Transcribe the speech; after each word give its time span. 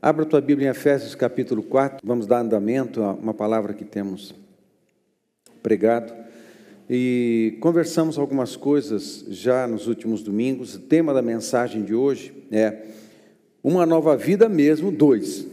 Abra 0.00 0.24
tua 0.24 0.40
Bíblia 0.40 0.68
em 0.68 0.70
Efésios 0.70 1.16
capítulo 1.16 1.60
4, 1.60 2.06
vamos 2.06 2.24
dar 2.24 2.38
andamento 2.38 3.02
a 3.02 3.14
uma 3.14 3.34
palavra 3.34 3.74
que 3.74 3.84
temos 3.84 4.32
pregado. 5.60 6.14
E 6.88 7.58
conversamos 7.60 8.16
algumas 8.16 8.54
coisas 8.54 9.24
já 9.28 9.66
nos 9.66 9.88
últimos 9.88 10.22
domingos. 10.22 10.76
O 10.76 10.78
tema 10.78 11.12
da 11.12 11.20
mensagem 11.20 11.82
de 11.82 11.96
hoje 11.96 12.32
é 12.52 12.84
Uma 13.60 13.84
Nova 13.84 14.16
Vida 14.16 14.48
Mesmo, 14.48 14.92
dois. 14.92 15.48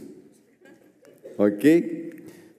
Ok? 1.36 2.14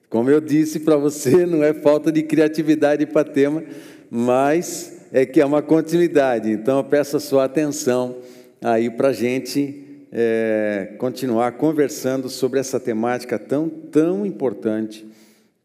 Como 0.09 0.29
eu 0.29 0.41
disse 0.41 0.81
para 0.81 0.97
você, 0.97 1.45
não 1.45 1.63
é 1.63 1.73
falta 1.73 2.11
de 2.11 2.21
criatividade 2.21 3.05
para 3.05 3.23
tema, 3.23 3.63
mas 4.11 5.07
é 5.13 5.25
que 5.25 5.39
é 5.39 5.45
uma 5.45 5.61
continuidade. 5.61 6.51
Então 6.51 6.79
eu 6.79 6.83
peço 6.83 7.15
a 7.15 7.21
sua 7.21 7.45
atenção 7.45 8.17
aí 8.61 8.89
para 8.89 9.07
a 9.07 9.13
gente 9.13 9.86
é, 10.11 10.95
continuar 10.97 11.53
conversando 11.53 12.29
sobre 12.29 12.59
essa 12.59 12.79
temática 12.79 13.37
tão, 13.37 13.69
tão 13.69 14.25
importante 14.25 15.05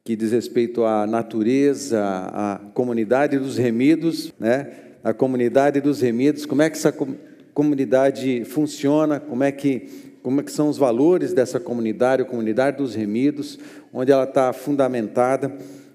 que 0.05 0.17
diz 0.17 0.33
respeito 0.33 0.85
à 0.85 1.07
natureza, 1.07 2.01
à 2.03 2.61
comunidade 2.75 3.39
dos 3.39 3.57
remidos, 3.57 4.33
né? 4.39 4.69
A 5.05 5.13
comunidade 5.13 5.81
dos 5.81 6.01
remidos, 6.01 6.47
como 6.47 6.63
é 6.63 6.71
que 6.71 6.77
essa 6.77 6.95
comunidade 7.55 8.45
funciona, 8.45 9.21
como 9.21 9.43
é 9.43 9.53
que 9.53 10.13
como 10.23 10.41
é 10.41 10.45
que 10.45 10.53
são 10.53 10.69
os 10.69 10.79
valores 10.79 11.33
dessa 11.33 11.59
comunidade, 11.59 12.23
a 12.23 12.25
comunidade 12.25 12.77
dos 12.77 12.95
remidos, 12.95 13.59
onde 13.93 14.13
ela 14.13 14.23
está 14.25 14.53
fundamentada. 14.53 15.53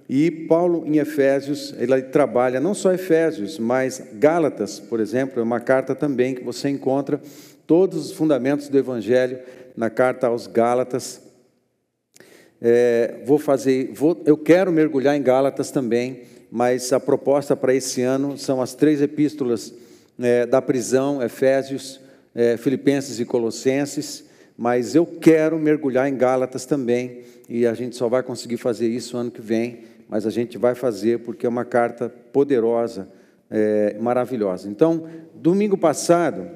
E 0.10 0.30
Paulo, 0.30 0.84
em 0.86 0.98
Efésios, 0.98 1.74
ele 1.78 2.02
trabalha 2.02 2.60
não 2.60 2.74
só 2.74 2.94
Efésios, 2.94 3.58
mas 3.58 4.02
Gálatas, 4.16 4.80
por 4.80 5.00
exemplo, 5.00 5.40
é 5.40 5.44
uma 5.44 5.60
carta 5.60 5.96
também 5.96 6.36
que 6.36 6.44
você 6.44 6.70
encontra 6.70 7.22
todos 7.68 8.06
os 8.06 8.12
fundamentos 8.14 8.70
do 8.70 8.78
Evangelho 8.78 9.40
na 9.76 9.90
carta 9.90 10.28
aos 10.28 10.48
Gálatas. 10.48 11.22
É, 12.60 13.20
vou 13.26 13.38
fazer, 13.38 13.92
vou, 13.94 14.20
eu 14.26 14.38
quero 14.38 14.72
mergulhar 14.72 15.16
em 15.16 15.22
Gálatas 15.22 15.70
também, 15.70 16.22
mas 16.50 16.92
a 16.94 17.00
proposta 17.00 17.56
para 17.56 17.76
esse 17.76 18.02
ano 18.02 18.38
são 18.38 18.62
as 18.62 18.74
três 18.74 19.02
epístolas 19.02 19.74
é, 20.18 20.46
da 20.46 20.62
prisão, 20.62 21.22
Efésios, 21.22 22.00
é, 22.34 22.56
Filipenses 22.58 23.20
e 23.20 23.26
Colossenses, 23.26 24.26
mas 24.58 24.96
eu 24.96 25.06
quero 25.06 25.60
mergulhar 25.60 26.08
em 26.08 26.16
Gálatas 26.16 26.66
também, 26.66 27.22
e 27.48 27.68
a 27.68 27.74
gente 27.74 27.96
só 27.96 28.10
vai 28.10 28.24
conseguir 28.24 28.58
fazer 28.58 28.88
isso 28.88 29.18
ano 29.18 29.30
que 29.30 29.42
vem, 29.42 29.84
mas 30.10 30.26
a 30.26 30.30
gente 30.30 30.58
vai 30.58 30.74
fazer 30.74 31.20
porque 31.20 31.46
é 31.46 31.50
uma 31.50 31.66
carta 31.66 32.10
poderosa, 32.32 33.10
é, 33.52 33.96
maravilhosa. 34.00 34.70
Então, 34.70 35.06
domingo 35.36 35.78
passado, 35.78 36.50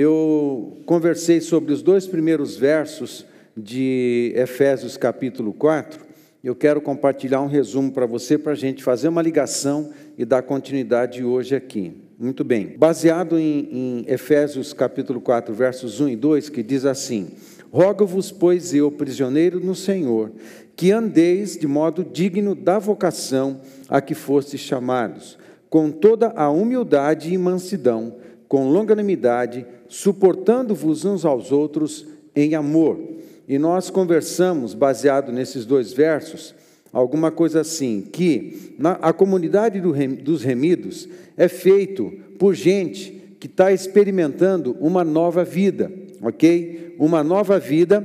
eu 0.00 0.78
conversei 0.86 1.40
sobre 1.40 1.72
os 1.72 1.82
dois 1.82 2.06
primeiros 2.06 2.56
versos 2.56 3.26
de 3.56 4.32
Efésios 4.36 4.96
capítulo 4.96 5.52
4. 5.52 5.98
Eu 6.44 6.54
quero 6.54 6.80
compartilhar 6.80 7.40
um 7.40 7.48
resumo 7.48 7.90
para 7.90 8.06
você, 8.06 8.38
para 8.38 8.52
a 8.52 8.54
gente 8.54 8.80
fazer 8.80 9.08
uma 9.08 9.20
ligação 9.20 9.90
e 10.16 10.24
dar 10.24 10.42
continuidade 10.42 11.24
hoje 11.24 11.56
aqui. 11.56 12.00
Muito 12.16 12.44
bem. 12.44 12.76
Baseado 12.78 13.40
em, 13.40 13.68
em 13.72 14.04
Efésios 14.06 14.72
capítulo 14.72 15.20
4, 15.20 15.52
versos 15.52 16.00
1 16.00 16.10
e 16.10 16.14
2, 16.14 16.48
que 16.48 16.62
diz 16.62 16.84
assim: 16.84 17.30
Rogo-vos, 17.72 18.30
pois 18.30 18.72
eu, 18.72 18.92
prisioneiro 18.92 19.58
no 19.58 19.74
Senhor, 19.74 20.30
que 20.76 20.92
andeis 20.92 21.58
de 21.58 21.66
modo 21.66 22.04
digno 22.04 22.54
da 22.54 22.78
vocação 22.78 23.60
a 23.88 24.00
que 24.00 24.14
fostes 24.14 24.60
chamados, 24.60 25.36
com 25.68 25.90
toda 25.90 26.28
a 26.36 26.48
humildade 26.48 27.34
e 27.34 27.36
mansidão, 27.36 28.14
com 28.48 28.70
longanimidade, 28.70 29.66
suportando-vos 29.88 31.04
uns 31.04 31.24
aos 31.24 31.52
outros 31.52 32.06
em 32.34 32.54
amor. 32.54 32.98
E 33.46 33.58
nós 33.58 33.90
conversamos, 33.90 34.74
baseado 34.74 35.30
nesses 35.30 35.66
dois 35.66 35.92
versos, 35.92 36.54
alguma 36.92 37.30
coisa 37.30 37.60
assim, 37.60 38.00
que 38.12 38.74
na, 38.78 38.92
a 38.92 39.12
comunidade 39.12 39.80
do, 39.80 39.92
dos 40.22 40.42
remidos 40.42 41.08
é 41.36 41.48
feito 41.48 42.12
por 42.38 42.54
gente 42.54 43.36
que 43.38 43.46
está 43.46 43.72
experimentando 43.72 44.76
uma 44.80 45.04
nova 45.04 45.44
vida, 45.44 45.92
ok? 46.22 46.94
Uma 46.98 47.22
nova 47.22 47.58
vida, 47.58 48.00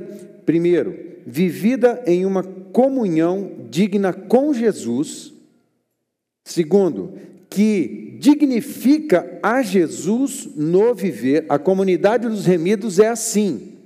primeiro, 0.46 0.96
vivida 1.26 2.02
em 2.06 2.24
uma 2.24 2.42
comunhão 2.42 3.50
digna 3.70 4.12
com 4.12 4.52
Jesus. 4.52 5.32
Segundo, 6.44 7.14
que 7.54 8.16
dignifica 8.18 9.38
a 9.40 9.62
Jesus 9.62 10.48
no 10.56 10.92
viver. 10.92 11.46
A 11.48 11.56
comunidade 11.56 12.28
dos 12.28 12.44
remidos 12.44 12.98
é 12.98 13.06
assim. 13.06 13.78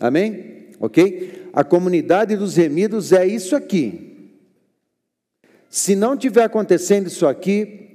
Amém? 0.00 0.70
Ok? 0.80 1.50
A 1.52 1.62
comunidade 1.62 2.34
dos 2.34 2.56
remidos 2.56 3.12
é 3.12 3.26
isso 3.26 3.54
aqui. 3.54 4.32
Se 5.68 5.94
não 5.94 6.16
tiver 6.16 6.44
acontecendo 6.44 7.08
isso 7.08 7.26
aqui, 7.26 7.90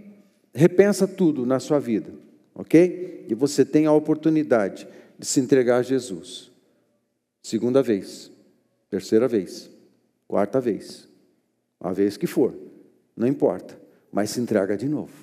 repensa 0.54 1.08
tudo 1.08 1.44
na 1.44 1.60
sua 1.60 1.80
vida. 1.80 2.12
Ok? 2.54 3.26
E 3.28 3.34
você 3.34 3.66
tem 3.66 3.88
a 3.88 3.92
oportunidade 3.92 4.88
de 5.18 5.26
se 5.26 5.40
entregar 5.40 5.78
a 5.78 5.84
Jesus. 5.84 6.52
Segunda 7.42 7.82
vez, 7.82 8.30
terceira 8.92 9.28
vez, 9.28 9.72
quarta 10.28 10.62
vez, 10.62 11.08
a 11.80 11.92
vez 11.92 12.16
que 12.16 12.28
for, 12.28 12.54
não 13.18 13.28
importa 13.28 13.81
mas 14.12 14.32
se 14.32 14.40
entrega 14.40 14.76
de 14.76 14.88
novo. 14.88 15.14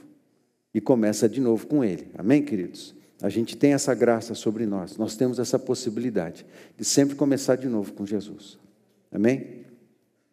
E 0.73 0.81
começa 0.81 1.29
de 1.29 1.41
novo 1.41 1.67
com 1.67 1.85
Ele. 1.85 2.09
Amém, 2.17 2.43
queridos? 2.43 2.95
A 3.21 3.29
gente 3.29 3.57
tem 3.57 3.73
essa 3.73 3.95
graça 3.95 4.35
sobre 4.35 4.65
nós, 4.65 4.97
nós 4.97 5.17
temos 5.17 5.39
essa 5.39 5.59
possibilidade 5.59 6.47
de 6.77 6.85
sempre 6.85 7.17
começar 7.17 7.57
de 7.57 7.67
novo 7.67 7.93
com 7.93 8.07
Jesus. 8.07 8.59
Amém? 9.11 9.65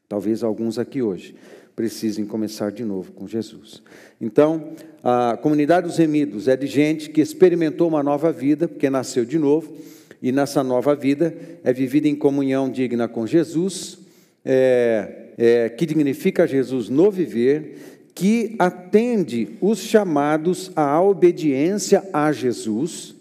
Talvez 0.07 0.43
alguns 0.43 0.77
aqui 0.77 1.01
hoje 1.01 1.35
precisem 1.75 2.25
começar 2.25 2.71
de 2.71 2.85
novo 2.85 3.11
com 3.11 3.27
Jesus. 3.27 3.83
Então, 4.21 4.73
a 5.03 5.37
comunidade 5.37 5.87
dos 5.87 5.97
remidos 5.97 6.47
é 6.47 6.55
de 6.55 6.67
gente 6.67 7.09
que 7.09 7.19
experimentou 7.19 7.87
uma 7.87 8.01
nova 8.01 8.31
vida, 8.31 8.67
porque 8.67 8.89
nasceu 8.89 9.25
de 9.25 9.37
novo, 9.37 9.75
e 10.21 10.31
nessa 10.31 10.63
nova 10.63 10.95
vida 10.95 11.35
é 11.63 11.73
vivida 11.73 12.07
em 12.07 12.15
comunhão 12.15 12.69
digna 12.69 13.07
com 13.07 13.27
Jesus, 13.27 13.97
é, 14.45 15.31
é, 15.37 15.69
que 15.69 15.85
dignifica 15.85 16.47
Jesus 16.47 16.87
no 16.87 17.11
viver 17.11 17.94
que 18.15 18.55
atende 18.57 19.57
os 19.59 19.79
chamados 19.79 20.71
à 20.73 21.01
obediência 21.01 22.01
a 22.13 22.31
Jesus, 22.31 23.13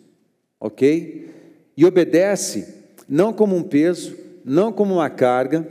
ok? 0.60 1.28
E 1.76 1.84
obedece 1.84 2.74
não 3.08 3.32
como 3.32 3.56
um 3.56 3.62
peso, 3.64 4.16
não 4.44 4.72
como 4.72 4.94
uma 4.94 5.10
carga, 5.10 5.66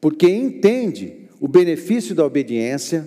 porque 0.00 0.30
entende 0.30 1.28
o 1.40 1.48
benefício 1.48 2.14
da 2.14 2.24
obediência, 2.24 3.06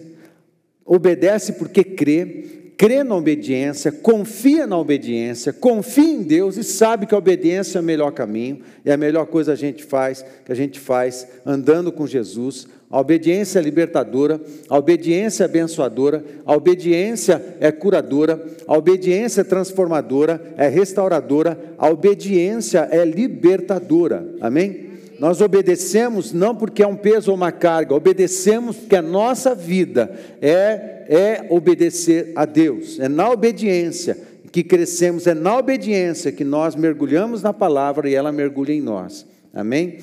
obedece 0.86 1.54
porque 1.54 1.86
crê, 1.86 2.61
crê 2.81 3.03
na 3.03 3.16
obediência, 3.16 3.92
confia 3.92 4.66
na 4.66 4.75
obediência, 4.75 5.53
confia 5.53 6.14
em 6.14 6.24
Deus 6.24 6.58
e 6.58 6.64
sabe 6.64 7.06
que 7.06 7.14
a 7.14 7.18
obediência 7.19 7.78
é 7.78 7.81
o 7.81 7.84
melhor 7.84 8.12
caminho, 8.12 8.62
é 8.84 8.92
a 8.92 8.97
melhor 8.97 9.28
coisa 9.28 9.53
a 9.53 9.56
gente 9.56 9.84
faz, 9.84 10.25
que 10.44 10.52
a 10.52 10.56
gente 10.56 10.80
faz 10.80 11.28
andando 11.46 11.92
com 11.92 12.08
Jesus. 12.08 12.68
A 12.90 13.00
obediência 13.00 13.59
é 13.59 13.62
libertadora, 13.62 14.42
a 14.68 14.80
obediência 14.80 15.44
é 15.44 15.46
abençoadora, 15.46 16.25
a 16.44 16.56
obediência 16.56 17.56
é 17.59 17.72
curadora, 17.72 18.44
a 18.68 18.75
obediência 18.75 19.42
é 19.42 19.44
transformadora, 19.44 20.42
é 20.58 20.68
restauradora, 20.68 21.75
a 21.78 21.88
obediência 21.88 22.88
é 22.90 23.06
libertadora. 23.06 24.28
Amém? 24.42 24.91
Nós 25.22 25.40
obedecemos 25.40 26.34
não 26.34 26.56
porque 26.56 26.82
é 26.82 26.88
um 26.88 26.96
peso 26.96 27.30
ou 27.30 27.38
uma 27.38 27.52
carga, 27.52 27.94
obedecemos 27.94 28.76
porque 28.76 28.96
a 28.96 29.04
nossa 29.04 29.54
vida 29.54 30.20
é, 30.42 31.06
é 31.08 31.46
obedecer 31.52 32.32
a 32.36 32.44
Deus, 32.44 33.00
é 33.00 33.08
na 33.08 33.30
obediência 33.30 34.18
que 34.52 34.64
crescemos, 34.64 35.28
é 35.28 35.36
na 35.36 35.56
obediência 35.56 36.31
que 36.31 36.44
nós 36.44 36.76
mergulhamos 36.76 37.44
na 37.44 37.54
palavra 37.54 38.10
e 38.10 38.16
ela 38.16 38.31
mergulha 38.31 38.74
em 38.74 38.81
nós. 38.81 39.24
Amém? 39.54 40.00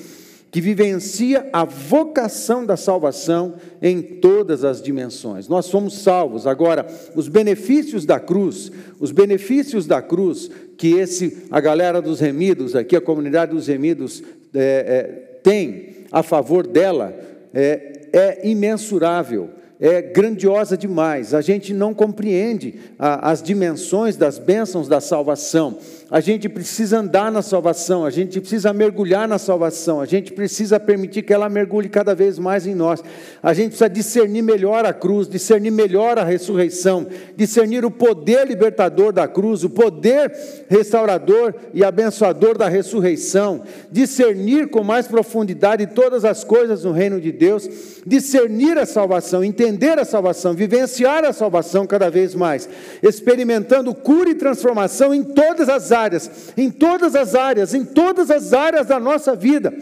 que 0.51 0.61
vivencia 0.61 1.47
a 1.53 1.63
vocação 1.63 2.65
da 2.65 2.75
salvação 2.75 3.53
em 3.81 4.01
todas 4.01 4.63
as 4.63 4.81
dimensões. 4.81 5.47
Nós 5.47 5.65
somos 5.67 5.99
salvos. 5.99 6.47
Agora, 6.47 6.87
os 7.15 7.27
benefícios 7.27 8.03
da 8.03 8.19
cruz, 8.19 8.71
os 8.99 9.11
benefícios 9.11 9.85
da 9.85 10.01
cruz 10.01 10.49
que 10.75 10.93
esse 10.93 11.45
a 11.51 11.59
galera 11.59 12.01
dos 12.01 12.19
remidos 12.19 12.75
aqui, 12.75 12.95
a 12.95 13.01
comunidade 13.01 13.53
dos 13.53 13.67
remidos 13.67 14.23
é, 14.53 14.59
é, 14.59 15.03
tem 15.43 16.05
a 16.11 16.23
favor 16.23 16.65
dela 16.65 17.13
é, 17.53 18.09
é 18.11 18.47
imensurável 18.47 19.49
é 19.79 20.01
grandiosa 20.01 20.77
demais. 20.77 21.33
A 21.33 21.39
gente 21.39 21.73
não 21.73 21.93
compreende 21.93 22.75
a, 22.99 23.31
as 23.31 23.41
dimensões 23.41 24.17
das 24.17 24.37
bênçãos 24.37 24.89
da 24.89 24.99
salvação. 24.99 25.77
a 26.11 26.19
gente 26.19 26.49
precisa 26.49 26.99
andar 26.99 27.31
na 27.31 27.41
salvação, 27.41 28.03
a 28.03 28.09
gente 28.09 28.41
precisa 28.41 28.73
mergulhar 28.73 29.25
na 29.25 29.37
salvação, 29.37 30.01
a 30.01 30.05
gente 30.05 30.33
precisa 30.33 30.79
permitir 30.79 31.21
que 31.21 31.31
ela 31.31 31.47
mergulhe 31.47 31.87
cada 31.87 32.13
vez 32.13 32.37
mais 32.37 32.67
em 32.67 32.75
nós. 32.75 33.01
A 33.41 33.53
gente 33.53 33.69
precisa 33.69 33.89
discernir 33.89 34.41
melhor 34.41 34.85
a 34.85 34.91
cruz, 34.91 35.29
discernir 35.29 35.71
melhor 35.71 36.19
a 36.19 36.25
ressurreição, 36.25 37.07
discernir 37.37 37.85
o 37.85 37.91
poder 37.91 38.45
libertador 38.47 39.13
da 39.13 39.29
cruz, 39.29 39.63
o 39.63 39.69
poder 39.69 40.29
restaurador 40.67 41.53
e 41.73 41.85
abençoador 41.85 42.57
da 42.57 42.67
ressurreição, 42.67 43.61
discernir 43.89 44.67
com 44.69 44.83
mais 44.83 45.07
profundidade 45.07 45.87
todas 45.87 46.25
as 46.25 46.43
coisas 46.43 46.83
no 46.83 46.91
reino 46.91 47.21
de 47.21 47.31
Deus, 47.31 47.69
discernir 48.05 48.77
a 48.77 48.85
salvação, 48.85 49.41
entender 49.41 49.68
a 49.99 50.05
salvação, 50.05 50.53
vivenciar 50.53 51.23
a 51.23 51.33
salvação 51.33 51.85
cada 51.85 52.09
vez 52.09 52.35
mais, 52.35 52.67
experimentando 53.01 53.93
cura 53.93 54.29
e 54.29 54.35
transformação 54.35 55.13
em 55.13 55.23
todas 55.23 55.69
as 55.69 55.91
áreas, 55.91 56.53
em 56.57 56.69
todas 56.69 57.15
as 57.15 57.35
áreas, 57.35 57.73
em 57.73 57.83
todas 57.83 58.29
as 58.29 58.53
áreas 58.53 58.87
da 58.87 58.99
nossa 58.99 59.35
vida. 59.35 59.73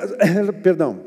Perdão 0.62 1.05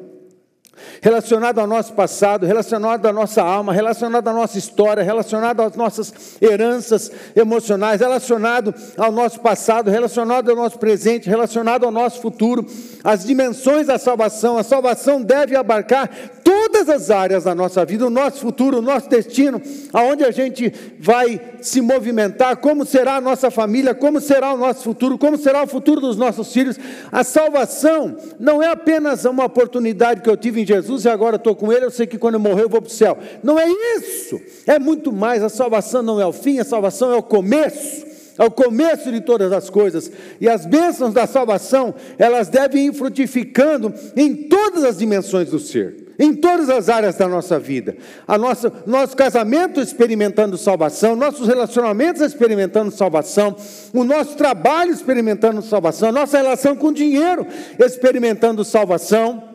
relacionado 1.01 1.59
ao 1.59 1.67
nosso 1.67 1.93
passado, 1.93 2.45
relacionado 2.45 3.05
à 3.05 3.13
nossa 3.13 3.41
alma, 3.41 3.73
relacionado 3.73 4.27
à 4.27 4.33
nossa 4.33 4.57
história, 4.57 5.03
relacionado 5.03 5.61
às 5.61 5.75
nossas 5.75 6.13
heranças 6.41 7.11
emocionais, 7.35 8.01
relacionado 8.01 8.73
ao 8.97 9.11
nosso 9.11 9.39
passado, 9.39 9.89
relacionado 9.89 10.49
ao 10.49 10.55
nosso 10.55 10.77
presente, 10.77 11.29
relacionado 11.29 11.85
ao 11.85 11.91
nosso 11.91 12.21
futuro, 12.21 12.65
as 13.03 13.25
dimensões 13.25 13.87
da 13.87 13.97
salvação. 13.97 14.57
A 14.57 14.63
salvação 14.63 15.21
deve 15.21 15.55
abarcar 15.55 16.09
todas 16.43 16.89
as 16.89 17.11
áreas 17.11 17.43
da 17.43 17.53
nossa 17.53 17.85
vida, 17.85 18.07
o 18.07 18.09
nosso 18.09 18.39
futuro, 18.39 18.79
o 18.79 18.81
nosso 18.81 19.07
destino, 19.07 19.61
aonde 19.93 20.23
a 20.23 20.31
gente 20.31 20.73
vai 20.99 21.39
se 21.61 21.79
movimentar, 21.79 22.57
como 22.57 22.85
será 22.85 23.17
a 23.17 23.21
nossa 23.21 23.51
família, 23.51 23.93
como 23.93 24.19
será 24.19 24.53
o 24.53 24.57
nosso 24.57 24.83
futuro, 24.83 25.17
como 25.17 25.37
será 25.37 25.63
o 25.63 25.67
futuro 25.67 26.01
dos 26.01 26.17
nossos 26.17 26.51
filhos. 26.51 26.77
A 27.11 27.23
salvação 27.23 28.17
não 28.39 28.63
é 28.63 28.67
apenas 28.67 29.25
uma 29.25 29.45
oportunidade 29.45 30.21
que 30.21 30.29
eu 30.29 30.37
tive 30.37 30.61
em 30.61 30.65
Jesus 30.69 31.05
e 31.05 31.09
agora 31.09 31.35
estou 31.35 31.55
com 31.55 31.71
Ele, 31.71 31.85
eu 31.85 31.91
sei 31.91 32.07
que 32.07 32.17
quando 32.17 32.35
eu 32.35 32.39
morrer 32.39 32.63
eu 32.63 32.69
vou 32.69 32.81
para 32.81 32.89
o 32.89 32.93
céu. 32.93 33.17
Não 33.43 33.59
é 33.59 33.67
isso, 33.97 34.39
é 34.65 34.79
muito 34.79 35.11
mais. 35.11 35.43
A 35.43 35.49
salvação 35.49 36.01
não 36.01 36.19
é 36.21 36.25
o 36.25 36.33
fim, 36.33 36.59
a 36.59 36.63
salvação 36.63 37.11
é 37.11 37.15
o 37.15 37.23
começo. 37.23 38.07
É 38.37 38.43
o 38.45 38.49
começo 38.49 39.11
de 39.11 39.19
todas 39.19 39.51
as 39.51 39.69
coisas, 39.69 40.09
e 40.39 40.47
as 40.47 40.65
bênçãos 40.65 41.13
da 41.13 41.27
salvação, 41.27 41.93
elas 42.17 42.47
devem 42.47 42.87
ir 42.87 42.93
frutificando 42.93 43.93
em 44.15 44.33
todas 44.33 44.85
as 44.85 44.97
dimensões 44.97 45.49
do 45.49 45.59
ser 45.59 46.09
em 46.19 46.35
todas 46.35 46.69
as 46.69 46.89
áreas 46.89 47.15
da 47.15 47.29
nossa 47.29 47.57
vida. 47.57 47.95
A 48.27 48.37
nossa, 48.37 48.71
nosso 48.85 49.15
casamento 49.15 49.79
experimentando 49.79 50.57
salvação, 50.57 51.15
nossos 51.15 51.47
relacionamentos 51.47 52.21
experimentando 52.21 52.91
salvação, 52.91 53.55
o 53.93 54.03
nosso 54.03 54.35
trabalho 54.35 54.91
experimentando 54.91 55.61
salvação, 55.61 56.11
nossa 56.11 56.37
relação 56.37 56.75
com 56.75 56.87
o 56.87 56.93
dinheiro 56.93 57.47
experimentando 57.79 58.65
salvação. 58.65 59.48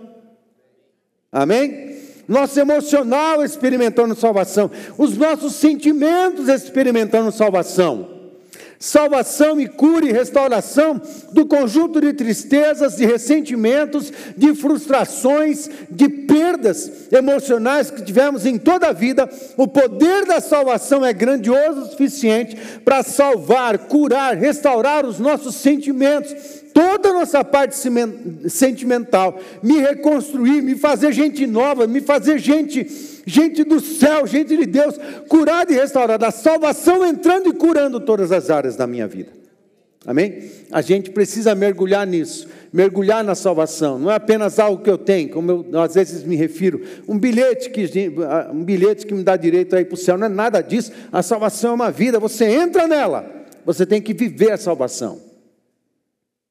Amém? 1.34 1.96
Nosso 2.28 2.58
emocional 2.58 3.44
experimentando 3.44 4.14
salvação, 4.14 4.70
os 4.96 5.18
nossos 5.18 5.56
sentimentos 5.56 6.48
experimentando 6.48 7.30
salvação 7.32 8.14
salvação 8.84 9.58
e 9.58 9.66
cura 9.66 10.04
e 10.04 10.12
restauração 10.12 11.00
do 11.32 11.46
conjunto 11.46 12.02
de 12.02 12.12
tristezas, 12.12 12.96
de 12.96 13.06
ressentimentos, 13.06 14.12
de 14.36 14.54
frustrações, 14.54 15.70
de 15.90 16.06
perdas 16.06 17.10
emocionais 17.10 17.90
que 17.90 18.02
tivemos 18.02 18.44
em 18.44 18.58
toda 18.58 18.88
a 18.88 18.92
vida. 18.92 19.26
O 19.56 19.66
poder 19.66 20.26
da 20.26 20.38
salvação 20.38 21.04
é 21.04 21.14
grandioso 21.14 21.80
o 21.80 21.86
suficiente 21.86 22.56
para 22.84 23.02
salvar, 23.02 23.78
curar, 23.78 24.36
restaurar 24.36 25.06
os 25.06 25.18
nossos 25.18 25.54
sentimentos, 25.54 26.34
toda 26.74 27.10
a 27.10 27.12
nossa 27.14 27.42
parte 27.42 27.76
sentimental, 28.48 29.40
me 29.62 29.78
reconstruir, 29.78 30.60
me 30.60 30.74
fazer 30.74 31.12
gente 31.12 31.46
nova, 31.46 31.86
me 31.86 32.02
fazer 32.02 32.38
gente 32.38 33.14
gente 33.26 33.64
do 33.64 33.80
céu, 33.80 34.26
gente 34.26 34.54
de 34.54 34.66
Deus, 34.66 34.96
curada 35.28 35.72
e 35.72 35.76
restaurada, 35.76 36.26
a 36.26 36.30
salvação 36.30 37.06
entrando 37.06 37.48
e 37.48 37.54
curando 37.54 37.98
todas 37.98 38.30
as 38.30 38.50
áreas 38.50 38.76
da 38.76 38.86
minha 38.86 39.06
vida. 39.06 39.30
Amém? 40.06 40.50
A 40.70 40.82
gente 40.82 41.10
precisa 41.10 41.54
mergulhar 41.54 42.06
nisso, 42.06 42.46
mergulhar 42.70 43.24
na 43.24 43.34
salvação. 43.34 43.98
Não 43.98 44.10
é 44.10 44.16
apenas 44.16 44.58
algo 44.58 44.82
que 44.82 44.90
eu 44.90 44.98
tenho, 44.98 45.30
como 45.30 45.66
eu 45.72 45.80
às 45.80 45.94
vezes 45.94 46.22
me 46.24 46.36
refiro, 46.36 46.82
um 47.08 47.18
bilhete 47.18 47.70
que 47.70 47.88
um 48.52 48.62
bilhete 48.62 49.06
que 49.06 49.14
me 49.14 49.22
dá 49.22 49.34
direito 49.34 49.74
a 49.74 49.80
ir 49.80 49.86
para 49.86 49.94
o 49.94 49.96
céu. 49.96 50.18
Não 50.18 50.26
é 50.26 50.28
nada 50.28 50.60
disso. 50.60 50.92
A 51.10 51.22
salvação 51.22 51.70
é 51.70 51.74
uma 51.74 51.90
vida. 51.90 52.20
Você 52.20 52.44
entra 52.44 52.86
nela. 52.86 53.24
Você 53.64 53.86
tem 53.86 54.02
que 54.02 54.12
viver 54.12 54.52
a 54.52 54.58
salvação. 54.58 55.33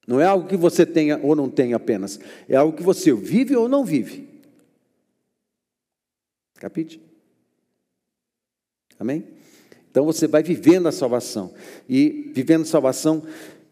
Não 0.07 0.19
é 0.19 0.25
algo 0.25 0.47
que 0.47 0.57
você 0.57 0.85
tenha 0.85 1.19
ou 1.23 1.35
não 1.35 1.49
tenha 1.49 1.75
apenas. 1.75 2.19
É 2.47 2.55
algo 2.55 2.75
que 2.75 2.83
você 2.83 3.13
vive 3.13 3.55
ou 3.55 3.69
não 3.69 3.85
vive. 3.85 4.27
Capite? 6.55 7.01
Amém? 8.99 9.25
Então 9.89 10.05
você 10.05 10.27
vai 10.27 10.43
vivendo 10.43 10.87
a 10.87 10.91
salvação. 10.91 11.53
E 11.87 12.31
vivendo 12.33 12.65
salvação 12.65 13.23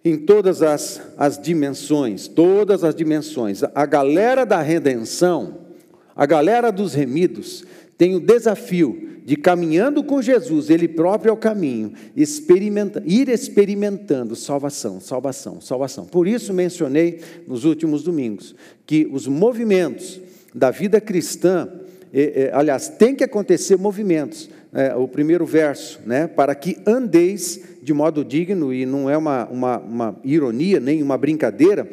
em 0.03 0.17
todas 0.17 0.61
as, 0.61 1.01
as 1.17 1.39
dimensões, 1.39 2.27
todas 2.27 2.83
as 2.83 2.95
dimensões. 2.95 3.61
A 3.75 3.85
galera 3.85 4.45
da 4.45 4.61
redenção, 4.61 5.67
a 6.15 6.25
galera 6.25 6.71
dos 6.71 6.93
remidos, 6.93 7.65
tem 8.01 8.15
o 8.15 8.19
desafio 8.19 9.19
de 9.23 9.35
caminhando 9.35 10.03
com 10.03 10.23
Jesus, 10.23 10.71
Ele 10.71 10.87
próprio 10.87 11.29
é 11.29 11.33
o 11.33 11.37
caminho, 11.37 11.93
experimenta, 12.15 13.03
ir 13.05 13.29
experimentando 13.29 14.35
salvação, 14.35 14.99
salvação, 14.99 15.61
salvação. 15.61 16.07
Por 16.07 16.27
isso 16.27 16.51
mencionei 16.51 17.19
nos 17.47 17.63
últimos 17.63 18.01
domingos 18.01 18.55
que 18.87 19.07
os 19.13 19.27
movimentos 19.27 20.19
da 20.51 20.71
vida 20.71 20.99
cristã 20.99 21.69
é, 22.11 22.45
é, 22.45 22.51
aliás, 22.51 22.89
tem 22.89 23.13
que 23.13 23.23
acontecer 23.23 23.77
movimentos. 23.77 24.49
É, 24.73 24.95
o 24.95 25.07
primeiro 25.07 25.45
verso, 25.45 25.99
né, 26.03 26.25
para 26.25 26.55
que 26.55 26.77
andeis 26.87 27.61
de 27.83 27.93
modo 27.93 28.25
digno, 28.25 28.73
e 28.73 28.83
não 28.83 29.07
é 29.07 29.15
uma, 29.15 29.45
uma, 29.47 29.77
uma 29.77 30.19
ironia, 30.23 30.79
nem 30.79 31.03
uma 31.03 31.19
brincadeira, 31.19 31.87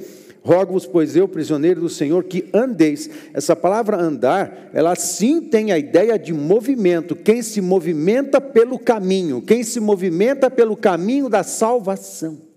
rogo-vos, 0.49 0.87
pois 0.87 1.15
eu, 1.15 1.29
prisioneiro 1.29 1.83
do 1.83 1.91
Senhor, 1.91 2.25
que 2.25 2.49
andeis. 2.55 3.11
Essa 3.35 3.55
palavra 3.55 4.01
andar, 4.01 4.71
ela 4.73 4.95
sim 4.95 5.43
tem 5.43 5.73
a 5.73 5.79
ideia 5.79 6.19
de 6.19 6.33
movimento, 6.33 7.15
quem 7.15 7.43
se 7.43 7.61
movimenta 7.61 8.41
pelo 8.41 8.79
caminho, 8.79 9.43
quem 9.43 9.63
se 9.63 9.79
movimenta 9.79 10.51
pelo 10.51 10.75
caminho 10.75 11.29
da 11.29 11.43
salvação 11.43 12.49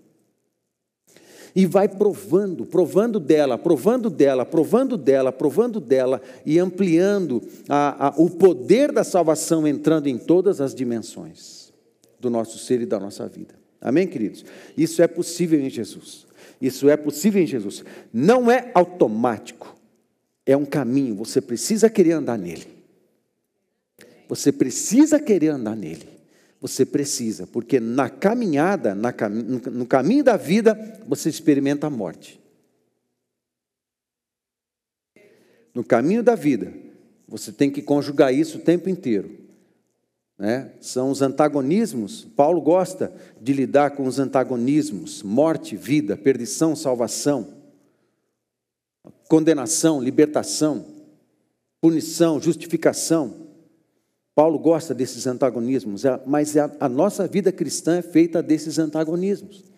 e 1.54 1.66
vai 1.66 1.86
provando, 1.86 2.64
provando 2.64 3.20
dela, 3.20 3.58
provando 3.58 4.08
dela, 4.08 4.46
provando 4.46 4.96
dela, 4.96 5.30
provando 5.30 5.78
dela 5.78 6.22
e 6.46 6.58
ampliando 6.58 7.42
a, 7.68 8.08
a, 8.08 8.14
o 8.16 8.30
poder 8.30 8.90
da 8.90 9.04
salvação 9.04 9.66
entrando 9.66 10.06
em 10.06 10.16
todas 10.16 10.62
as 10.62 10.74
dimensões 10.74 11.70
do 12.18 12.30
nosso 12.30 12.58
ser 12.58 12.80
e 12.80 12.86
da 12.86 12.98
nossa 12.98 13.28
vida. 13.28 13.54
Amém, 13.82 14.06
queridos? 14.06 14.46
Isso 14.78 15.02
é 15.02 15.06
possível 15.06 15.60
em 15.60 15.68
Jesus. 15.68 16.31
Isso 16.62 16.88
é 16.88 16.96
possível 16.96 17.42
em 17.42 17.46
Jesus. 17.46 17.84
Não 18.12 18.48
é 18.48 18.70
automático. 18.72 19.76
É 20.46 20.56
um 20.56 20.64
caminho. 20.64 21.16
Você 21.16 21.40
precisa 21.40 21.90
querer 21.90 22.12
andar 22.12 22.38
nele. 22.38 22.68
Você 24.28 24.52
precisa 24.52 25.18
querer 25.18 25.48
andar 25.48 25.74
nele. 25.74 26.08
Você 26.60 26.86
precisa, 26.86 27.44
porque 27.44 27.80
na 27.80 28.08
caminhada, 28.08 28.94
na, 28.94 29.12
no 29.28 29.84
caminho 29.84 30.22
da 30.22 30.36
vida, 30.36 30.78
você 31.08 31.28
experimenta 31.28 31.88
a 31.88 31.90
morte. 31.90 32.40
No 35.74 35.82
caminho 35.82 36.22
da 36.22 36.36
vida, 36.36 36.72
você 37.26 37.50
tem 37.50 37.68
que 37.68 37.82
conjugar 37.82 38.32
isso 38.32 38.58
o 38.58 38.60
tempo 38.60 38.88
inteiro. 38.88 39.41
Né? 40.38 40.72
São 40.80 41.10
os 41.10 41.22
antagonismos. 41.22 42.24
Paulo 42.36 42.60
gosta 42.60 43.12
de 43.40 43.52
lidar 43.52 43.92
com 43.92 44.04
os 44.04 44.18
antagonismos: 44.18 45.22
morte, 45.22 45.76
vida, 45.76 46.16
perdição, 46.16 46.74
salvação, 46.74 47.48
condenação, 49.28 50.00
libertação, 50.02 50.84
punição, 51.80 52.40
justificação. 52.40 53.42
Paulo 54.34 54.58
gosta 54.58 54.94
desses 54.94 55.26
antagonismos, 55.26 56.04
é, 56.04 56.20
mas 56.24 56.56
é 56.56 56.70
a 56.80 56.88
nossa 56.88 57.26
vida 57.28 57.52
cristã 57.52 57.98
é 57.98 58.02
feita 58.02 58.42
desses 58.42 58.78
antagonismos. 58.78 59.71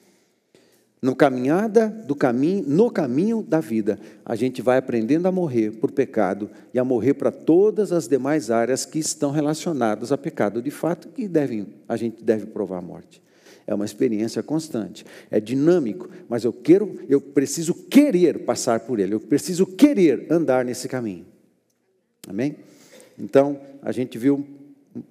No 1.05 1.15
caminhada 1.15 1.89
do 1.89 2.15
caminho, 2.15 2.65
no 2.67 2.91
caminho 2.91 3.43
da 3.43 3.61
vida, 3.61 3.99
a 4.25 4.35
gente 4.35 4.63
vai 4.63 4.79
aprendendo 4.79 5.29
a 5.29 5.31
morrer 5.31 5.73
por 5.73 5.93
pecado 5.93 6.49
e 6.73 6.79
a 6.79 6.85
morrer 6.85 7.13
para 7.13 7.31
todas 7.31 7.93
as 7.93 8.09
demais 8.09 8.51
áreas 8.51 8.87
que 8.87 8.99
estão 8.99 9.31
relacionadas 9.31 10.13
a 10.13 10.17
pecado 10.17 10.63
de 10.63 10.71
fato 10.71 11.09
que 11.09 11.29
devem, 11.29 11.67
a 11.87 11.95
gente 11.95 12.25
deve 12.25 12.47
provar 12.47 12.79
a 12.79 12.81
morte. 12.81 13.23
É 13.67 13.75
uma 13.75 13.85
experiência 13.85 14.43
constante, 14.43 15.05
é 15.31 15.39
dinâmico, 15.39 16.09
mas 16.27 16.43
eu 16.43 16.55
quero, 16.55 16.99
eu 17.07 17.21
preciso 17.21 17.75
querer 17.75 18.39
passar 18.47 18.81
por 18.81 18.99
ele, 18.99 19.13
eu 19.13 19.21
preciso 19.21 19.67
querer 19.67 20.27
andar 20.31 20.65
nesse 20.65 20.89
caminho. 20.89 21.27
Amém? 22.27 22.57
Então, 23.19 23.61
a 23.83 23.93
gente 23.93 24.17
viu 24.17 24.43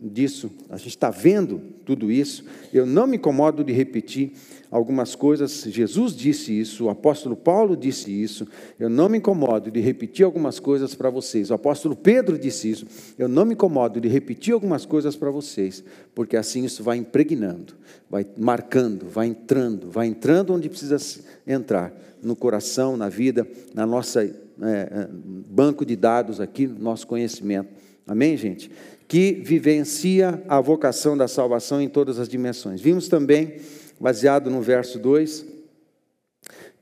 disso, 0.01 0.49
a 0.69 0.77
gente 0.77 0.89
está 0.89 1.09
vendo 1.09 1.59
tudo 1.85 2.11
isso. 2.11 2.45
Eu 2.71 2.85
não 2.85 3.05
me 3.05 3.17
incomodo 3.17 3.63
de 3.63 3.73
repetir 3.73 4.31
algumas 4.71 5.13
coisas. 5.13 5.63
Jesus 5.67 6.15
disse 6.15 6.57
isso, 6.57 6.85
o 6.85 6.89
apóstolo 6.89 7.35
Paulo 7.35 7.75
disse 7.75 8.09
isso. 8.09 8.47
Eu 8.79 8.89
não 8.89 9.09
me 9.09 9.17
incomodo 9.17 9.69
de 9.69 9.79
repetir 9.81 10.25
algumas 10.25 10.59
coisas 10.59 10.95
para 10.95 11.09
vocês. 11.09 11.51
O 11.51 11.53
apóstolo 11.53 11.95
Pedro 11.95 12.39
disse 12.39 12.69
isso. 12.69 12.87
Eu 13.19 13.27
não 13.27 13.45
me 13.45 13.53
incomodo 13.53 13.99
de 13.99 14.07
repetir 14.07 14.53
algumas 14.53 14.85
coisas 14.85 15.15
para 15.15 15.29
vocês, 15.29 15.83
porque 16.15 16.37
assim 16.37 16.63
isso 16.63 16.81
vai 16.81 16.97
impregnando, 16.97 17.73
vai 18.09 18.25
marcando, 18.37 19.07
vai 19.07 19.27
entrando, 19.27 19.91
vai 19.91 20.07
entrando 20.07 20.53
onde 20.53 20.69
precisa 20.69 20.97
entrar 21.45 21.93
no 22.21 22.35
coração, 22.35 22.95
na 22.95 23.09
vida, 23.09 23.45
na 23.73 23.85
nossa 23.85 24.23
é, 24.23 24.31
é 24.61 25.09
banco 25.11 25.85
de 25.85 25.95
dados 25.95 26.39
aqui, 26.39 26.65
no 26.65 26.79
nosso 26.79 27.05
conhecimento. 27.05 27.69
Amém, 28.05 28.35
gente? 28.35 28.69
Que 29.07 29.33
vivencia 29.33 30.43
a 30.47 30.59
vocação 30.61 31.15
da 31.15 31.27
salvação 31.27 31.81
em 31.81 31.89
todas 31.89 32.19
as 32.19 32.27
dimensões. 32.27 32.81
Vimos 32.81 33.07
também 33.07 33.57
baseado 33.99 34.49
no 34.49 34.61
verso 34.61 34.99
2, 34.99 35.45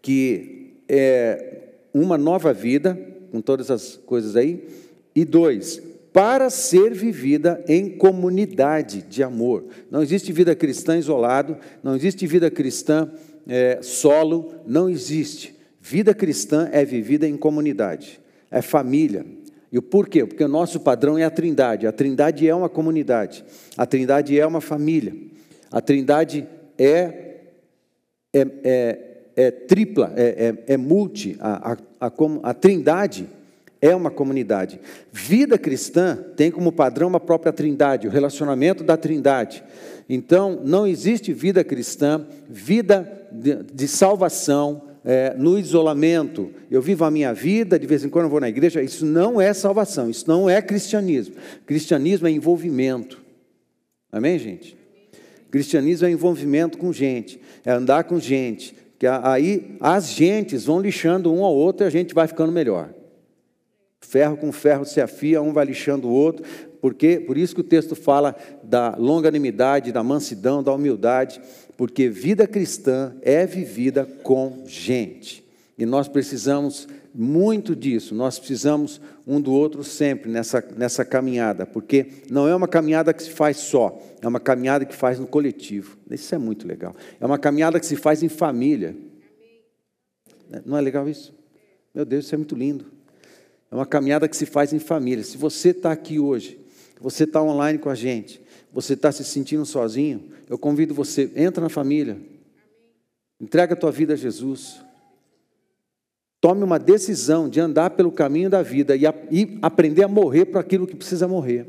que 0.02 0.78
é 0.88 1.60
uma 1.94 2.18
nova 2.18 2.54
vida, 2.54 2.98
com 3.32 3.42
todas 3.42 3.70
as 3.70 3.96
coisas 4.06 4.36
aí, 4.36 4.68
e 5.16 5.26
dois, 5.26 5.82
para 6.14 6.50
ser 6.50 6.94
vivida 6.94 7.64
em 7.68 7.90
comunidade 7.90 9.02
de 9.04 9.24
amor. 9.24 9.66
Não 9.90 10.02
existe 10.02 10.32
vida 10.32 10.56
cristã 10.56 10.98
isolado, 10.98 11.58
não 11.84 11.96
existe 11.96 12.28
vida 12.28 12.52
cristã 12.52 13.10
é, 13.48 13.80
solo, 13.82 14.54
não 14.66 14.90
existe. 14.90 15.56
Vida 15.80 16.14
cristã 16.14 16.70
é 16.72 16.84
vivida 16.84 17.28
em 17.28 17.38
comunidade, 17.38 18.20
é 18.50 18.62
família. 18.62 19.26
E 19.72 19.78
o 19.78 19.82
porquê? 19.82 20.26
Porque 20.26 20.44
o 20.44 20.50
nosso 20.50 20.80
padrão 20.80 21.18
é 21.18 21.24
a 21.24 21.30
trindade. 21.30 21.88
A 21.88 21.92
trindade 21.92 22.48
é 22.48 22.54
uma 22.54 22.68
comunidade, 22.68 23.46
a 23.78 23.86
trindade 23.86 24.38
é 24.38 24.46
uma 24.46 24.60
família, 24.60 25.16
a 25.72 25.80
trindade 25.80 26.48
é, 26.78 27.40
é, 28.34 28.48
é, 28.64 29.00
é 29.36 29.52
tripla, 29.52 30.12
é, 30.16 30.54
é, 30.68 30.74
é 30.74 30.78
multi, 30.78 31.38
a, 31.40 31.74
a, 31.74 32.08
a, 32.08 32.12
a 32.44 32.54
trindade 32.54 33.30
é 33.82 33.96
uma 33.96 34.12
comunidade. 34.12 34.80
Vida 35.12 35.58
cristã 35.58 36.18
tem 36.36 36.52
como 36.52 36.72
padrão 36.72 37.16
a 37.16 37.20
própria 37.20 37.54
trindade, 37.54 38.08
o 38.08 38.12
relacionamento 38.12 38.84
da 38.84 38.96
trindade. 38.96 39.64
Então, 40.08 40.60
não 40.64 40.86
existe 40.86 41.34
vida 41.34 41.64
cristã, 41.64 42.28
vida 42.48 43.28
de, 43.32 43.64
de 43.64 43.88
salvação 43.88 44.91
é, 45.04 45.34
no 45.36 45.58
isolamento. 45.58 46.52
Eu 46.70 46.82
vivo 46.82 47.04
a 47.06 47.12
minha 47.12 47.34
vida, 47.34 47.78
de 47.80 47.88
vez 47.88 48.04
em 48.04 48.10
quando 48.10 48.26
eu 48.26 48.30
vou 48.30 48.42
na 48.42 48.50
igreja. 48.50 48.82
Isso 48.82 49.06
não 49.06 49.40
é 49.40 49.54
salvação, 49.54 50.10
isso 50.10 50.26
não 50.28 50.50
é 50.50 50.62
cristianismo. 50.62 51.36
Cristianismo 51.66 52.28
é 52.28 52.32
envolvimento. 52.32 53.22
Amém, 54.12 54.38
gente? 54.38 54.78
Cristianismo 55.50 56.08
é 56.08 56.12
envolvimento 56.12 56.78
com 56.78 56.94
gente, 56.94 57.40
é 57.66 57.72
andar 57.72 58.06
com 58.06 58.18
gente, 58.20 58.74
que 58.98 59.06
aí 59.06 59.76
as 59.82 60.10
gentes 60.10 60.66
vão 60.66 60.80
lixando 60.80 61.34
um 61.34 61.44
ao 61.44 61.54
outro 61.54 61.86
e 61.86 61.88
a 61.88 61.90
gente 61.90 62.14
vai 62.14 62.26
ficando 62.26 62.52
melhor. 62.52 62.90
Ferro 64.00 64.38
com 64.38 64.52
ferro 64.52 64.86
se 64.86 65.02
afia, 65.02 65.42
um 65.42 65.52
vai 65.52 65.66
lixando 65.66 66.08
o 66.08 66.12
outro, 66.12 66.46
porque 66.82 67.20
por 67.20 67.38
isso 67.38 67.54
que 67.54 67.62
o 67.62 67.66
texto 67.66 67.96
fala 67.96 68.36
da 68.64 68.96
longanimidade, 68.98 69.92
da 69.92 70.04
mansidão, 70.04 70.64
da 70.64 70.74
humildade, 70.74 71.42
porque 71.82 72.10
vida 72.10 72.46
cristã 72.46 73.16
é 73.24 73.44
vivida 73.44 74.06
com 74.06 74.66
gente. 74.68 75.44
E 75.76 75.84
nós 75.84 76.08
precisamos 76.08 76.88
muito 77.12 77.76
disso, 77.76 78.14
nós 78.14 78.38
precisamos 78.38 79.02
um 79.26 79.42
do 79.42 79.52
outro 79.52 79.84
sempre 79.84 80.30
nessa, 80.30 80.64
nessa 80.78 81.04
caminhada, 81.04 81.66
porque 81.66 82.06
não 82.30 82.48
é 82.48 82.56
uma 82.56 82.68
caminhada 82.68 83.12
que 83.12 83.24
se 83.24 83.32
faz 83.32 83.58
só, 83.58 84.00
é 84.22 84.28
uma 84.28 84.40
caminhada 84.40 84.86
que 84.86 84.94
faz 84.94 85.18
no 85.18 85.26
coletivo. 85.26 85.98
Isso 86.12 86.36
é 86.36 86.38
muito 86.38 86.68
legal. 86.68 86.96
É 87.20 87.26
uma 87.26 87.40
caminhada 87.40 87.80
que 87.80 87.86
se 87.88 87.96
faz 87.96 88.22
em 88.22 88.30
família. 88.30 88.96
Não 90.64 90.78
é 90.78 90.82
legal 90.82 91.10
isso? 91.10 91.34
Meu 91.96 92.06
Deus, 92.06 92.26
isso 92.26 92.36
é 92.36 92.38
muito 92.38 92.54
lindo. 92.54 92.86
É 93.72 93.74
uma 93.74 93.88
caminhada 93.88 94.28
que 94.28 94.38
se 94.38 94.46
faz 94.46 94.72
em 94.72 94.78
família. 94.78 95.24
Se 95.24 95.36
você 95.36 95.70
está 95.70 95.92
aqui 95.92 96.20
hoje, 96.20 96.60
você 97.02 97.24
está 97.24 97.42
online 97.42 97.80
com 97.80 97.90
a 97.90 97.96
gente, 97.96 98.40
você 98.72 98.94
está 98.94 99.12
se 99.12 99.24
sentindo 99.24 99.66
sozinho, 99.66 100.31
eu 100.52 100.58
convido 100.58 100.94
você, 100.94 101.32
entra 101.34 101.64
na 101.64 101.70
família, 101.70 102.20
entrega 103.40 103.74
a 103.74 103.78
tua 103.78 103.90
vida 103.90 104.16
a 104.16 104.18
Jesus. 104.18 104.82
Tome 106.42 106.62
uma 106.62 106.78
decisão 106.78 107.48
de 107.48 107.62
andar 107.62 107.92
pelo 107.92 108.12
caminho 108.12 108.50
da 108.50 108.62
vida 108.62 108.94
e, 108.98 109.08
a, 109.08 109.14
e 109.32 109.58
aprender 109.62 110.04
a 110.04 110.10
morrer 110.10 110.44
para 110.44 110.60
aquilo 110.60 110.86
que 110.86 110.94
precisa 110.94 111.26
morrer. 111.26 111.66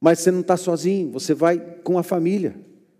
Mas 0.00 0.18
você 0.18 0.32
não 0.32 0.40
está 0.40 0.56
sozinho, 0.56 1.12
você 1.12 1.32
vai 1.32 1.60
com 1.84 1.96
a 1.96 2.02
família. 2.02 2.56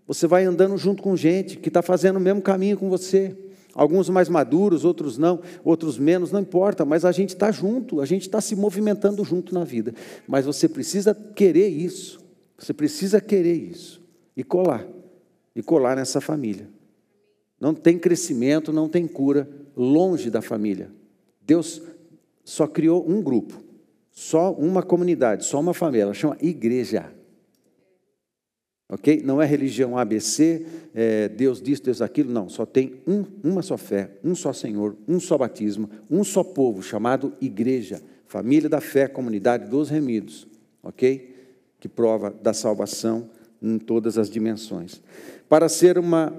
Você 0.07 0.25
vai 0.25 0.45
andando 0.45 0.77
junto 0.77 1.03
com 1.03 1.17
gente 1.17 1.57
que 1.57 1.67
está 1.67 1.81
fazendo 1.81 2.15
o 2.15 2.21
mesmo 2.21 2.41
caminho 2.41 2.77
com 2.77 2.89
você. 2.89 3.35
Alguns 3.73 4.07
mais 4.07 4.29
maduros, 4.29 4.85
outros 4.85 5.17
não, 5.17 5.41
outros 5.65 5.99
menos, 5.99 6.31
não 6.31 6.39
importa, 6.39 6.85
mas 6.85 7.03
a 7.03 7.11
gente 7.11 7.31
está 7.31 7.51
junto, 7.51 7.99
a 7.99 8.05
gente 8.05 8.21
está 8.21 8.39
se 8.39 8.55
movimentando 8.55 9.21
junto 9.25 9.53
na 9.53 9.65
vida. 9.65 9.93
Mas 10.25 10.45
você 10.45 10.69
precisa 10.69 11.13
querer 11.13 11.67
isso, 11.67 12.21
você 12.57 12.73
precisa 12.73 13.19
querer 13.19 13.55
isso 13.55 14.06
e 14.37 14.43
colar, 14.43 14.87
e 15.55 15.63
colar 15.63 15.95
nessa 15.95 16.21
família. 16.21 16.69
Não 17.59 17.73
tem 17.73 17.97
crescimento, 17.97 18.71
não 18.71 18.87
tem 18.87 19.07
cura 19.07 19.49
longe 19.75 20.29
da 20.29 20.43
família. 20.43 20.91
Deus 21.41 21.81
só 22.45 22.67
criou 22.67 23.09
um 23.09 23.19
grupo, 23.19 23.59
só 24.11 24.53
uma 24.53 24.83
comunidade, 24.83 25.43
só 25.43 25.59
uma 25.59 25.73
família, 25.73 26.03
ela 26.03 26.13
chama 26.13 26.37
igreja. 26.39 27.11
Ok? 28.87 29.21
Não 29.25 29.41
é 29.41 29.45
religião 29.45 29.97
ABC, 29.97 30.65
é 30.93 31.27
Deus 31.27 31.59
disso, 31.59 31.83
Deus 31.83 31.99
aquilo, 31.99 32.31
não. 32.31 32.47
Só 32.47 32.63
tem 32.63 33.01
um, 33.07 33.25
uma 33.43 33.63
só 33.63 33.75
fé, 33.75 34.11
um 34.23 34.35
só 34.35 34.53
Senhor, 34.53 34.95
um 35.07 35.19
só 35.19 35.35
batismo, 35.35 35.89
um 36.09 36.23
só 36.23 36.43
povo, 36.43 36.83
chamado 36.83 37.33
igreja, 37.41 38.01
família 38.27 38.69
da 38.69 38.79
fé, 38.79 39.07
comunidade 39.07 39.67
dos 39.67 39.89
remidos. 39.89 40.47
Ok? 40.83 41.35
Que 41.79 41.89
prova 41.89 42.29
da 42.29 42.53
salvação 42.53 43.29
em 43.61 43.77
todas 43.77 44.17
as 44.17 44.29
dimensões. 44.29 45.01
Para 45.49 45.69
ser, 45.69 45.97
uma, 45.97 46.33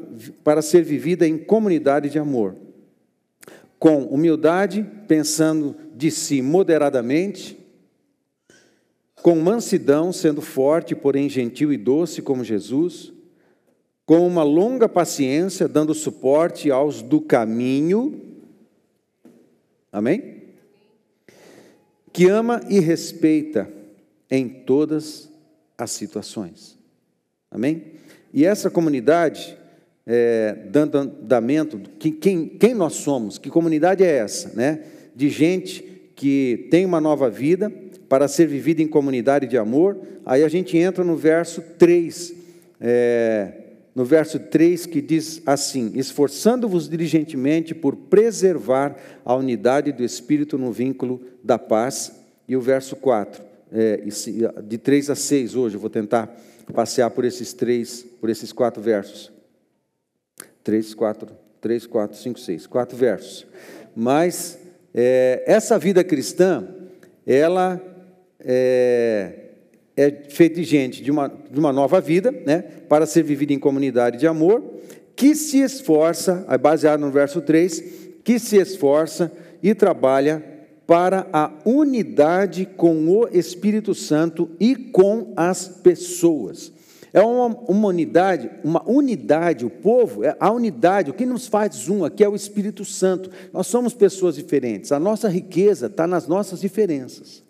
para 0.45 0.63
ser 0.63 0.83
vivida 0.83 1.27
em 1.27 1.39
comunidade 1.39 2.11
de 2.11 2.19
amor, 2.19 2.55
com 3.79 4.05
humildade, 4.05 4.87
pensando 5.07 5.75
de 5.95 6.11
si 6.11 6.43
moderadamente, 6.43 7.59
com 9.23 9.37
mansidão, 9.37 10.13
sendo 10.13 10.41
forte, 10.41 10.95
porém 10.95 11.29
gentil 11.29 11.73
e 11.73 11.77
doce 11.77 12.23
como 12.23 12.45
Jesus, 12.45 13.13
com 14.07 14.27
uma 14.27 14.43
longa 14.43 14.89
paciência, 14.89 15.69
dando 15.69 15.95
suporte 15.95 16.71
aos 16.71 17.03
do 17.03 17.21
caminho. 17.21 18.39
Amém? 19.93 20.45
Que 22.13 22.29
ama 22.29 22.61
e 22.69 22.81
respeita 22.81 23.71
em 24.31 24.49
todas 24.49 25.31
as 25.77 25.91
situações. 25.91 26.78
Amém? 27.51 27.83
E 28.33 28.45
essa 28.45 28.71
comunidade, 28.71 29.57
é, 30.07 30.57
dando 30.71 30.99
andamento, 30.99 31.81
que, 31.99 32.11
quem, 32.11 32.47
quem 32.47 32.75
nós 32.75 32.95
somos, 32.95 33.39
que 33.39 33.49
comunidade 33.49 34.05
é 34.05 34.19
essa? 34.19 34.53
Né? 34.55 34.81
De 35.15 35.29
gente 35.29 35.83
que 36.15 36.69
tem 36.71 36.85
uma 36.85 37.01
nova 37.01 37.31
vida 37.31 37.73
para 38.09 38.27
ser 38.27 38.47
vivida 38.47 38.83
em 38.83 38.89
comunidade 38.89 39.47
de 39.47 39.57
amor. 39.57 39.99
Aí 40.27 40.43
a 40.43 40.49
gente 40.49 40.77
entra 40.77 41.05
no 41.05 41.17
verso 41.17 41.63
3, 41.79 42.35
é, 42.81 43.53
no 43.95 44.05
verso 44.05 44.39
3 44.39 44.87
que 44.87 45.01
diz 45.01 45.43
assim: 45.47 45.93
Esforçando-vos 45.95 46.89
diligentemente 46.89 47.75
por 47.75 47.95
preservar 47.95 48.97
a 49.25 49.35
unidade 49.35 49.93
do 49.93 50.03
Espírito 50.03 50.59
no 50.59 50.73
vínculo 50.73 51.21
da 51.43 51.59
paz. 51.59 52.13
E 52.49 52.57
o 52.57 52.61
verso 52.61 52.97
4, 52.97 53.43
é, 53.71 54.03
de 54.67 54.79
3 54.79 55.11
a 55.11 55.15
6 55.15 55.55
hoje, 55.55 55.77
eu 55.77 55.81
vou 55.81 55.91
tentar 55.91 56.35
passear 56.73 57.11
por 57.11 57.25
esses 57.25 57.53
três, 57.53 58.05
por 58.21 58.31
esses 58.31 58.53
quatro 58.53 58.83
versos. 58.83 59.33
Três, 60.63 60.95
quatro, 60.95 61.29
três, 61.61 61.87
quatro, 61.87 62.17
cinco, 62.17 62.39
seis, 62.39 62.67
quatro 62.67 62.97
versos. 62.97 63.47
Mas 63.95 64.59
é, 64.95 65.43
essa 65.47 65.79
vida 65.79 66.05
cristã, 66.05 66.67
ela 67.27 67.81
é, 68.41 69.33
é 69.97 70.11
feita 70.29 70.57
de 70.57 70.65
gente 70.65 71.03
de 71.03 71.11
uma, 71.11 71.29
de 71.29 71.59
uma 71.59 71.73
nova 71.73 72.01
vida, 72.01 72.31
né, 72.31 72.63
para 72.89 73.07
ser 73.07 73.23
vivida 73.23 73.53
em 73.53 73.59
comunidade 73.59 74.19
de 74.19 74.27
amor, 74.27 74.63
que 75.17 75.35
se 75.35 75.59
esforça, 75.59 76.47
baseado 76.61 77.01
no 77.01 77.11
verso 77.11 77.41
3, 77.41 77.83
que 78.23 78.39
se 78.39 78.57
esforça 78.57 79.33
e 79.63 79.75
trabalha 79.75 80.58
para 80.89 81.29
a 81.35 81.53
unidade 81.67 82.65
com 82.65 83.11
o 83.11 83.29
Espírito 83.29 83.95
Santo 83.95 84.49
e 84.59 84.75
com 84.75 85.35
as 85.37 85.69
pessoas. 85.69 86.73
É 87.13 87.21
uma, 87.21 87.47
uma, 87.69 87.89
unidade, 87.89 88.51
uma 88.65 88.83
unidade, 88.89 89.67
o 89.67 89.71
povo, 89.71 90.25
é 90.25 90.35
a 90.41 90.51
unidade, 90.51 91.11
o 91.11 91.15
que 91.15 91.27
nos 91.27 91.47
faz 91.47 91.91
um 91.91 92.07
aqui 92.07 92.25
é 92.25 92.29
o 92.29 92.35
Espírito 92.35 92.87
Santo. 92.87 93.31
Nós 93.53 93.67
somos 93.67 93.93
pessoas 93.93 94.37
diferentes, 94.37 94.91
a 94.91 94.99
nossa 94.99 95.29
riqueza 95.29 95.89
está 95.89 96.07
nas 96.07 96.27
nossas 96.27 96.59
diferenças. 96.59 97.45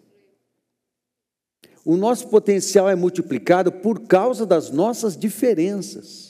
O 1.85 1.97
nosso 1.97 2.27
potencial 2.27 2.89
é 2.89 2.97
multiplicado 2.97 3.71
por 3.71 4.01
causa 4.01 4.45
das 4.45 4.69
nossas 4.73 5.17
diferenças. 5.17 6.28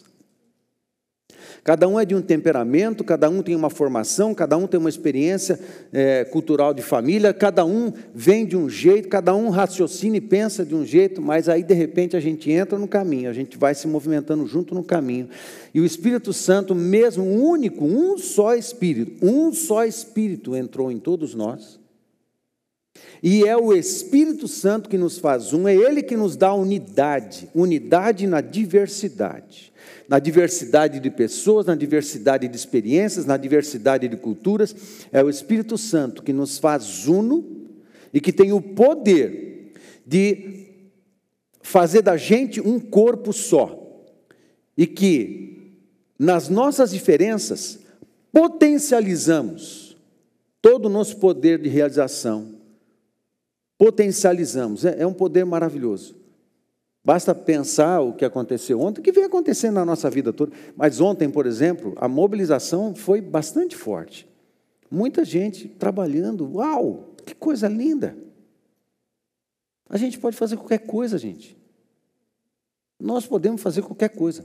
Cada 1.64 1.86
um 1.88 1.98
é 1.98 2.04
de 2.04 2.14
um 2.14 2.22
temperamento, 2.22 3.04
cada 3.04 3.28
um 3.28 3.42
tem 3.42 3.54
uma 3.54 3.68
formação, 3.68 4.34
cada 4.34 4.56
um 4.56 4.66
tem 4.66 4.78
uma 4.78 4.88
experiência 4.88 5.58
é, 5.92 6.24
cultural 6.24 6.72
de 6.72 6.82
família, 6.82 7.34
cada 7.34 7.64
um 7.64 7.92
vem 8.14 8.46
de 8.46 8.56
um 8.56 8.68
jeito, 8.68 9.08
cada 9.08 9.34
um 9.34 9.50
raciocina 9.50 10.16
e 10.16 10.20
pensa 10.20 10.64
de 10.64 10.74
um 10.74 10.84
jeito, 10.84 11.20
mas 11.20 11.48
aí 11.48 11.62
de 11.62 11.74
repente 11.74 12.16
a 12.16 12.20
gente 12.20 12.50
entra 12.50 12.78
no 12.78 12.88
caminho, 12.88 13.28
a 13.28 13.32
gente 13.32 13.58
vai 13.58 13.74
se 13.74 13.86
movimentando 13.86 14.46
junto 14.46 14.74
no 14.74 14.82
caminho. 14.82 15.28
E 15.74 15.80
o 15.80 15.84
Espírito 15.84 16.32
Santo, 16.32 16.74
mesmo 16.74 17.24
único, 17.24 17.84
um 17.84 18.16
só 18.16 18.54
Espírito, 18.54 19.24
um 19.24 19.52
só 19.52 19.84
Espírito 19.84 20.56
entrou 20.56 20.90
em 20.90 20.98
todos 20.98 21.34
nós. 21.34 21.78
E 23.22 23.44
é 23.44 23.56
o 23.56 23.72
Espírito 23.72 24.46
Santo 24.46 24.88
que 24.88 24.96
nos 24.96 25.18
faz 25.18 25.52
um, 25.52 25.66
é 25.66 25.74
Ele 25.74 26.02
que 26.02 26.16
nos 26.16 26.36
dá 26.36 26.52
unidade, 26.54 27.48
unidade 27.54 28.26
na 28.26 28.40
diversidade 28.40 29.67
na 30.08 30.18
diversidade 30.18 30.98
de 30.98 31.10
pessoas, 31.10 31.66
na 31.66 31.74
diversidade 31.74 32.48
de 32.48 32.56
experiências, 32.56 33.26
na 33.26 33.36
diversidade 33.36 34.08
de 34.08 34.16
culturas. 34.16 34.74
É 35.12 35.22
o 35.22 35.28
Espírito 35.28 35.76
Santo 35.76 36.22
que 36.22 36.32
nos 36.32 36.56
faz 36.56 37.06
uno 37.06 37.68
e 38.12 38.20
que 38.20 38.32
tem 38.32 38.50
o 38.50 38.60
poder 38.60 39.74
de 40.06 40.66
fazer 41.60 42.00
da 42.00 42.16
gente 42.16 42.58
um 42.58 42.80
corpo 42.80 43.34
só. 43.34 43.84
E 44.74 44.86
que, 44.86 45.74
nas 46.18 46.48
nossas 46.48 46.90
diferenças, 46.90 47.80
potencializamos 48.32 49.94
todo 50.62 50.86
o 50.86 50.90
nosso 50.90 51.18
poder 51.18 51.60
de 51.60 51.68
realização. 51.68 52.54
Potencializamos, 53.76 54.86
é, 54.86 55.02
é 55.02 55.06
um 55.06 55.12
poder 55.12 55.44
maravilhoso. 55.44 56.17
Basta 57.08 57.34
pensar 57.34 58.02
o 58.02 58.12
que 58.12 58.22
aconteceu 58.22 58.82
ontem, 58.82 59.00
o 59.00 59.02
que 59.02 59.10
vem 59.10 59.24
acontecendo 59.24 59.76
na 59.76 59.84
nossa 59.86 60.10
vida 60.10 60.30
toda. 60.30 60.52
Mas 60.76 61.00
ontem, 61.00 61.30
por 61.30 61.46
exemplo, 61.46 61.94
a 61.96 62.06
mobilização 62.06 62.94
foi 62.94 63.22
bastante 63.22 63.74
forte. 63.74 64.28
Muita 64.90 65.24
gente 65.24 65.68
trabalhando. 65.68 66.46
Uau, 66.56 67.14
que 67.24 67.34
coisa 67.34 67.66
linda! 67.66 68.14
A 69.88 69.96
gente 69.96 70.18
pode 70.18 70.36
fazer 70.36 70.58
qualquer 70.58 70.80
coisa, 70.80 71.16
gente. 71.16 71.56
Nós 73.00 73.24
podemos 73.24 73.62
fazer 73.62 73.80
qualquer 73.80 74.10
coisa. 74.10 74.44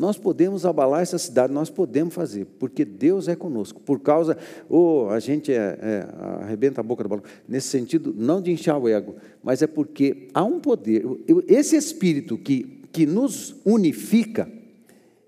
Nós 0.00 0.16
podemos 0.16 0.64
abalar 0.64 1.02
essa 1.02 1.18
cidade, 1.18 1.52
nós 1.52 1.68
podemos 1.68 2.14
fazer, 2.14 2.46
porque 2.58 2.86
Deus 2.86 3.28
é 3.28 3.36
conosco. 3.36 3.82
Por 3.82 4.00
causa, 4.00 4.34
ou 4.66 5.04
oh, 5.04 5.10
a 5.10 5.20
gente 5.20 5.52
é, 5.52 5.56
é, 5.56 6.08
arrebenta 6.42 6.80
a 6.80 6.82
boca 6.82 7.02
do 7.02 7.08
balão, 7.10 7.22
nesse 7.46 7.68
sentido, 7.68 8.14
não 8.16 8.40
de 8.40 8.50
inchar 8.50 8.78
o 8.78 8.88
ego, 8.88 9.16
mas 9.42 9.60
é 9.60 9.66
porque 9.66 10.28
há 10.32 10.42
um 10.42 10.58
poder, 10.58 11.04
esse 11.46 11.76
Espírito 11.76 12.38
que, 12.38 12.80
que 12.90 13.04
nos 13.04 13.54
unifica, 13.62 14.50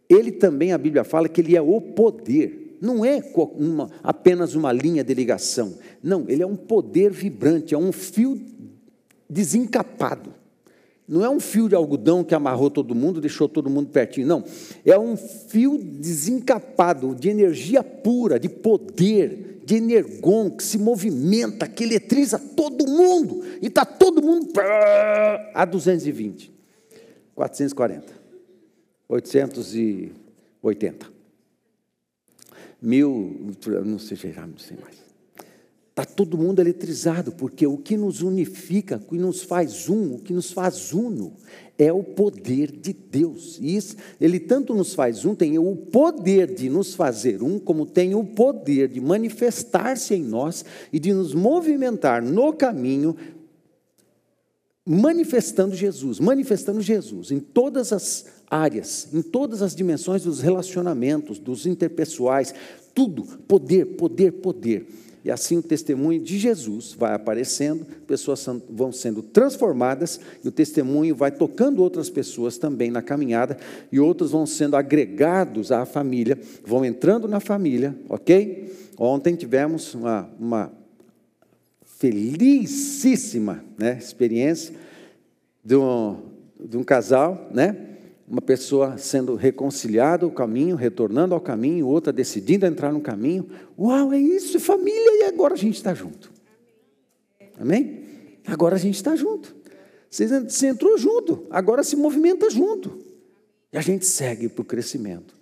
ele 0.08 0.32
também, 0.32 0.72
a 0.72 0.78
Bíblia 0.78 1.04
fala 1.04 1.28
que 1.28 1.42
ele 1.42 1.54
é 1.54 1.60
o 1.60 1.78
poder, 1.78 2.78
não 2.80 3.04
é 3.04 3.22
uma, 3.54 3.90
apenas 4.02 4.54
uma 4.54 4.72
linha 4.72 5.04
de 5.04 5.12
ligação, 5.12 5.74
não, 6.02 6.24
ele 6.26 6.42
é 6.42 6.46
um 6.46 6.56
poder 6.56 7.12
vibrante, 7.12 7.74
é 7.74 7.78
um 7.78 7.92
fio 7.92 8.40
desencapado. 9.28 10.41
Não 11.06 11.24
é 11.24 11.28
um 11.28 11.40
fio 11.40 11.68
de 11.68 11.74
algodão 11.74 12.22
que 12.22 12.34
amarrou 12.34 12.70
todo 12.70 12.94
mundo, 12.94 13.20
deixou 13.20 13.48
todo 13.48 13.68
mundo 13.68 13.90
pertinho. 13.90 14.26
Não. 14.26 14.44
É 14.84 14.98
um 14.98 15.16
fio 15.16 15.78
desencapado, 15.78 17.14
de 17.14 17.28
energia 17.28 17.82
pura, 17.82 18.38
de 18.38 18.48
poder, 18.48 19.62
de 19.64 19.76
energon, 19.76 20.50
que 20.50 20.62
se 20.62 20.78
movimenta, 20.78 21.66
que 21.66 21.84
eletriza 21.84 22.38
todo 22.38 22.86
mundo. 22.86 23.44
E 23.60 23.66
está 23.66 23.84
todo 23.84 24.22
mundo 24.22 24.52
a 25.54 25.64
220, 25.64 26.52
440, 27.34 28.12
880, 29.08 31.06
mil, 32.80 33.52
não 33.84 33.98
sei, 33.98 34.16
já 34.16 34.46
não 34.46 34.58
sei 34.58 34.76
mais. 34.80 35.01
Está 35.92 36.06
todo 36.06 36.38
mundo 36.38 36.58
eletrizado, 36.58 37.32
porque 37.32 37.66
o 37.66 37.76
que 37.76 37.98
nos 37.98 38.22
unifica, 38.22 38.96
o 38.96 39.10
que 39.10 39.18
nos 39.18 39.42
faz 39.42 39.90
um, 39.90 40.14
o 40.14 40.18
que 40.18 40.32
nos 40.32 40.50
faz 40.50 40.94
uno, 40.94 41.34
é 41.76 41.92
o 41.92 42.02
poder 42.02 42.72
de 42.72 42.94
Deus. 42.94 43.58
E 43.60 43.76
isso, 43.76 43.96
ele 44.18 44.40
tanto 44.40 44.74
nos 44.74 44.94
faz 44.94 45.26
um, 45.26 45.34
tem 45.34 45.58
o 45.58 45.76
poder 45.76 46.54
de 46.54 46.70
nos 46.70 46.94
fazer 46.94 47.42
um, 47.42 47.58
como 47.58 47.84
tem 47.84 48.14
o 48.14 48.24
poder 48.24 48.88
de 48.88 49.02
manifestar-se 49.02 50.14
em 50.14 50.22
nós 50.22 50.64
e 50.90 50.98
de 50.98 51.12
nos 51.12 51.34
movimentar 51.34 52.22
no 52.22 52.54
caminho, 52.54 53.14
manifestando 54.86 55.76
Jesus, 55.76 56.18
manifestando 56.18 56.80
Jesus 56.80 57.30
em 57.30 57.38
todas 57.38 57.92
as 57.92 58.24
áreas, 58.48 59.08
em 59.12 59.20
todas 59.20 59.60
as 59.60 59.74
dimensões 59.74 60.22
dos 60.22 60.40
relacionamentos, 60.40 61.38
dos 61.38 61.66
interpessoais, 61.66 62.54
tudo, 62.94 63.24
poder, 63.46 63.84
poder, 63.96 64.32
poder. 64.32 64.86
E 65.24 65.30
assim 65.30 65.58
o 65.58 65.62
testemunho 65.62 66.20
de 66.20 66.38
Jesus 66.38 66.94
vai 66.98 67.14
aparecendo, 67.14 67.84
pessoas 68.06 68.44
vão 68.68 68.90
sendo 68.90 69.22
transformadas, 69.22 70.18
e 70.42 70.48
o 70.48 70.52
testemunho 70.52 71.14
vai 71.14 71.30
tocando 71.30 71.82
outras 71.82 72.10
pessoas 72.10 72.58
também 72.58 72.90
na 72.90 73.02
caminhada, 73.02 73.56
e 73.90 74.00
outros 74.00 74.32
vão 74.32 74.46
sendo 74.46 74.76
agregados 74.76 75.70
à 75.70 75.84
família, 75.84 76.38
vão 76.64 76.84
entrando 76.84 77.28
na 77.28 77.38
família, 77.38 77.96
ok? 78.08 78.72
Ontem 78.98 79.36
tivemos 79.36 79.94
uma, 79.94 80.28
uma 80.38 80.72
felicíssima 81.84 83.64
né, 83.78 83.96
experiência 83.96 84.74
de 85.64 85.76
um, 85.76 86.16
de 86.58 86.76
um 86.76 86.82
casal, 86.82 87.48
né? 87.52 87.91
Uma 88.32 88.40
pessoa 88.40 88.96
sendo 88.96 89.34
reconciliada 89.34 90.24
ao 90.24 90.30
caminho, 90.30 90.74
retornando 90.74 91.34
ao 91.34 91.40
caminho, 91.40 91.86
outra 91.86 92.10
decidindo 92.10 92.64
entrar 92.64 92.90
no 92.90 93.02
caminho. 93.02 93.46
Uau, 93.78 94.10
é 94.10 94.18
isso, 94.18 94.56
é 94.56 94.60
família, 94.60 95.20
e 95.20 95.24
agora 95.24 95.52
a 95.52 95.56
gente 95.56 95.74
está 95.74 95.92
junto. 95.92 96.32
Amém? 97.60 98.04
Agora 98.46 98.76
a 98.76 98.78
gente 98.78 98.94
está 98.94 99.14
junto. 99.14 99.54
Você, 100.08 100.66
entrou 100.66 100.96
junto, 100.96 101.46
agora 101.50 101.84
se 101.84 101.94
movimenta 101.94 102.48
junto. 102.48 102.98
E 103.70 103.76
a 103.76 103.82
gente 103.82 104.06
segue 104.06 104.48
para 104.48 104.62
o 104.62 104.64
crescimento, 104.64 105.34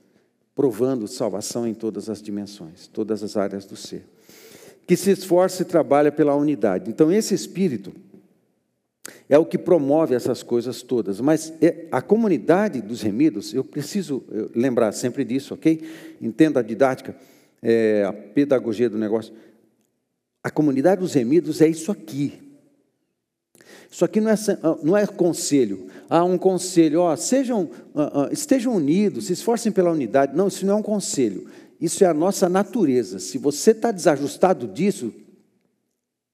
provando 0.53 1.07
salvação 1.07 1.68
em 1.68 1.74
todas 1.74 2.11
as 2.11 2.20
dimensões, 2.20 2.88
todas 2.88 3.22
as 3.22 3.37
áreas 3.37 3.64
do 3.64 3.76
ser. 3.76 4.05
Que 4.85 4.96
se 4.96 5.12
esforça 5.12 5.62
e 5.62 5.64
trabalha 5.64 6.11
pela 6.11 6.35
unidade. 6.35 6.90
Então, 6.90 7.12
esse 7.12 7.35
espírito 7.35 7.92
é 9.30 9.38
o 9.38 9.46
que 9.46 9.56
promove 9.56 10.12
essas 10.12 10.42
coisas 10.42 10.82
todas. 10.82 11.20
Mas 11.20 11.54
é, 11.62 11.86
a 11.92 12.02
comunidade 12.02 12.82
dos 12.82 13.00
remidos, 13.00 13.54
eu 13.54 13.62
preciso 13.62 14.24
lembrar 14.54 14.90
sempre 14.90 15.24
disso, 15.24 15.54
ok? 15.54 15.88
Entenda 16.20 16.58
a 16.58 16.62
didática, 16.64 17.16
é, 17.62 18.04
a 18.04 18.12
pedagogia 18.12 18.90
do 18.90 18.98
negócio. 18.98 19.32
A 20.42 20.50
comunidade 20.50 21.00
dos 21.00 21.14
remidos 21.14 21.60
é 21.60 21.68
isso 21.68 21.92
aqui. 21.92 22.50
Isso 23.88 24.04
aqui 24.04 24.20
não 24.20 24.30
é, 24.30 24.34
não 24.82 24.96
é 24.96 25.06
conselho. 25.06 25.86
Há 26.08 26.24
um 26.24 26.36
conselho, 26.36 27.02
ó, 27.02 27.14
sejam, 27.14 27.70
uh, 27.94 28.22
uh, 28.22 28.32
estejam 28.32 28.74
unidos, 28.74 29.26
se 29.26 29.32
esforcem 29.32 29.70
pela 29.70 29.92
unidade. 29.92 30.36
Não, 30.36 30.48
isso 30.48 30.66
não 30.66 30.74
é 30.74 30.76
um 30.76 30.82
conselho. 30.82 31.46
Isso 31.80 32.02
é 32.02 32.06
a 32.08 32.14
nossa 32.14 32.48
natureza. 32.48 33.20
Se 33.20 33.38
você 33.38 33.70
está 33.70 33.92
desajustado 33.92 34.66
disso, 34.66 35.12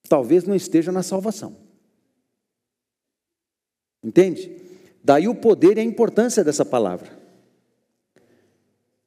talvez 0.08 0.44
não 0.44 0.54
esteja 0.54 0.90
na 0.90 1.02
salvação. 1.02 1.65
Entende? 4.06 4.56
Daí 5.02 5.26
o 5.26 5.34
poder 5.34 5.78
e 5.78 5.80
a 5.80 5.84
importância 5.84 6.44
dessa 6.44 6.64
palavra. 6.64 7.10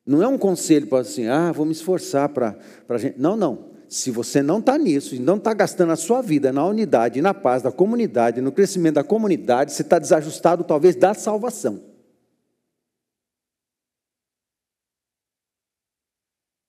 Não 0.06 0.22
é 0.22 0.28
um 0.28 0.38
conselho 0.38 0.88
para 0.88 1.00
assim, 1.00 1.28
ah, 1.28 1.54
vou 1.54 1.66
me 1.66 1.72
esforçar 1.72 2.28
para 2.28 2.60
a 2.90 2.98
gente. 2.98 3.18
Não, 3.18 3.38
não. 3.38 3.70
Se 3.88 4.12
você 4.12 4.42
não 4.42 4.60
está 4.60 4.78
nisso 4.78 5.16
e 5.16 5.20
não 5.20 5.38
está 5.38 5.54
gastando 5.54 5.94
a 5.94 5.96
sua 5.96 6.22
vida 6.22 6.52
na 6.52 6.66
unidade, 6.66 7.22
na 7.22 7.34
paz 7.34 7.64
da 7.64 7.72
comunidade, 7.72 8.42
no 8.42 8.52
crescimento 8.52 8.96
da 8.96 9.04
comunidade, 9.04 9.72
você 9.72 9.84
está 9.84 9.98
desajustado 9.98 10.66
talvez 10.66 10.98
da 10.98 11.14
salvação. 11.14 11.82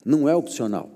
Não 0.04 0.28
é 0.28 0.36
opcional. 0.36 0.88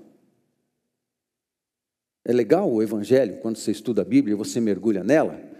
É 2.23 2.31
legal 2.31 2.71
o 2.71 2.81
Evangelho, 2.81 3.39
quando 3.41 3.57
você 3.57 3.71
estuda 3.71 4.03
a 4.03 4.05
Bíblia, 4.05 4.37
você 4.37 4.61
mergulha 4.61 5.03
nela, 5.03 5.54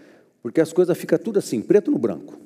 porque 0.46 0.60
as 0.60 0.72
coisas 0.72 0.96
ficam 0.96 1.18
tudo 1.18 1.40
assim, 1.40 1.60
preto 1.60 1.90
no 1.90 1.98
branco. 1.98 2.38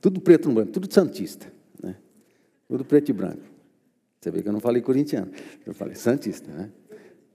Tudo 0.00 0.20
preto 0.20 0.48
no 0.48 0.54
branco, 0.54 0.70
tudo 0.70 0.94
santista. 0.94 1.52
Né? 1.82 1.96
Tudo 2.68 2.84
preto 2.84 3.08
e 3.08 3.12
branco. 3.12 3.42
Você 4.20 4.30
vê 4.30 4.40
que 4.40 4.48
eu 4.48 4.52
não 4.52 4.60
falei 4.60 4.80
corintiano, 4.82 5.32
eu 5.66 5.74
falei 5.74 5.96
santista. 5.96 6.48
Né? 6.48 6.70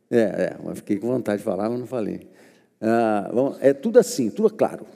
É, 0.10 0.20
é, 0.20 0.58
mas 0.64 0.78
fiquei 0.78 0.98
com 0.98 1.08
vontade 1.08 1.40
de 1.40 1.44
falar, 1.44 1.70
mas 1.70 1.78
não 1.78 1.86
falei. 1.86 2.30
Ah, 2.80 3.30
bom, 3.34 3.58
é 3.60 3.74
tudo 3.74 4.00
assim, 4.00 4.30
tudo 4.30 4.50
claro. 4.50 4.88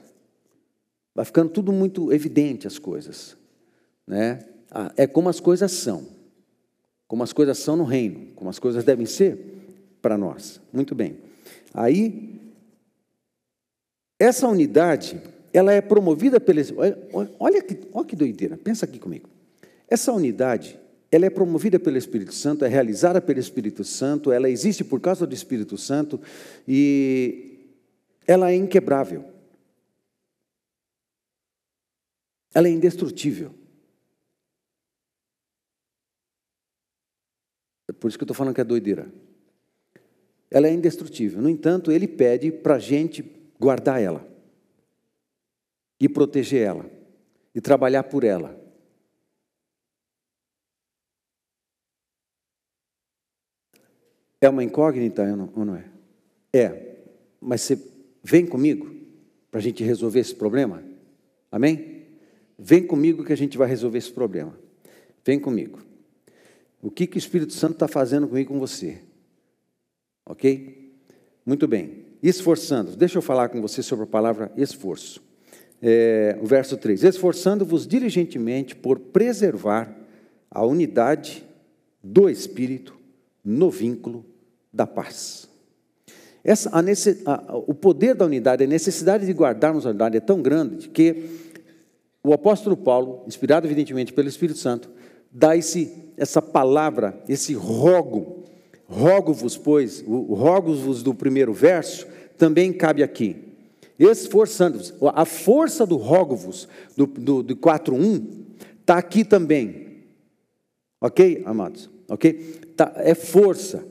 Vai 1.14 1.26
ficando 1.26 1.50
tudo 1.50 1.74
muito 1.74 2.14
evidente 2.14 2.66
as 2.66 2.80
coisas. 2.80 3.36
Né? 4.08 4.40
Ah, 4.72 4.94
é 4.96 5.06
como 5.06 5.28
as 5.28 5.42
coisas 5.42 5.74
são. 5.74 6.08
Como 7.10 7.24
as 7.24 7.34
coisas 7.34 7.58
são 7.58 7.76
no 7.76 7.84
reino, 7.84 8.32
como 8.36 8.50
as 8.50 8.58
coisas 8.58 8.86
devem 8.86 9.06
ser. 9.06 9.38
para 10.02 10.18
nós. 10.18 10.62
Muito 10.72 10.96
bem. 10.96 11.27
Aí, 11.74 12.40
essa 14.20 14.48
unidade, 14.48 15.22
ela 15.54 15.72
é 15.72 15.82
promovida 15.82 16.40
pelo. 16.40 16.62
Olha 17.40 17.62
que, 17.62 17.80
olha 17.94 18.06
que 18.06 18.16
doideira, 18.16 18.58
pensa 18.58 18.86
aqui 18.86 19.00
comigo. 19.00 19.30
Essa 19.88 20.12
unidade, 20.12 20.80
ela 21.12 21.26
é 21.26 21.30
promovida 21.30 21.80
pelo 21.80 21.98
Espírito 21.98 22.34
Santo, 22.34 22.66
é 22.66 22.68
realizada 22.68 23.22
pelo 23.22 23.40
Espírito 23.40 23.84
Santo, 23.84 24.32
ela 24.32 24.50
existe 24.50 24.84
por 24.84 25.00
causa 25.00 25.26
do 25.26 25.34
Espírito 25.34 25.78
Santo 25.78 26.20
e 26.68 27.70
ela 28.26 28.52
é 28.52 28.56
inquebrável. 28.56 29.24
Ela 32.54 32.68
é 32.68 32.72
indestrutível. 32.72 33.54
É 37.88 37.94
por 37.94 38.10
isso 38.10 38.18
que 38.18 38.24
eu 38.24 38.26
estou 38.26 38.36
falando 38.36 38.54
que 38.54 38.62
é 38.62 38.66
doideira. 38.66 39.08
Ela 40.50 40.68
é 40.68 40.74
indestrutível. 40.74 41.42
No 41.42 41.50
entanto, 41.50 41.92
ele 41.92 42.08
pede 42.08 42.52
para 42.52 42.76
a 42.76 42.80
gente 42.80 43.24
guardar 43.60 44.02
ela, 44.02 44.26
e 46.00 46.08
proteger 46.08 46.62
ela, 46.62 46.90
e 47.54 47.60
trabalhar 47.60 48.04
por 48.04 48.24
ela. 48.24 48.60
É 54.40 54.48
uma 54.48 54.64
incógnita 54.64 55.24
ou 55.56 55.66
não 55.66 55.76
é? 55.76 55.86
É, 56.54 56.96
mas 57.42 57.62
você 57.62 57.80
vem 58.24 58.46
comigo 58.46 58.96
para 59.50 59.60
a 59.60 59.64
gente 59.64 59.84
resolver 59.84 60.20
esse 60.20 60.36
problema? 60.36 60.84
Amém? 61.52 62.06
Vem 62.58 62.86
comigo 62.86 63.24
que 63.24 63.34
a 63.34 63.38
gente 63.38 63.58
vai 63.58 63.68
resolver 63.68 63.98
esse 63.98 64.12
problema. 64.12 64.58
Vem 65.26 65.40
comigo. 65.40 65.80
O 66.82 66.92
que, 66.92 67.08
que 67.08 67.18
o 67.18 67.20
Espírito 67.20 67.54
Santo 67.54 67.74
está 67.74 67.88
fazendo 67.88 68.28
comigo 68.28 68.54
com 68.54 68.60
você? 68.60 69.02
Ok? 70.28 70.94
Muito 71.46 71.68
bem. 71.68 72.06
Esforçando. 72.22 72.96
Deixa 72.96 73.18
eu 73.18 73.22
falar 73.22 73.50
com 73.50 73.62
você 73.62 73.82
sobre 73.82 74.04
a 74.04 74.08
palavra 74.08 74.52
esforço. 74.58 75.24
É, 75.82 76.38
o 76.42 76.46
verso 76.46 76.76
3: 76.76 77.04
Esforçando-vos 77.04 77.88
diligentemente 77.88 78.76
por 78.76 79.00
preservar 79.00 79.96
a 80.52 80.66
unidade 80.66 81.46
do 82.04 82.30
Espírito 82.30 82.96
no 83.44 83.70
vínculo 83.70 84.26
da 84.74 84.86
paz. 84.86 85.48
Essa, 86.44 86.70
a 86.74 86.82
necess, 86.82 87.22
a, 87.26 87.58
o 87.58 87.74
poder 87.74 88.16
da 88.16 88.26
unidade, 88.26 88.64
a 88.64 88.68
necessidade 88.68 89.26
de 89.26 89.32
guardarmos 89.34 89.86
a 89.86 89.90
unidade 89.90 90.18
é 90.18 90.22
tão 90.22 90.42
grande 90.42 90.90
que 90.90 91.26
o 92.24 92.34
apóstolo 92.34 92.76
Paulo, 92.76 93.24
inspirado 93.28 93.68
evidentemente 93.68 94.12
pelo 94.12 94.28
Espírito 94.28 94.60
Santo, 94.60 94.90
dá 95.32 95.56
esse, 95.56 96.12
essa 96.18 96.42
palavra, 96.42 97.22
esse 97.30 97.54
rogo, 97.54 98.37
rogo-vos, 98.88 99.58
pois, 99.58 100.04
o 100.08 100.34
rogo-vos 100.34 101.04
do 101.04 101.14
primeiro 101.14 101.54
verso, 101.54 102.08
também 102.38 102.72
cabe 102.72 103.04
aqui. 103.04 103.36
Esforçando-vos. 104.00 104.94
A 105.14 105.26
força 105.26 105.86
do 105.86 105.98
rogo-vos, 105.98 106.68
do, 106.96 107.06
do, 107.06 107.44
do 107.44 107.56
4.1, 107.56 108.24
está 108.82 108.98
aqui 108.98 109.24
também. 109.24 109.88
Ok, 111.02 111.44
amados? 111.46 111.90
Ok? 112.08 112.34
Tá, 112.76 112.94
é 112.98 113.14
força. 113.16 113.86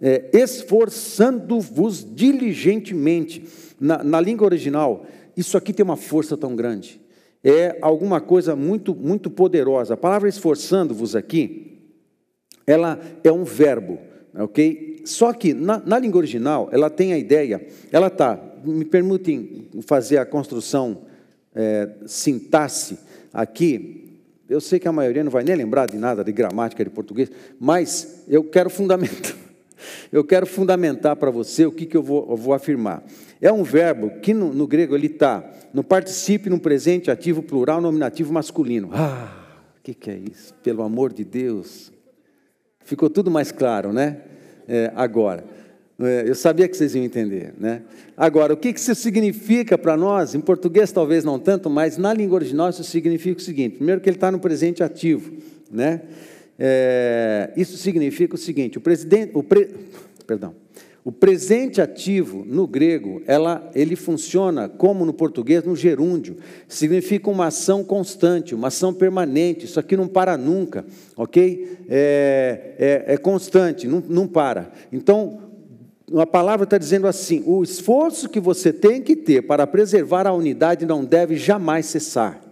É, 0.00 0.30
Esforçando-vos 0.32 2.04
diligentemente. 2.14 3.44
Na, 3.80 4.02
na 4.04 4.20
língua 4.20 4.46
original, 4.46 5.06
isso 5.36 5.56
aqui 5.56 5.72
tem 5.72 5.84
uma 5.84 5.96
força 5.96 6.36
tão 6.36 6.54
grande. 6.54 7.00
É 7.42 7.78
alguma 7.82 8.20
coisa 8.20 8.56
muito, 8.56 8.94
muito 8.94 9.30
poderosa. 9.30 9.94
A 9.94 9.96
palavra 9.96 10.28
esforçando-vos 10.28 11.14
aqui, 11.14 11.73
ela 12.66 13.00
é 13.22 13.30
um 13.30 13.44
verbo, 13.44 13.98
ok? 14.34 15.02
Só 15.04 15.32
que 15.32 15.52
na, 15.52 15.82
na 15.84 15.98
língua 15.98 16.18
original, 16.18 16.68
ela 16.72 16.88
tem 16.88 17.12
a 17.12 17.18
ideia, 17.18 17.66
ela 17.92 18.06
está, 18.06 18.38
me 18.64 18.84
permitem 18.84 19.68
fazer 19.86 20.18
a 20.18 20.26
construção 20.26 21.02
é, 21.54 21.88
sintaxe 22.06 22.98
aqui, 23.32 24.04
eu 24.48 24.60
sei 24.60 24.78
que 24.78 24.86
a 24.86 24.92
maioria 24.92 25.24
não 25.24 25.30
vai 25.30 25.42
nem 25.42 25.56
lembrar 25.56 25.86
de 25.86 25.96
nada 25.96 26.22
de 26.22 26.30
gramática 26.30 26.84
de 26.84 26.90
português, 26.90 27.30
mas 27.58 28.24
eu 28.28 28.44
quero 28.44 28.68
fundamentar. 28.68 29.34
Eu 30.10 30.24
quero 30.24 30.46
fundamentar 30.46 31.14
para 31.14 31.30
você 31.30 31.66
o 31.66 31.72
que, 31.72 31.84
que 31.84 31.94
eu, 31.94 32.02
vou, 32.02 32.26
eu 32.30 32.36
vou 32.38 32.54
afirmar. 32.54 33.02
É 33.38 33.52
um 33.52 33.62
verbo 33.62 34.18
que 34.20 34.32
no, 34.32 34.54
no 34.54 34.66
grego 34.66 34.94
ele 34.94 35.08
está 35.08 35.44
no 35.74 35.84
particípio, 35.84 36.50
no 36.50 36.58
presente, 36.58 37.10
ativo, 37.10 37.42
plural, 37.42 37.82
nominativo 37.82 38.32
masculino. 38.32 38.88
Ah, 38.94 39.30
o 39.78 39.82
que, 39.82 39.92
que 39.92 40.10
é 40.10 40.16
isso? 40.16 40.54
Pelo 40.62 40.82
amor 40.82 41.12
de 41.12 41.22
Deus. 41.22 41.92
Ficou 42.84 43.08
tudo 43.08 43.30
mais 43.30 43.50
claro, 43.50 43.92
né? 43.92 44.18
É, 44.68 44.92
agora. 44.94 45.44
É, 45.98 46.24
eu 46.26 46.34
sabia 46.34 46.68
que 46.68 46.76
vocês 46.76 46.94
iam 46.94 47.04
entender, 47.04 47.54
né? 47.58 47.82
Agora, 48.16 48.52
o 48.52 48.56
que 48.56 48.68
isso 48.68 48.94
significa 48.94 49.78
para 49.78 49.96
nós? 49.96 50.34
Em 50.34 50.40
português 50.40 50.90
talvez 50.90 51.24
não 51.24 51.38
tanto, 51.38 51.70
mas 51.70 51.96
na 51.96 52.12
língua 52.12 52.36
original 52.36 52.70
isso 52.70 52.82
significa 52.84 53.40
o 53.40 53.42
seguinte: 53.42 53.76
primeiro 53.76 54.00
que 54.00 54.08
ele 54.08 54.16
está 54.16 54.30
no 54.30 54.38
presente 54.38 54.82
ativo, 54.82 55.32
né? 55.70 56.02
É, 56.58 57.52
isso 57.56 57.76
significa 57.76 58.34
o 58.34 58.38
seguinte: 58.38 58.76
o 58.76 58.80
presidente, 58.80 59.30
o 59.34 59.42
pre, 59.42 59.68
perdão, 60.26 60.54
o 61.04 61.12
presente 61.12 61.82
ativo 61.82 62.44
no 62.46 62.66
grego, 62.66 63.22
ela, 63.26 63.70
ele 63.74 63.94
funciona 63.94 64.70
como 64.70 65.04
no 65.04 65.12
português 65.12 65.62
no 65.62 65.76
gerúndio, 65.76 66.38
significa 66.66 67.28
uma 67.28 67.48
ação 67.48 67.84
constante, 67.84 68.54
uma 68.54 68.68
ação 68.68 68.94
permanente. 68.94 69.66
Isso 69.66 69.78
aqui 69.78 69.98
não 69.98 70.08
para 70.08 70.38
nunca, 70.38 70.86
ok? 71.14 71.78
É, 71.90 73.04
é, 73.06 73.14
é 73.14 73.16
constante, 73.18 73.86
não, 73.86 74.02
não 74.08 74.26
para. 74.26 74.72
Então 74.90 75.40
a 76.16 76.26
palavra 76.26 76.64
está 76.64 76.78
dizendo 76.78 77.06
assim: 77.06 77.42
o 77.44 77.62
esforço 77.62 78.28
que 78.28 78.40
você 78.40 78.72
tem 78.72 79.02
que 79.02 79.14
ter 79.14 79.42
para 79.42 79.66
preservar 79.66 80.26
a 80.26 80.32
unidade 80.32 80.86
não 80.86 81.04
deve 81.04 81.36
jamais 81.36 81.84
cessar. 81.84 82.43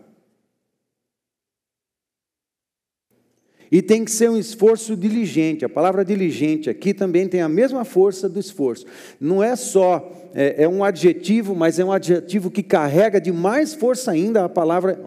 E 3.72 3.80
tem 3.80 4.04
que 4.04 4.10
ser 4.10 4.28
um 4.28 4.36
esforço 4.36 4.94
diligente. 4.94 5.64
A 5.64 5.68
palavra 5.68 6.04
diligente 6.04 6.68
aqui 6.68 6.92
também 6.92 7.26
tem 7.26 7.40
a 7.40 7.48
mesma 7.48 7.86
força 7.86 8.28
do 8.28 8.38
esforço. 8.38 8.84
Não 9.18 9.42
é 9.42 9.56
só, 9.56 10.30
é, 10.34 10.64
é 10.64 10.68
um 10.68 10.84
adjetivo, 10.84 11.54
mas 11.54 11.78
é 11.78 11.84
um 11.84 11.90
adjetivo 11.90 12.50
que 12.50 12.62
carrega 12.62 13.18
de 13.18 13.32
mais 13.32 13.72
força 13.72 14.10
ainda 14.10 14.44
a 14.44 14.48
palavra, 14.48 15.00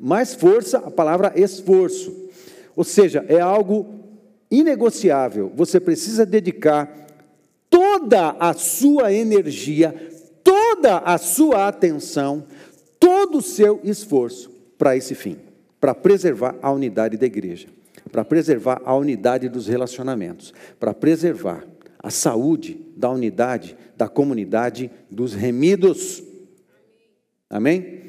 mais 0.00 0.34
força 0.34 0.78
a 0.78 0.90
palavra 0.90 1.32
esforço. 1.36 2.28
Ou 2.74 2.82
seja, 2.82 3.24
é 3.28 3.38
algo 3.38 3.94
inegociável. 4.50 5.52
Você 5.54 5.78
precisa 5.78 6.26
dedicar 6.26 7.06
toda 7.70 8.30
a 8.40 8.52
sua 8.52 9.12
energia, 9.12 9.94
toda 10.42 10.98
a 10.98 11.18
sua 11.18 11.68
atenção, 11.68 12.44
todo 12.98 13.38
o 13.38 13.42
seu 13.42 13.78
esforço 13.84 14.50
para 14.76 14.96
esse 14.96 15.14
fim, 15.14 15.36
para 15.80 15.94
preservar 15.94 16.56
a 16.60 16.72
unidade 16.72 17.16
da 17.16 17.26
igreja, 17.26 17.68
para 18.12 18.24
preservar 18.24 18.82
a 18.84 18.94
unidade 18.94 19.48
dos 19.48 19.66
relacionamentos, 19.66 20.52
para 20.78 20.92
preservar 20.92 21.66
a 21.98 22.10
saúde 22.10 22.78
da 22.94 23.10
unidade 23.10 23.76
da 23.96 24.06
comunidade 24.06 24.90
dos 25.10 25.32
remidos. 25.32 26.22
Amém? 27.48 28.02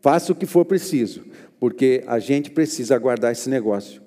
Faça 0.00 0.32
o 0.32 0.34
que 0.34 0.46
for 0.46 0.64
preciso, 0.64 1.22
porque 1.60 2.02
a 2.06 2.18
gente 2.18 2.50
precisa 2.50 2.98
guardar 2.98 3.32
esse 3.32 3.50
negócio 3.50 4.00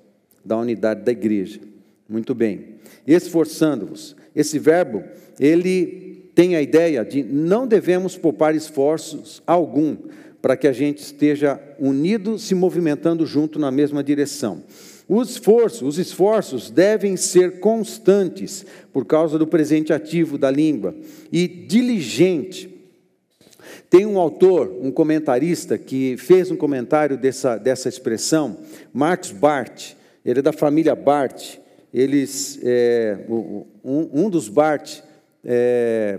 da 0.44 0.56
unidade 0.56 1.02
da 1.02 1.12
igreja. 1.12 1.60
Muito 2.08 2.34
bem. 2.34 2.76
Esforçando-vos 3.06 4.16
esse 4.34 4.58
verbo, 4.58 5.04
ele 5.38 6.30
tem 6.34 6.56
a 6.56 6.62
ideia 6.62 7.04
de 7.04 7.22
não 7.22 7.66
devemos 7.66 8.16
poupar 8.16 8.54
esforços 8.54 9.42
algum 9.46 9.96
para 10.42 10.56
que 10.56 10.68
a 10.68 10.72
gente 10.72 10.98
esteja 10.98 11.60
unido, 11.78 12.38
se 12.38 12.54
movimentando 12.54 13.26
junto 13.26 13.58
na 13.58 13.70
mesma 13.70 14.04
direção. 14.04 14.62
Os 15.08 15.30
esforços, 15.30 15.82
os 15.82 15.98
esforços 15.98 16.68
devem 16.68 17.16
ser 17.16 17.60
constantes 17.60 18.66
por 18.92 19.04
causa 19.04 19.38
do 19.38 19.46
presente 19.46 19.92
ativo 19.92 20.36
da 20.36 20.50
língua 20.50 20.94
e 21.30 21.46
diligente. 21.46 22.74
Tem 23.88 24.04
um 24.04 24.18
autor, 24.18 24.76
um 24.80 24.90
comentarista 24.90 25.78
que 25.78 26.16
fez 26.16 26.50
um 26.50 26.56
comentário 26.56 27.16
dessa, 27.16 27.56
dessa 27.56 27.88
expressão, 27.88 28.58
Marx 28.92 29.30
Barth, 29.30 29.94
ele 30.24 30.40
é 30.40 30.42
da 30.42 30.52
família 30.52 30.94
Barth. 30.96 31.58
Eles, 31.94 32.58
é, 32.64 33.18
um, 33.28 33.64
um, 34.12 34.28
dos 34.28 34.48
Bart 34.48 34.98
é, 35.44 36.18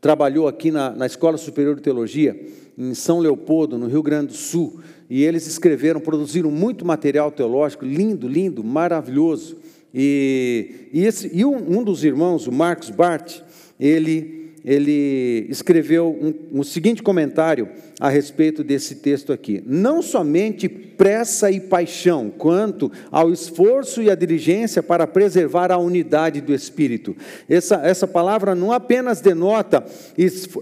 trabalhou 0.00 0.46
aqui 0.46 0.70
na, 0.70 0.90
na 0.90 1.06
Escola 1.06 1.38
Superior 1.38 1.74
de 1.74 1.82
Teologia, 1.82 2.38
em 2.78 2.94
São 2.94 3.18
Leopoldo, 3.18 3.76
no 3.76 3.88
Rio 3.88 4.02
Grande 4.02 4.28
do 4.28 4.34
Sul, 4.34 4.80
e 5.10 5.24
eles 5.24 5.46
escreveram, 5.48 6.00
produziram 6.00 6.50
muito 6.50 6.84
material 6.84 7.32
teológico, 7.32 7.84
lindo, 7.84 8.28
lindo, 8.28 8.62
maravilhoso. 8.62 9.56
E, 9.92 10.88
e, 10.92 11.04
esse, 11.04 11.28
e 11.34 11.44
um, 11.44 11.78
um 11.78 11.82
dos 11.82 12.04
irmãos, 12.04 12.46
o 12.46 12.52
Marcos 12.52 12.90
Bart, 12.90 13.40
ele 13.80 14.37
ele 14.68 15.46
escreveu 15.48 16.10
um, 16.10 16.60
um, 16.60 16.62
seguinte 16.62 17.02
comentário 17.02 17.70
a 17.98 18.10
respeito 18.10 18.62
desse 18.62 18.96
texto 18.96 19.32
aqui: 19.32 19.62
não 19.64 20.02
somente 20.02 20.68
pressa 20.68 21.50
e 21.50 21.58
paixão, 21.58 22.28
quanto 22.28 22.92
ao 23.10 23.32
esforço 23.32 24.02
e 24.02 24.10
a 24.10 24.14
diligência 24.14 24.82
para 24.82 25.06
preservar 25.06 25.72
a 25.72 25.78
unidade 25.78 26.42
do 26.42 26.52
espírito. 26.52 27.16
Essa, 27.48 27.76
essa 27.76 28.06
palavra 28.06 28.54
não 28.54 28.70
apenas 28.70 29.22
denota 29.22 29.82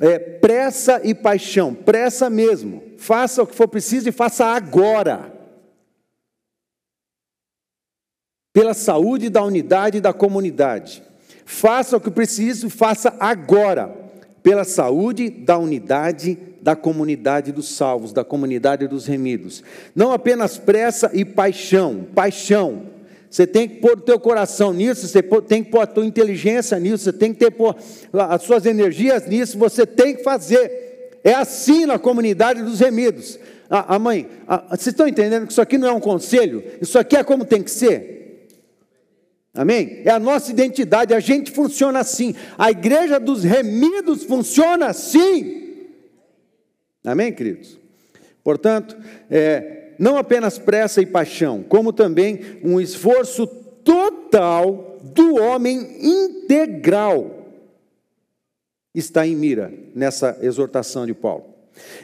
é, 0.00 0.18
pressa 0.20 1.00
e 1.02 1.12
paixão, 1.12 1.74
pressa 1.74 2.30
mesmo. 2.30 2.84
Faça 2.98 3.42
o 3.42 3.46
que 3.46 3.56
for 3.56 3.66
preciso 3.66 4.08
e 4.08 4.12
faça 4.12 4.46
agora. 4.46 5.32
Pela 8.52 8.72
saúde 8.72 9.28
da 9.28 9.42
unidade 9.42 10.00
da 10.00 10.12
comunidade. 10.12 11.02
Faça 11.46 11.96
o 11.96 12.00
que 12.00 12.10
preciso, 12.10 12.68
faça 12.68 13.14
agora, 13.20 13.94
pela 14.42 14.64
saúde 14.64 15.30
da 15.30 15.56
unidade 15.56 16.36
da 16.60 16.74
comunidade 16.74 17.52
dos 17.52 17.68
salvos, 17.68 18.12
da 18.12 18.24
comunidade 18.24 18.88
dos 18.88 19.06
remidos. 19.06 19.62
Não 19.94 20.10
apenas 20.10 20.58
pressa 20.58 21.08
e 21.14 21.24
paixão, 21.24 22.04
paixão. 22.12 22.82
Você 23.30 23.46
tem 23.46 23.68
que 23.68 23.76
pôr 23.76 23.92
o 23.92 24.00
teu 24.00 24.18
coração 24.18 24.72
nisso, 24.72 25.06
você 25.06 25.22
tem 25.22 25.62
que 25.62 25.70
pôr 25.70 25.82
a 25.82 25.86
tua 25.86 26.04
inteligência 26.04 26.76
nisso, 26.80 27.04
você 27.04 27.12
tem 27.12 27.32
que 27.32 27.38
ter 27.38 27.52
pôr 27.52 27.76
as 28.12 28.42
suas 28.42 28.66
energias 28.66 29.28
nisso, 29.28 29.56
você 29.56 29.86
tem 29.86 30.16
que 30.16 30.24
fazer. 30.24 31.20
É 31.22 31.34
assim 31.34 31.86
na 31.86 32.00
comunidade 32.00 32.62
dos 32.62 32.80
remidos. 32.80 33.38
A, 33.70 33.94
a 33.94 33.98
mãe, 34.00 34.28
a, 34.48 34.64
vocês 34.70 34.88
estão 34.88 35.06
entendendo 35.06 35.46
que 35.46 35.52
isso 35.52 35.62
aqui 35.62 35.78
não 35.78 35.86
é 35.86 35.92
um 35.92 36.00
conselho? 36.00 36.64
Isso 36.80 36.98
aqui 36.98 37.16
é 37.16 37.22
como 37.22 37.44
tem 37.44 37.62
que 37.62 37.70
ser? 37.70 38.16
Amém? 39.56 40.02
É 40.04 40.10
a 40.10 40.18
nossa 40.18 40.50
identidade, 40.50 41.14
a 41.14 41.20
gente 41.20 41.50
funciona 41.50 41.98
assim. 42.00 42.34
A 42.58 42.70
igreja 42.70 43.18
dos 43.18 43.42
remidos 43.42 44.22
funciona 44.24 44.86
assim. 44.86 45.88
Amém, 47.02 47.32
queridos? 47.32 47.78
Portanto, 48.44 48.96
é, 49.30 49.92
não 49.98 50.18
apenas 50.18 50.58
pressa 50.58 51.00
e 51.00 51.06
paixão, 51.06 51.62
como 51.62 51.92
também 51.92 52.40
um 52.62 52.80
esforço 52.80 53.46
total 53.46 54.98
do 55.02 55.36
homem 55.36 55.96
integral 56.00 57.36
está 58.94 59.26
em 59.26 59.36
mira 59.36 59.72
nessa 59.94 60.38
exortação 60.40 61.06
de 61.06 61.14
Paulo, 61.14 61.44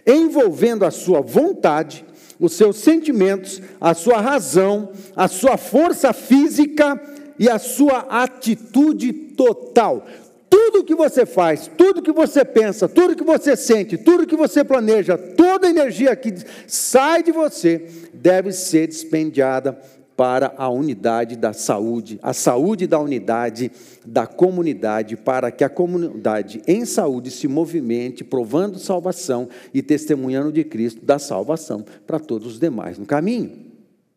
envolvendo 0.06 0.84
a 0.84 0.90
sua 0.90 1.20
vontade, 1.20 2.04
os 2.38 2.52
seus 2.52 2.76
sentimentos, 2.76 3.62
a 3.80 3.94
sua 3.94 4.20
razão, 4.20 4.92
a 5.16 5.26
sua 5.28 5.56
força 5.56 6.12
física 6.12 7.00
e 7.42 7.48
a 7.48 7.58
sua 7.58 8.06
atitude 8.08 9.12
total. 9.12 10.06
Tudo 10.48 10.84
que 10.84 10.94
você 10.94 11.26
faz, 11.26 11.68
tudo 11.76 12.00
que 12.00 12.12
você 12.12 12.44
pensa, 12.44 12.88
tudo 12.88 13.16
que 13.16 13.24
você 13.24 13.56
sente, 13.56 13.98
tudo 13.98 14.28
que 14.28 14.36
você 14.36 14.62
planeja, 14.62 15.18
toda 15.18 15.66
a 15.66 15.70
energia 15.70 16.14
que 16.14 16.32
sai 16.68 17.20
de 17.20 17.32
você 17.32 17.84
deve 18.14 18.52
ser 18.52 18.86
dispendiada 18.86 19.76
para 20.16 20.54
a 20.56 20.68
unidade 20.68 21.34
da 21.34 21.52
saúde, 21.52 22.20
a 22.22 22.32
saúde 22.32 22.86
da 22.86 23.00
unidade 23.00 23.72
da 24.06 24.24
comunidade, 24.24 25.16
para 25.16 25.50
que 25.50 25.64
a 25.64 25.68
comunidade 25.68 26.62
em 26.68 26.84
saúde 26.84 27.28
se 27.28 27.48
movimente, 27.48 28.22
provando 28.22 28.78
salvação 28.78 29.48
e 29.74 29.82
testemunhando 29.82 30.52
de 30.52 30.62
Cristo 30.62 31.04
da 31.04 31.18
salvação 31.18 31.84
para 32.06 32.20
todos 32.20 32.46
os 32.46 32.60
demais 32.60 32.98
no 32.98 33.04
caminho. 33.04 33.50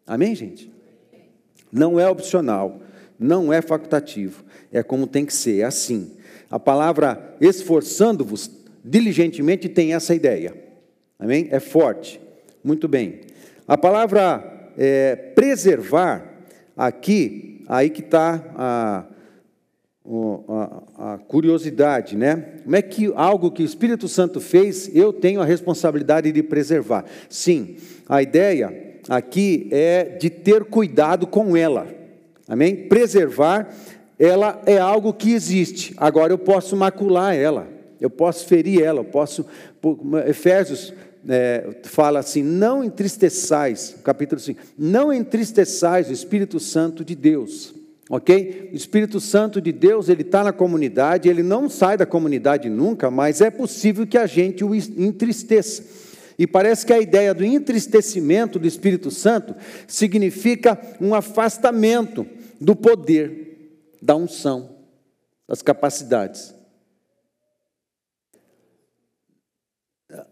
Amém, 0.05 0.35
gente? 0.35 0.71
Não 1.71 1.99
é 1.99 2.07
opcional 2.07 2.84
não 3.19 3.51
é 3.51 3.61
facultativo, 3.61 4.43
é 4.71 4.83
como 4.83 5.07
tem 5.07 5.25
que 5.25 5.33
ser, 5.33 5.61
é 5.61 5.63
assim. 5.63 6.11
A 6.49 6.59
palavra 6.59 7.35
esforçando-vos 7.41 8.51
diligentemente 8.83 9.67
tem 9.67 9.93
essa 9.93 10.13
ideia, 10.13 10.55
amém? 11.19 11.47
É 11.51 11.59
forte, 11.59 12.21
muito 12.63 12.87
bem. 12.87 13.21
A 13.67 13.77
palavra 13.77 14.71
é, 14.77 15.15
preservar, 15.15 16.33
aqui, 16.75 17.63
aí 17.67 17.89
que 17.89 18.01
está 18.01 18.43
a, 18.55 19.05
a, 20.47 21.13
a, 21.13 21.17
curiosidade, 21.17 22.15
né? 22.15 22.59
Como 22.63 22.75
é 22.75 22.81
que 22.81 23.11
algo 23.15 23.51
que 23.51 23.63
o 23.63 23.65
Espírito 23.65 24.07
Santo 24.07 24.39
fez, 24.39 24.93
eu 24.95 25.11
tenho 25.11 25.41
a 25.41 25.45
responsabilidade 25.45 26.31
de 26.31 26.43
preservar? 26.43 27.05
Sim, 27.29 27.77
a 28.07 28.21
ideia 28.21 28.99
aqui 29.09 29.67
é 29.71 30.03
de 30.03 30.29
ter 30.29 30.65
cuidado 30.65 31.25
com 31.25 31.55
ela. 31.55 32.04
Amém? 32.47 32.87
Preservar, 32.87 33.73
ela 34.19 34.61
é 34.65 34.77
algo 34.77 35.13
que 35.13 35.33
existe. 35.33 35.93
Agora 35.97 36.31
eu 36.31 36.37
posso 36.37 36.75
macular 36.75 37.35
ela, 37.35 37.67
eu 37.99 38.09
posso 38.09 38.45
ferir 38.45 38.81
ela, 38.81 38.99
eu 38.99 39.05
posso. 39.05 39.45
Efésios 40.27 40.93
é, 41.27 41.79
fala 41.83 42.19
assim: 42.19 42.43
não 42.43 42.83
entristeçais, 42.83 43.95
capítulo 44.03 44.39
5, 44.39 44.59
não 44.77 45.11
entristeçais 45.11 46.09
o 46.09 46.13
Espírito 46.13 46.59
Santo 46.59 47.03
de 47.03 47.15
Deus. 47.15 47.73
Ok? 48.07 48.69
O 48.71 48.75
Espírito 48.75 49.19
Santo 49.19 49.59
de 49.59 49.71
Deus, 49.71 50.09
ele 50.09 50.21
está 50.21 50.43
na 50.43 50.53
comunidade, 50.53 51.27
ele 51.27 51.41
não 51.41 51.67
sai 51.67 51.97
da 51.97 52.05
comunidade 52.05 52.69
nunca, 52.69 53.09
mas 53.09 53.41
é 53.41 53.49
possível 53.49 54.05
que 54.05 54.17
a 54.17 54.27
gente 54.27 54.63
o 54.63 54.75
entristeça. 54.75 55.83
E 56.37 56.45
parece 56.45 56.85
que 56.85 56.93
a 56.93 56.99
ideia 56.99 57.33
do 57.33 57.43
entristecimento 57.43 58.59
do 58.59 58.67
Espírito 58.67 59.09
Santo 59.09 59.55
significa 59.87 60.77
um 61.01 61.15
afastamento 61.15 62.27
do 62.59 62.75
poder, 62.75 63.79
da 64.01 64.15
unção, 64.15 64.77
das 65.47 65.61
capacidades. 65.61 66.53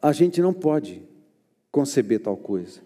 A 0.02 0.12
gente 0.12 0.42
não 0.42 0.54
pode 0.54 1.02
conceber 1.72 2.20
tal 2.20 2.38
coisa. 2.38 2.82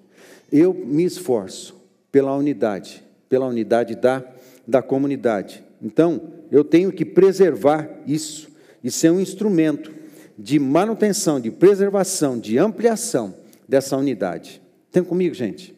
Eu 0.52 0.74
me 0.74 1.04
esforço 1.04 1.76
pela 2.12 2.36
unidade, 2.36 3.04
pela 3.30 3.48
unidade 3.48 3.96
da, 3.96 4.24
da 4.66 4.82
comunidade. 4.82 5.64
Então, 5.82 6.34
eu 6.50 6.64
tenho 6.64 6.92
que 6.92 7.06
preservar 7.06 7.90
isso 8.08 8.50
e 8.84 8.90
ser 8.90 9.12
um 9.12 9.20
instrumento 9.20 9.94
de 10.38 10.60
manutenção, 10.60 11.40
de 11.40 11.52
preservação, 11.52 12.40
de 12.40 12.58
ampliação 12.58 13.36
dessa 13.68 13.98
unidade. 13.98 14.62
Estão 14.86 15.04
comigo, 15.04 15.36
gente? 15.36 15.76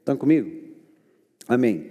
Estão 0.00 0.16
comigo? 0.16 0.50
Amém. 1.46 1.90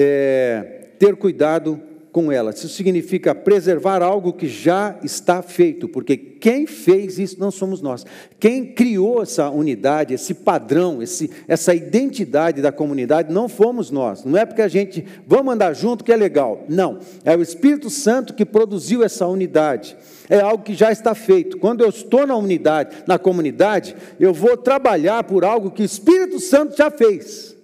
É, 0.00 0.90
ter 0.96 1.16
cuidado 1.16 1.82
com 2.12 2.32
ela. 2.32 2.50
Isso 2.50 2.68
significa 2.68 3.34
preservar 3.34 4.02
algo 4.02 4.32
que 4.32 4.48
já 4.48 4.98
está 5.02 5.42
feito, 5.42 5.88
porque 5.88 6.16
quem 6.16 6.66
fez 6.66 7.18
isso 7.18 7.38
não 7.38 7.50
somos 7.50 7.80
nós. 7.80 8.04
Quem 8.38 8.66
criou 8.66 9.22
essa 9.22 9.50
unidade, 9.50 10.14
esse 10.14 10.34
padrão, 10.34 11.02
esse, 11.02 11.30
essa 11.46 11.74
identidade 11.74 12.62
da 12.62 12.72
comunidade, 12.72 13.32
não 13.32 13.48
fomos 13.48 13.90
nós. 13.90 14.24
Não 14.24 14.36
é 14.36 14.44
porque 14.44 14.62
a 14.62 14.68
gente 14.68 15.04
vamos 15.26 15.54
andar 15.54 15.74
junto 15.74 16.04
que 16.04 16.12
é 16.12 16.16
legal. 16.16 16.64
Não. 16.68 16.98
É 17.24 17.36
o 17.36 17.42
Espírito 17.42 17.90
Santo 17.90 18.34
que 18.34 18.44
produziu 18.44 19.02
essa 19.02 19.26
unidade. 19.26 19.96
É 20.28 20.40
algo 20.40 20.64
que 20.64 20.74
já 20.74 20.90
está 20.90 21.14
feito. 21.14 21.58
Quando 21.58 21.82
eu 21.82 21.88
estou 21.88 22.26
na 22.26 22.36
unidade, 22.36 22.96
na 23.06 23.18
comunidade, 23.18 23.96
eu 24.18 24.32
vou 24.34 24.56
trabalhar 24.56 25.24
por 25.24 25.44
algo 25.44 25.70
que 25.70 25.82
o 25.82 25.84
Espírito 25.84 26.40
Santo 26.40 26.76
já 26.76 26.90
fez. 26.90 27.56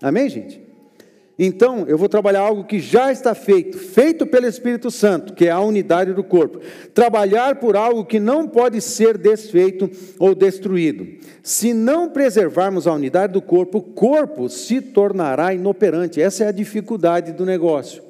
Amém, 0.00 0.28
gente? 0.28 0.65
Então, 1.38 1.84
eu 1.86 1.98
vou 1.98 2.08
trabalhar 2.08 2.40
algo 2.40 2.64
que 2.64 2.80
já 2.80 3.12
está 3.12 3.34
feito, 3.34 3.76
feito 3.76 4.26
pelo 4.26 4.46
Espírito 4.46 4.90
Santo, 4.90 5.34
que 5.34 5.46
é 5.46 5.50
a 5.50 5.60
unidade 5.60 6.14
do 6.14 6.24
corpo. 6.24 6.60
Trabalhar 6.94 7.56
por 7.56 7.76
algo 7.76 8.06
que 8.06 8.18
não 8.18 8.48
pode 8.48 8.80
ser 8.80 9.18
desfeito 9.18 9.90
ou 10.18 10.34
destruído. 10.34 11.06
Se 11.42 11.74
não 11.74 12.08
preservarmos 12.08 12.86
a 12.86 12.92
unidade 12.94 13.34
do 13.34 13.42
corpo, 13.42 13.78
o 13.78 13.82
corpo 13.82 14.48
se 14.48 14.80
tornará 14.80 15.52
inoperante. 15.52 16.22
Essa 16.22 16.44
é 16.44 16.48
a 16.48 16.52
dificuldade 16.52 17.32
do 17.32 17.44
negócio. 17.44 18.02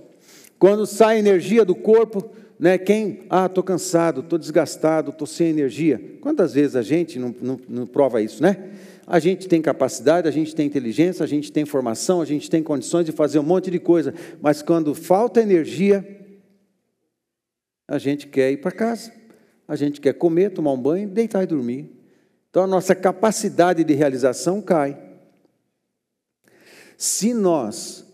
Quando 0.56 0.86
sai 0.86 1.18
energia 1.18 1.64
do 1.64 1.74
corpo, 1.74 2.30
né, 2.58 2.78
quem, 2.78 3.20
ah, 3.28 3.46
estou 3.46 3.64
cansado, 3.64 4.20
estou 4.20 4.38
desgastado, 4.38 5.10
estou 5.10 5.26
sem 5.26 5.48
energia. 5.48 6.00
Quantas 6.20 6.54
vezes 6.54 6.76
a 6.76 6.82
gente 6.82 7.18
não, 7.18 7.34
não, 7.42 7.60
não 7.68 7.86
prova 7.86 8.22
isso, 8.22 8.40
né? 8.40 8.56
A 9.06 9.20
gente 9.20 9.46
tem 9.46 9.62
capacidade, 9.62 10.26
a 10.26 10.32
gente 10.32 10.52
tem 10.52 10.66
inteligência, 10.66 11.22
a 11.22 11.28
gente 11.28 11.52
tem 11.52 11.64
formação, 11.64 12.20
a 12.20 12.24
gente 12.24 12.50
tem 12.50 12.60
condições 12.60 13.06
de 13.06 13.12
fazer 13.12 13.38
um 13.38 13.44
monte 13.44 13.70
de 13.70 13.78
coisa, 13.78 14.12
mas 14.40 14.62
quando 14.62 14.92
falta 14.96 15.40
energia, 15.40 16.04
a 17.86 17.98
gente 17.98 18.26
quer 18.26 18.50
ir 18.50 18.56
para 18.56 18.72
casa, 18.72 19.12
a 19.68 19.76
gente 19.76 20.00
quer 20.00 20.14
comer, 20.14 20.50
tomar 20.50 20.72
um 20.72 20.80
banho, 20.80 21.08
deitar 21.08 21.44
e 21.44 21.46
dormir. 21.46 21.88
Então 22.50 22.64
a 22.64 22.66
nossa 22.66 22.96
capacidade 22.96 23.84
de 23.84 23.94
realização 23.94 24.60
cai. 24.60 25.00
Se 26.98 27.32
nós, 27.32 28.04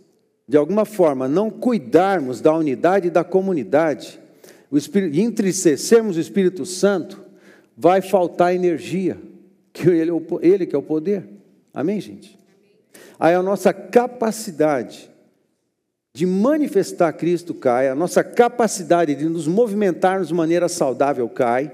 de 0.46 0.58
alguma 0.58 0.84
forma, 0.84 1.26
não 1.26 1.48
cuidarmos 1.48 2.42
da 2.42 2.52
unidade 2.54 3.08
da 3.08 3.24
comunidade, 3.24 4.20
o 4.70 4.76
Espírito, 4.76 5.16
e 5.16 5.22
entristecermos 5.22 6.18
o 6.18 6.20
Espírito 6.20 6.66
Santo, 6.66 7.24
vai 7.74 8.02
faltar 8.02 8.54
energia 8.54 9.31
que 9.72 9.88
ele, 9.88 10.10
é 10.10 10.14
ele 10.42 10.66
que 10.66 10.74
é 10.74 10.78
o 10.78 10.82
poder. 10.82 11.24
Amém, 11.72 12.00
gente? 12.00 12.38
Aí 13.18 13.34
a 13.34 13.42
nossa 13.42 13.72
capacidade 13.72 15.10
de 16.14 16.26
manifestar 16.26 17.12
Cristo 17.14 17.54
cai, 17.54 17.88
a 17.88 17.94
nossa 17.94 18.22
capacidade 18.22 19.14
de 19.14 19.24
nos 19.24 19.46
movimentarmos 19.46 20.28
de 20.28 20.34
maneira 20.34 20.68
saudável 20.68 21.28
cai, 21.28 21.72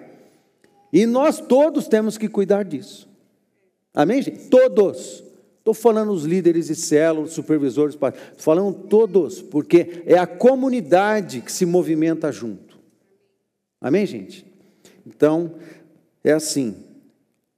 e 0.93 1.07
nós 1.07 1.41
todos 1.41 1.89
temos 1.89 2.17
que 2.17 2.29
cuidar 2.29 2.65
disso. 2.65 3.09
Amém, 3.93 4.23
gente? 4.23 4.49
Todos. 4.49 5.25
Estou 5.59 5.75
falando 5.75 6.13
os 6.13 6.25
líderes 6.25 6.69
de 6.69 6.75
células, 6.75 7.33
supervisores, 7.33 7.99
falando 8.39 8.73
todos, 8.73 9.43
porque 9.43 10.03
é 10.07 10.17
a 10.17 10.27
comunidade 10.27 11.43
que 11.43 11.53
se 11.53 11.67
movimenta 11.67 12.33
junto. 12.33 12.79
Amém, 13.81 14.07
gente? 14.07 14.47
Então, 15.07 15.57
é 16.25 16.33
assim. 16.33 16.88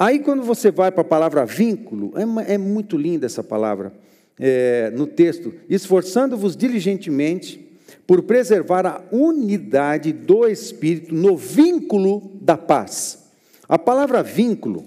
Aí, 0.00 0.20
quando 0.20 0.42
você 0.42 0.70
vai 0.70 0.90
para 0.90 1.02
a 1.02 1.04
palavra 1.04 1.44
vínculo, 1.44 2.14
é, 2.16 2.54
é 2.54 2.56
muito 2.56 2.96
linda 2.96 3.26
essa 3.26 3.44
palavra 3.44 3.92
é, 4.38 4.90
no 4.96 5.06
texto, 5.06 5.52
esforçando-vos 5.68 6.56
diligentemente 6.56 7.78
por 8.06 8.22
preservar 8.22 8.86
a 8.86 9.02
unidade 9.12 10.10
do 10.10 10.48
Espírito 10.48 11.14
no 11.14 11.36
vínculo 11.36 12.32
da 12.40 12.56
paz. 12.56 13.26
A 13.68 13.78
palavra 13.78 14.22
vínculo, 14.22 14.86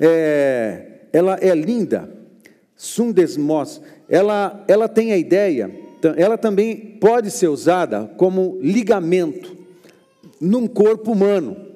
é, 0.00 1.00
ela 1.12 1.38
é 1.38 1.54
linda, 1.54 2.10
sundesmos, 2.74 3.82
ela, 4.08 4.64
ela 4.66 4.88
tem 4.88 5.12
a 5.12 5.18
ideia, 5.18 5.70
ela 6.16 6.38
também 6.38 6.96
pode 6.98 7.30
ser 7.30 7.48
usada 7.48 8.10
como 8.16 8.58
ligamento 8.62 9.58
num 10.40 10.66
corpo 10.66 11.12
humano. 11.12 11.67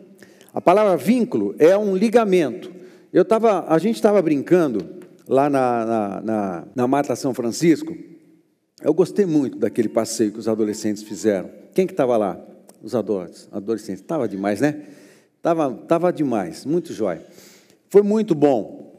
A 0.55 0.61
palavra 0.61 0.97
vínculo 0.97 1.55
é 1.59 1.77
um 1.77 1.97
ligamento. 1.97 2.73
Eu 3.13 3.25
tava, 3.25 3.67
a 3.69 3.79
gente 3.79 3.97
estava 3.97 4.21
brincando 4.21 5.03
lá 5.29 5.49
na, 5.49 5.85
na, 5.85 6.21
na, 6.21 6.65
na 6.75 6.87
Mata 6.87 7.17
São 7.17 7.33
Francisco, 7.33 7.97
eu 8.83 8.93
gostei 8.93 9.25
muito 9.25 9.59
daquele 9.59 9.89
passeio 9.89 10.33
que 10.33 10.39
os 10.39 10.49
adolescentes 10.49 11.03
fizeram. 11.03 11.49
Quem 11.73 11.87
que 11.87 11.93
estava 11.93 12.17
lá? 12.17 12.39
Os 12.83 12.95
adolescentes. 12.95 14.03
Estava 14.03 14.29
demais, 14.29 14.61
né? 14.61 14.83
Estava 15.37 15.73
tava 15.73 16.13
demais, 16.13 16.67
muito 16.67 16.93
jóia. 16.93 17.25
Foi 17.89 18.03
muito 18.03 18.35
bom 18.35 18.93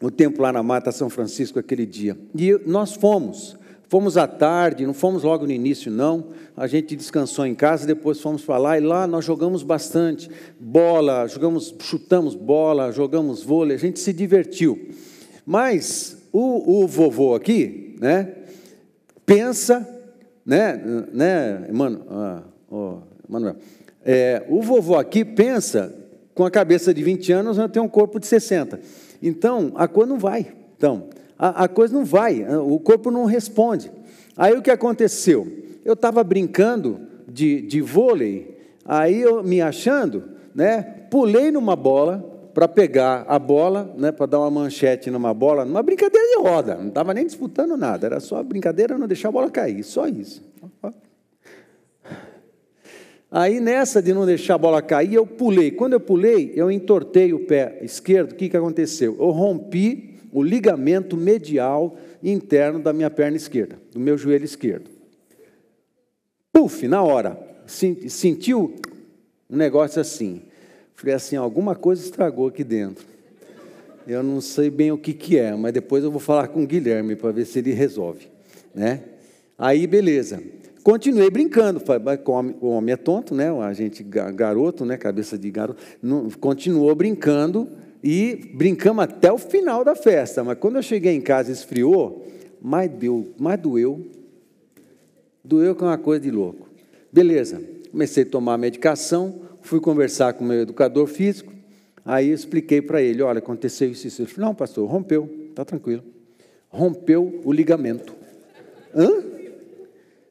o 0.00 0.10
tempo 0.10 0.42
lá 0.42 0.52
na 0.52 0.62
Mata 0.62 0.92
São 0.92 1.08
Francisco 1.08 1.58
aquele 1.58 1.86
dia. 1.86 2.16
E 2.36 2.52
nós 2.66 2.94
fomos. 2.94 3.56
Fomos 3.92 4.16
à 4.16 4.26
tarde, 4.26 4.86
não 4.86 4.94
fomos 4.94 5.22
logo 5.22 5.44
no 5.44 5.52
início, 5.52 5.92
não. 5.92 6.28
A 6.56 6.66
gente 6.66 6.96
descansou 6.96 7.44
em 7.44 7.54
casa, 7.54 7.86
depois 7.86 8.18
fomos 8.18 8.42
para 8.42 8.56
lá 8.56 8.78
e 8.78 8.80
lá 8.80 9.06
nós 9.06 9.22
jogamos 9.22 9.62
bastante 9.62 10.30
bola, 10.58 11.26
jogamos, 11.26 11.74
chutamos 11.78 12.34
bola, 12.34 12.90
jogamos 12.90 13.42
vôlei, 13.42 13.76
a 13.76 13.78
gente 13.78 14.00
se 14.00 14.10
divertiu. 14.10 14.88
Mas 15.44 16.16
o, 16.32 16.82
o 16.82 16.86
vovô 16.86 17.34
aqui, 17.34 17.94
né, 18.00 18.32
pensa, 19.26 19.86
né, 20.42 20.82
né, 21.12 21.68
mano, 21.70 22.06
ah, 22.08 22.42
oh, 22.70 22.96
Manuel, 23.28 23.56
é, 24.02 24.42
o 24.48 24.62
vovô 24.62 24.96
aqui 24.96 25.22
pensa 25.22 25.94
com 26.34 26.46
a 26.46 26.50
cabeça 26.50 26.94
de 26.94 27.02
20 27.02 27.30
anos, 27.30 27.58
vai 27.58 27.68
ter 27.68 27.80
um 27.80 27.88
corpo 27.90 28.18
de 28.18 28.26
60. 28.26 28.80
Então, 29.22 29.70
a 29.74 29.86
coisa 29.86 30.08
não 30.08 30.18
vai. 30.18 30.50
Então, 30.78 31.10
a, 31.42 31.64
a 31.64 31.68
coisa 31.68 31.92
não 31.92 32.04
vai, 32.04 32.46
o 32.56 32.78
corpo 32.78 33.10
não 33.10 33.24
responde. 33.24 33.90
Aí 34.36 34.56
o 34.56 34.62
que 34.62 34.70
aconteceu? 34.70 35.44
Eu 35.84 35.94
estava 35.94 36.22
brincando 36.22 37.00
de, 37.26 37.60
de 37.62 37.80
vôlei, 37.80 38.56
aí 38.84 39.20
eu 39.20 39.42
me 39.42 39.60
achando, 39.60 40.22
né, 40.54 40.82
pulei 41.10 41.50
numa 41.50 41.74
bola, 41.74 42.30
para 42.54 42.68
pegar 42.68 43.24
a 43.26 43.38
bola, 43.38 43.92
né, 43.96 44.12
para 44.12 44.26
dar 44.26 44.38
uma 44.38 44.50
manchete 44.50 45.10
numa 45.10 45.34
bola, 45.34 45.64
numa 45.64 45.82
brincadeira 45.82 46.28
de 46.28 46.42
roda, 46.48 46.76
não 46.76 46.88
estava 46.88 47.12
nem 47.12 47.26
disputando 47.26 47.76
nada, 47.76 48.06
era 48.06 48.20
só 48.20 48.40
brincadeira 48.42 48.96
não 48.96 49.08
deixar 49.08 49.30
a 49.30 49.32
bola 49.32 49.50
cair, 49.50 49.82
só 49.82 50.06
isso. 50.06 50.44
Aí 53.28 53.58
nessa 53.58 54.00
de 54.00 54.12
não 54.12 54.26
deixar 54.26 54.54
a 54.56 54.58
bola 54.58 54.82
cair, 54.82 55.14
eu 55.14 55.26
pulei. 55.26 55.70
Quando 55.70 55.94
eu 55.94 56.00
pulei, 56.00 56.52
eu 56.54 56.70
entortei 56.70 57.32
o 57.32 57.46
pé 57.46 57.78
esquerdo. 57.80 58.32
O 58.32 58.34
que, 58.34 58.50
que 58.50 58.56
aconteceu? 58.58 59.16
Eu 59.18 59.30
rompi 59.30 60.11
o 60.32 60.42
ligamento 60.42 61.16
medial 61.16 61.96
interno 62.22 62.80
da 62.80 62.92
minha 62.92 63.10
perna 63.10 63.36
esquerda, 63.36 63.78
do 63.92 64.00
meu 64.00 64.16
joelho 64.16 64.44
esquerdo. 64.44 64.90
Puf, 66.52 66.88
na 66.88 67.02
hora. 67.02 67.38
Sentiu 67.66 68.74
um 69.48 69.56
negócio 69.56 70.00
assim. 70.00 70.42
Falei 70.94 71.14
assim, 71.14 71.36
alguma 71.36 71.74
coisa 71.74 72.02
estragou 72.02 72.48
aqui 72.48 72.64
dentro. 72.64 73.04
Eu 74.06 74.22
não 74.22 74.40
sei 74.40 74.68
bem 74.68 74.90
o 74.90 74.98
que, 74.98 75.12
que 75.12 75.38
é, 75.38 75.54
mas 75.54 75.72
depois 75.72 76.02
eu 76.02 76.10
vou 76.10 76.20
falar 76.20 76.48
com 76.48 76.62
o 76.62 76.66
Guilherme 76.66 77.14
para 77.14 77.30
ver 77.30 77.44
se 77.44 77.58
ele 77.58 77.72
resolve. 77.72 78.28
Né? 78.74 79.02
Aí, 79.56 79.86
beleza. 79.86 80.42
Continuei 80.82 81.30
brincando. 81.30 81.80
O 82.60 82.68
homem 82.68 82.92
é 82.92 82.96
tonto, 82.96 83.34
né? 83.34 83.48
A 83.60 83.72
gente, 83.72 84.02
garoto, 84.02 84.84
né? 84.84 84.96
Cabeça 84.96 85.38
de 85.38 85.50
garoto. 85.50 85.80
continuou 86.40 86.92
brincando 86.94 87.68
e 88.02 88.50
brincamos 88.54 89.04
até 89.04 89.32
o 89.32 89.38
final 89.38 89.84
da 89.84 89.94
festa. 89.94 90.42
Mas 90.42 90.58
quando 90.58 90.76
eu 90.76 90.82
cheguei 90.82 91.14
em 91.14 91.20
casa 91.20 91.52
esfriou, 91.52 92.26
mais, 92.60 92.90
deu, 92.90 93.32
mais 93.38 93.60
doeu. 93.60 94.06
Doeu 95.44 95.74
que 95.74 95.82
é 95.82 95.86
uma 95.86 95.98
coisa 95.98 96.20
de 96.20 96.30
louco. 96.30 96.68
Beleza. 97.12 97.62
Comecei 97.90 98.22
a 98.22 98.26
tomar 98.26 98.54
a 98.54 98.58
medicação 98.58 99.52
fui 99.62 99.80
conversar 99.80 100.34
com 100.34 100.44
o 100.44 100.46
meu 100.46 100.60
educador 100.60 101.06
físico, 101.06 101.52
aí 102.04 102.28
eu 102.28 102.34
expliquei 102.34 102.82
para 102.82 103.00
ele, 103.00 103.22
olha, 103.22 103.38
aconteceu 103.38 103.90
isso 103.90 104.06
isso. 104.06 104.22
Ele 104.22 104.30
falou, 104.30 104.50
não, 104.50 104.54
pastor, 104.54 104.88
rompeu, 104.88 105.30
está 105.48 105.64
tranquilo. 105.64 106.02
Rompeu 106.68 107.40
o 107.44 107.52
ligamento. 107.52 108.14
Hã? 108.94 109.24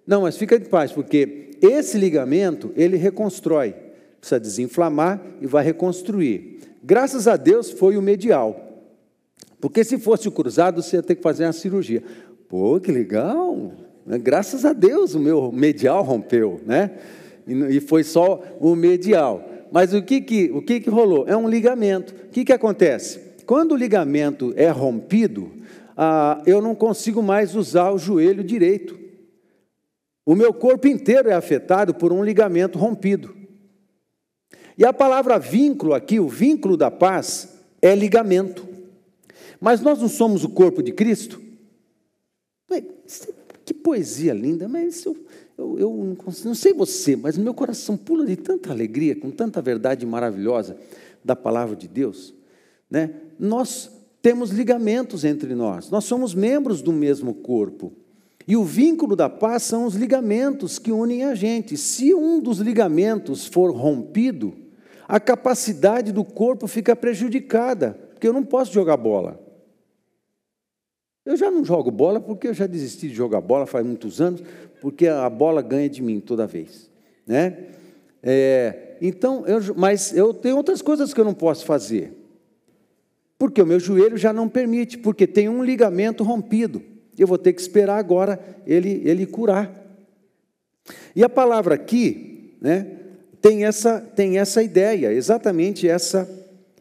Não, 0.06 0.24
mas 0.24 0.38
fica 0.38 0.60
de 0.60 0.68
paz, 0.68 0.92
porque 0.92 1.52
esse 1.62 1.98
ligamento, 1.98 2.72
ele 2.76 2.98
reconstrói. 2.98 3.74
Precisa 4.20 4.40
desinflamar 4.40 5.22
e 5.40 5.48
vai 5.48 5.64
reconstruir. 5.64 6.60
Graças 6.84 7.28
a 7.28 7.36
Deus 7.36 7.72
foi 7.72 7.98
o 7.98 8.02
medial. 8.02 8.68
Porque 9.60 9.84
se 9.84 9.98
fosse 9.98 10.28
o 10.28 10.32
cruzado, 10.32 10.82
você 10.82 10.98
ia 10.98 11.04
ter 11.04 11.16
que 11.16 11.22
fazer 11.22 11.46
uma 11.46 11.54
cirurgia. 11.54 12.04
Pô, 12.50 12.80
que 12.80 12.92
legal! 12.92 13.74
Graças 14.06 14.66
a 14.66 14.74
Deus 14.74 15.14
o 15.14 15.20
meu 15.20 15.52
medial 15.52 16.04
rompeu, 16.04 16.60
né? 16.66 16.92
e 17.48 17.80
foi 17.80 18.04
só 18.04 18.42
o 18.60 18.76
medial. 18.76 19.48
Mas 19.72 19.94
o 19.94 20.02
que, 20.02 20.22
que, 20.22 20.52
o 20.52 20.62
que, 20.62 20.80
que 20.80 20.90
rolou? 20.90 21.28
É 21.28 21.36
um 21.36 21.48
ligamento. 21.48 22.14
O 22.26 22.30
que, 22.30 22.44
que 22.44 22.54
acontece? 22.54 23.20
Quando 23.46 23.72
o 23.74 23.78
ligamento 23.78 24.54
é 24.56 24.70
rompido, 24.70 25.52
ah, 25.96 26.42
eu 26.46 26.62
não 26.62 26.76
consigo 26.76 27.22
mais 27.22 27.56
usar 27.56 27.92
o 27.92 27.98
joelho 27.98 28.44
direito. 28.44 29.00
O 30.26 30.36
meu 30.36 30.54
corpo 30.54 30.88
inteiro 30.88 31.30
é 31.30 31.34
afetado 31.34 31.94
por 31.94 32.12
um 32.14 32.24
ligamento 32.24 32.78
rompido. 32.78 33.36
E 34.78 34.86
a 34.86 34.94
palavra 34.94 35.38
vínculo 35.38 35.94
aqui, 35.94 36.20
o 36.20 36.28
vínculo 36.28 36.76
da 36.76 36.90
paz, 36.90 37.58
é 37.82 37.96
ligamento. 37.96 38.68
Mas 39.60 39.82
nós 39.82 40.00
não 40.00 40.08
somos 40.08 40.44
o 40.44 40.50
corpo 40.50 40.82
de 40.82 40.92
Cristo? 40.92 41.42
Que 43.66 43.74
poesia 43.74 44.34
linda, 44.34 44.68
mas 44.68 44.96
isso 44.96 45.16
eu, 45.58 45.80
eu 45.80 45.94
não, 45.94 46.16
consigo, 46.16 46.48
não 46.48 46.56
sei 46.56 46.74
você, 46.74 47.16
mas 47.16 47.38
meu 47.38 47.54
coração 47.54 47.96
pula 47.96 48.26
de 48.26 48.36
tanta 48.36 48.72
alegria, 48.72 49.16
com 49.16 49.30
tanta 49.30 49.62
verdade 49.62 50.06
maravilhosa 50.06 50.76
da 51.24 51.36
palavra 51.36 51.76
de 51.76 51.88
Deus. 51.88 52.34
Né? 52.90 53.12
Nós 53.40 53.92
temos 54.22 54.50
ligamentos 54.50 55.24
entre 55.24 55.54
nós, 55.54 55.90
nós 55.90 56.06
somos 56.06 56.34
membros 56.34 56.82
do 56.82 56.92
mesmo 56.92 57.34
corpo. 57.34 57.94
E 58.48 58.58
o 58.58 58.64
vínculo 58.64 59.16
da 59.16 59.30
paz 59.30 59.64
são 59.64 59.86
os 59.86 59.96
ligamentos 59.96 60.80
que 60.80 60.92
unem 60.92 61.26
a 61.26 61.36
gente. 61.36 61.78
Se 61.78 62.14
um 62.14 62.40
dos 62.40 62.60
ligamentos 62.60 63.46
for 63.46 63.72
rompido, 63.72 64.54
a 65.08 65.20
capacidade 65.20 66.12
do 66.12 66.24
corpo 66.24 66.68
fica 66.68 66.96
prejudicada, 66.96 67.98
porque 68.14 68.28
eu 68.28 68.34
não 68.34 68.44
posso 68.44 68.74
jogar 68.74 68.98
bola. 68.98 69.40
Eu 71.26 71.38
já 71.38 71.52
não 71.52 71.64
jogo 71.64 71.92
bola 71.92 72.20
porque 72.20 72.48
eu 72.48 72.54
já 72.54 72.66
desisti 72.66 73.08
de 73.08 73.14
jogar 73.14 73.42
bola 73.42 73.68
faz 73.68 73.86
muitos 73.86 74.20
anos, 74.20 74.42
porque 74.80 75.08
a 75.08 75.30
bola 75.30 75.62
ganha 75.62 75.90
de 75.90 76.02
mim 76.02 76.20
toda 76.20 76.48
vez, 76.48 76.90
né? 77.28 77.68
É, 78.24 78.98
então, 79.02 79.46
eu, 79.46 79.60
mas 79.76 80.16
eu 80.16 80.34
tenho 80.34 80.58
outras 80.58 80.82
coisas 80.82 81.14
que 81.14 81.20
eu 81.20 81.26
não 81.26 81.34
posso 81.34 81.66
fazer, 81.66 82.14
porque 83.38 83.62
o 83.62 83.66
meu 83.66 83.80
joelho 83.80 84.18
já 84.18 84.34
não 84.34 84.50
permite, 84.50 84.98
porque 84.98 85.28
tem 85.28 85.48
um 85.48 85.64
ligamento 85.64 86.24
rompido. 86.24 86.82
Eu 87.22 87.28
vou 87.28 87.38
ter 87.38 87.54
que 87.54 87.62
esperar 87.62 87.98
agora 87.98 88.40
ele, 88.66 89.02
ele 89.06 89.26
curar. 89.26 89.72
E 91.16 91.24
a 91.24 91.30
palavra 91.30 91.76
aqui, 91.76 92.56
né, 92.62 92.88
tem 93.42 93.66
essa, 93.66 94.00
tem 94.00 94.38
essa 94.38 94.62
ideia, 94.62 95.12
exatamente 95.12 95.88
essa, 95.88 96.30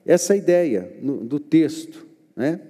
essa 0.05 0.37
ideia 0.37 0.93
no, 1.01 1.25
do 1.25 1.41
texto, 1.41 2.07
né? 2.37 2.61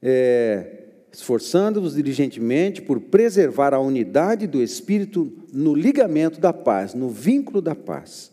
É, 0.00 0.78
esforçando-vos 1.12 1.96
diligentemente 1.96 2.80
por 2.80 3.00
preservar 3.00 3.74
a 3.74 3.80
unidade 3.80 4.46
do 4.46 4.62
Espírito 4.62 5.32
no 5.52 5.74
ligamento 5.74 6.40
da 6.40 6.52
paz, 6.52 6.94
no 6.94 7.08
vínculo 7.08 7.60
da 7.60 7.74
paz. 7.74 8.30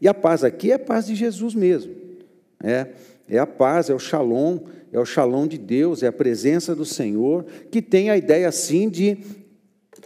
E 0.00 0.08
a 0.08 0.14
paz 0.14 0.42
aqui 0.42 0.70
é 0.70 0.74
a 0.74 0.78
paz 0.78 1.06
de 1.06 1.14
Jesus 1.14 1.54
mesmo. 1.54 1.94
É, 2.62 2.86
é 3.28 3.38
a 3.38 3.46
paz, 3.46 3.90
é 3.90 3.94
o 3.94 3.98
shalom, 3.98 4.60
é 4.92 5.00
o 5.00 5.06
shalom 5.06 5.46
de 5.46 5.56
Deus, 5.56 6.02
é 6.02 6.06
a 6.06 6.12
presença 6.12 6.74
do 6.74 6.84
Senhor, 6.84 7.46
que 7.70 7.80
tem 7.80 8.10
a 8.10 8.16
ideia 8.16 8.46
assim 8.46 8.88
de 8.90 9.18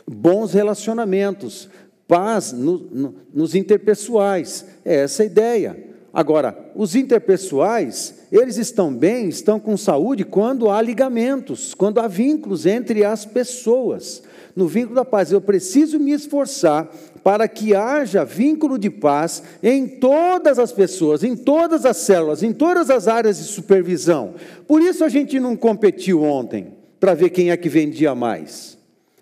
bons 0.07 0.53
relacionamentos, 0.53 1.69
paz 2.07 2.53
no, 2.53 2.79
no, 2.79 3.15
nos 3.35 3.55
interpessoais. 3.55 4.65
É 4.85 4.97
essa 5.03 5.25
a 5.25 5.27
ideia. 5.27 5.85
Agora, 6.13 6.73
os 6.75 6.95
interpessoais, 6.95 8.15
eles 8.33 8.57
estão 8.57 8.95
bem, 8.95 9.29
estão 9.29 9.61
com 9.61 9.77
saúde 9.77 10.25
quando 10.25 10.71
há 10.71 10.81
ligamentos, 10.81 11.75
quando 11.75 11.99
há 11.99 12.07
vínculos 12.07 12.65
entre 12.65 13.05
as 13.05 13.27
pessoas. 13.27 14.23
No 14.55 14.67
vínculo 14.67 14.95
da 14.95 15.05
paz, 15.05 15.31
eu 15.31 15.41
preciso 15.41 15.99
me 15.99 16.13
esforçar 16.13 16.91
para 17.27 17.49
que 17.49 17.75
haja 17.75 18.25
vínculo 18.25 18.79
de 18.79 18.89
paz 18.89 19.43
em 19.61 19.85
todas 19.85 20.61
as 20.61 20.71
pessoas, 20.71 21.25
em 21.25 21.35
todas 21.35 21.85
as 21.85 21.97
células, 21.97 22.41
em 22.41 22.53
todas 22.53 22.89
as 22.89 23.09
áreas 23.09 23.39
de 23.39 23.43
supervisão. 23.43 24.35
Por 24.65 24.81
isso 24.81 25.05
a 25.05 25.09
gente 25.09 25.41
não 25.41 25.57
competiu 25.57 26.23
ontem, 26.23 26.75
para 27.01 27.15
ver 27.15 27.31
quem 27.31 27.51
é 27.51 27.57
que 27.57 27.69
vendia 27.69 28.15
mais 28.15 28.77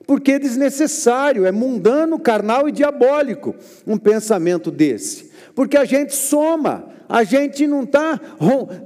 porque 0.07 0.33
é 0.33 0.39
desnecessário, 0.39 1.47
é 1.47 1.51
mundano, 1.51 2.19
carnal 2.19 2.69
e 2.69 2.73
diabólico 2.73 3.55
um 3.87 3.97
pensamento 3.97 4.71
desse. 4.71 5.31
Porque 5.55 5.79
a 5.79 5.87
gente 5.87 6.15
soma, 6.15 6.91
a 7.09 7.25
gente 7.25 7.67
não 7.67 7.83
está 7.83 8.21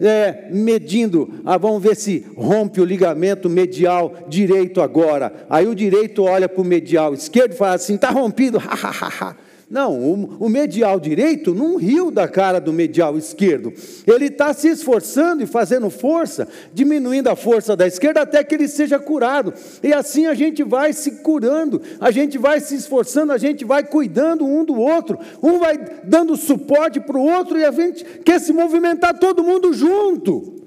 é, 0.00 0.48
medindo, 0.50 1.40
ah, 1.44 1.56
vamos 1.56 1.82
ver 1.82 1.96
se 1.96 2.26
rompe 2.36 2.80
o 2.80 2.84
ligamento 2.84 3.48
medial 3.48 4.14
direito 4.28 4.80
agora. 4.80 5.46
Aí 5.48 5.66
o 5.66 5.74
direito 5.74 6.24
olha 6.24 6.48
para 6.48 6.60
o 6.60 6.64
medial 6.64 7.14
esquerdo 7.14 7.52
e 7.52 7.56
fala 7.56 7.74
assim: 7.74 7.94
está 7.94 8.10
rompido, 8.10 8.58
ha. 8.58 9.36
Não, 9.70 10.00
o, 10.00 10.46
o, 10.46 10.48
medial 10.48 10.98
direito 10.98 11.54
não 11.54 11.76
riu 11.76 12.10
da 12.10 12.26
cara 12.26 12.58
do 12.58 12.72
medial 12.72 13.18
esquerdo. 13.18 13.70
Ele 14.06 14.26
está 14.26 14.54
se 14.54 14.66
esforçando 14.66 15.42
e 15.42 15.46
fazendo 15.46 15.90
força, 15.90 16.48
diminuindo 16.72 17.28
a 17.28 17.36
força 17.36 17.76
da 17.76 17.86
esquerda 17.86 18.22
até 18.22 18.42
que 18.42 18.54
ele 18.54 18.66
seja 18.66 18.98
curado. 18.98 19.52
E 19.82 19.92
assim 19.92 20.24
a 20.24 20.32
gente 20.32 20.62
vai 20.62 20.94
se 20.94 21.22
curando, 21.22 21.82
a 22.00 22.10
gente 22.10 22.38
vai 22.38 22.60
se 22.60 22.76
esforçando, 22.76 23.30
a 23.30 23.36
gente 23.36 23.62
vai 23.62 23.84
cuidando 23.84 24.46
um 24.46 24.64
do 24.64 24.74
outro. 24.74 25.18
Um 25.42 25.58
vai 25.58 25.76
dando 26.02 26.34
suporte 26.34 26.98
para 26.98 27.18
o 27.18 27.22
outro 27.22 27.58
e 27.58 27.64
a 27.66 27.70
gente 27.70 28.04
quer 28.24 28.40
se 28.40 28.54
movimentar 28.54 29.18
todo 29.18 29.44
mundo 29.44 29.74
junto. 29.74 30.64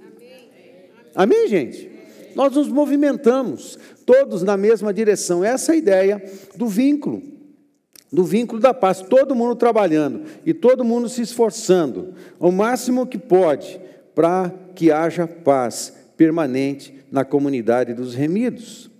Amém, 1.15 1.39
Amém 1.39 1.47
gente? 1.47 1.89
Nós 2.35 2.55
nos 2.55 2.67
movimentamos, 2.67 3.79
todos 4.05 4.43
na 4.43 4.55
mesma 4.55 4.93
direção. 4.93 5.43
Essa 5.43 5.71
é 5.71 5.73
a 5.73 5.77
ideia 5.77 6.23
do 6.55 6.67
vínculo 6.67 7.40
do 8.11 8.23
vínculo 8.23 8.59
da 8.59 8.73
paz, 8.73 9.01
todo 9.01 9.33
mundo 9.33 9.55
trabalhando 9.55 10.23
e 10.45 10.53
todo 10.53 10.83
mundo 10.83 11.07
se 11.07 11.21
esforçando 11.21 12.13
o 12.39 12.51
máximo 12.51 13.07
que 13.07 13.17
pode 13.17 13.79
para 14.13 14.53
que 14.75 14.91
haja 14.91 15.25
paz 15.25 15.93
permanente 16.17 16.93
na 17.09 17.23
comunidade 17.23 17.93
dos 17.93 18.13
remidos, 18.13 18.91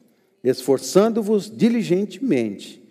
esforçando-vos 0.43 1.51
diligentemente 1.55 2.81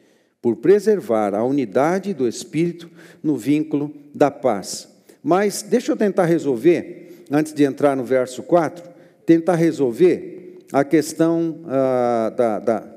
por 0.43 0.57
preservar 0.57 1.35
a 1.35 1.45
unidade 1.45 2.14
do 2.14 2.29
espírito 2.29 2.91
no 3.23 3.37
vínculo 3.37 3.93
da 4.14 4.31
paz. 4.31 4.89
Mas 5.23 5.62
deixa 5.62 5.93
eu 5.93 5.97
tentar 5.97 6.25
resolver, 6.27 7.25
antes 7.31 7.53
de 7.53 7.64
entrar 7.64 7.97
no 7.97 8.05
verso 8.05 8.43
4, 8.43 8.89
tentar 9.27 9.55
resolver 9.55 10.59
a 10.73 10.85
questão 10.85 11.61
ah, 11.66 12.33
da, 12.35 12.59
da, 12.59 12.95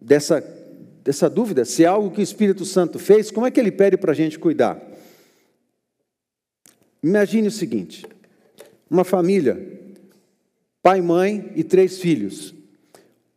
dessa 0.00 0.40
dessa 1.06 1.30
dúvida, 1.30 1.64
se 1.64 1.84
é 1.84 1.86
algo 1.86 2.10
que 2.10 2.20
o 2.20 2.22
Espírito 2.22 2.64
Santo 2.64 2.98
fez, 2.98 3.30
como 3.30 3.46
é 3.46 3.50
que 3.52 3.60
ele 3.60 3.70
pede 3.70 3.96
para 3.96 4.10
a 4.10 4.14
gente 4.14 4.40
cuidar? 4.40 4.82
Imagine 7.00 7.46
o 7.46 7.52
seguinte: 7.52 8.04
uma 8.90 9.04
família, 9.04 9.56
pai, 10.82 11.00
mãe 11.00 11.52
e 11.54 11.62
três 11.62 12.00
filhos. 12.00 12.52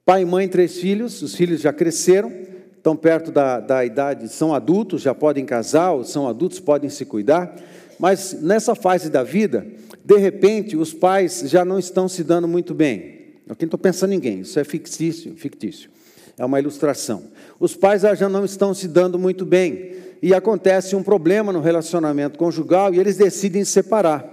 Pai, 0.03 0.25
mãe, 0.25 0.47
três 0.47 0.79
filhos, 0.79 1.21
os 1.21 1.35
filhos 1.35 1.61
já 1.61 1.71
cresceram, 1.71 2.33
estão 2.75 2.95
perto 2.95 3.31
da, 3.31 3.59
da 3.59 3.85
idade, 3.85 4.27
são 4.29 4.55
adultos, 4.55 5.03
já 5.03 5.13
podem 5.13 5.45
casar, 5.45 5.91
ou 5.91 6.03
são 6.03 6.27
adultos, 6.27 6.59
podem 6.59 6.89
se 6.89 7.05
cuidar, 7.05 7.55
mas 7.99 8.33
nessa 8.41 8.73
fase 8.73 9.11
da 9.11 9.21
vida, 9.21 9.67
de 10.03 10.17
repente, 10.17 10.75
os 10.75 10.91
pais 10.91 11.43
já 11.45 11.63
não 11.63 11.77
estão 11.77 12.09
se 12.09 12.23
dando 12.23 12.47
muito 12.47 12.73
bem. 12.73 13.19
Aqui 13.47 13.65
não 13.65 13.67
estou 13.67 13.79
pensando 13.79 14.13
em 14.13 14.15
ninguém, 14.15 14.39
isso 14.39 14.59
é 14.59 14.63
fictício, 14.63 15.35
fictício. 15.35 15.91
É 16.39 16.45
uma 16.45 16.57
ilustração. 16.57 17.23
Os 17.59 17.75
pais 17.75 18.01
já 18.01 18.29
não 18.29 18.45
estão 18.45 18.73
se 18.73 18.87
dando 18.87 19.19
muito 19.19 19.45
bem 19.45 19.91
e 20.21 20.33
acontece 20.33 20.95
um 20.95 21.03
problema 21.03 21.51
no 21.51 21.59
relacionamento 21.59 22.39
conjugal 22.39 22.93
e 22.93 22.99
eles 22.99 23.17
decidem 23.17 23.65
separar. 23.65 24.25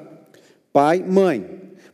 Pai, 0.72 1.04
mãe. 1.04 1.44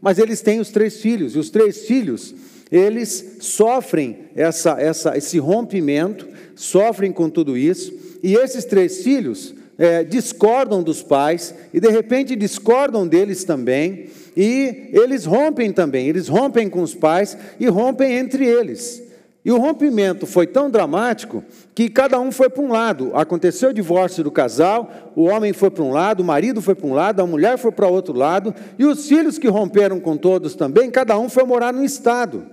Mas 0.02 0.18
eles 0.18 0.42
têm 0.42 0.60
os 0.60 0.68
três 0.68 1.00
filhos 1.00 1.34
e 1.34 1.38
os 1.38 1.48
três 1.48 1.86
filhos, 1.86 2.34
eles 2.70 3.38
sofrem 3.40 4.18
essa, 4.36 4.72
essa, 4.78 5.16
esse 5.16 5.38
rompimento, 5.38 6.28
sofrem 6.54 7.10
com 7.10 7.30
tudo 7.30 7.56
isso 7.56 7.90
e 8.22 8.34
esses 8.34 8.66
três 8.66 9.02
filhos 9.02 9.54
é, 9.78 10.04
discordam 10.04 10.82
dos 10.82 11.02
pais 11.02 11.54
e 11.72 11.80
de 11.80 11.88
repente 11.88 12.36
discordam 12.36 13.08
deles 13.08 13.44
também 13.44 14.08
e 14.36 14.90
eles 14.92 15.24
rompem 15.24 15.72
também, 15.72 16.06
eles 16.06 16.28
rompem 16.28 16.68
com 16.68 16.82
os 16.82 16.94
pais 16.94 17.34
e 17.58 17.66
rompem 17.66 18.12
entre 18.12 18.44
eles. 18.44 19.11
E 19.44 19.50
o 19.50 19.58
rompimento 19.58 20.24
foi 20.24 20.46
tão 20.46 20.70
dramático 20.70 21.42
que 21.74 21.88
cada 21.88 22.18
um 22.20 22.30
foi 22.30 22.48
para 22.48 22.62
um 22.62 22.70
lado. 22.70 23.10
Aconteceu 23.14 23.70
o 23.70 23.74
divórcio 23.74 24.22
do 24.22 24.30
casal, 24.30 25.12
o 25.16 25.24
homem 25.24 25.52
foi 25.52 25.68
para 25.68 25.82
um 25.82 25.90
lado, 25.90 26.20
o 26.20 26.24
marido 26.24 26.62
foi 26.62 26.76
para 26.76 26.86
um 26.86 26.94
lado, 26.94 27.20
a 27.20 27.26
mulher 27.26 27.58
foi 27.58 27.72
para 27.72 27.88
outro 27.88 28.16
lado, 28.16 28.54
e 28.78 28.84
os 28.84 29.08
filhos 29.08 29.38
que 29.38 29.48
romperam 29.48 29.98
com 29.98 30.16
todos 30.16 30.54
também, 30.54 30.90
cada 30.90 31.18
um 31.18 31.28
foi 31.28 31.42
morar 31.44 31.72
num 31.72 31.82
estado. 31.82 32.46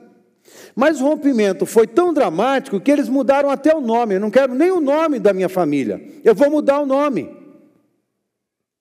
Mas 0.75 0.99
o 0.99 1.03
rompimento 1.03 1.63
foi 1.65 1.85
tão 1.85 2.11
dramático 2.11 2.79
que 2.79 2.89
eles 2.89 3.07
mudaram 3.07 3.51
até 3.51 3.75
o 3.75 3.81
nome. 3.81 4.15
Eu 4.15 4.19
não 4.19 4.31
quero 4.31 4.55
nem 4.55 4.71
o 4.71 4.81
nome 4.81 5.19
da 5.19 5.31
minha 5.31 5.49
família, 5.49 6.01
eu 6.23 6.33
vou 6.33 6.49
mudar 6.49 6.79
o 6.79 6.87
nome. 6.87 7.37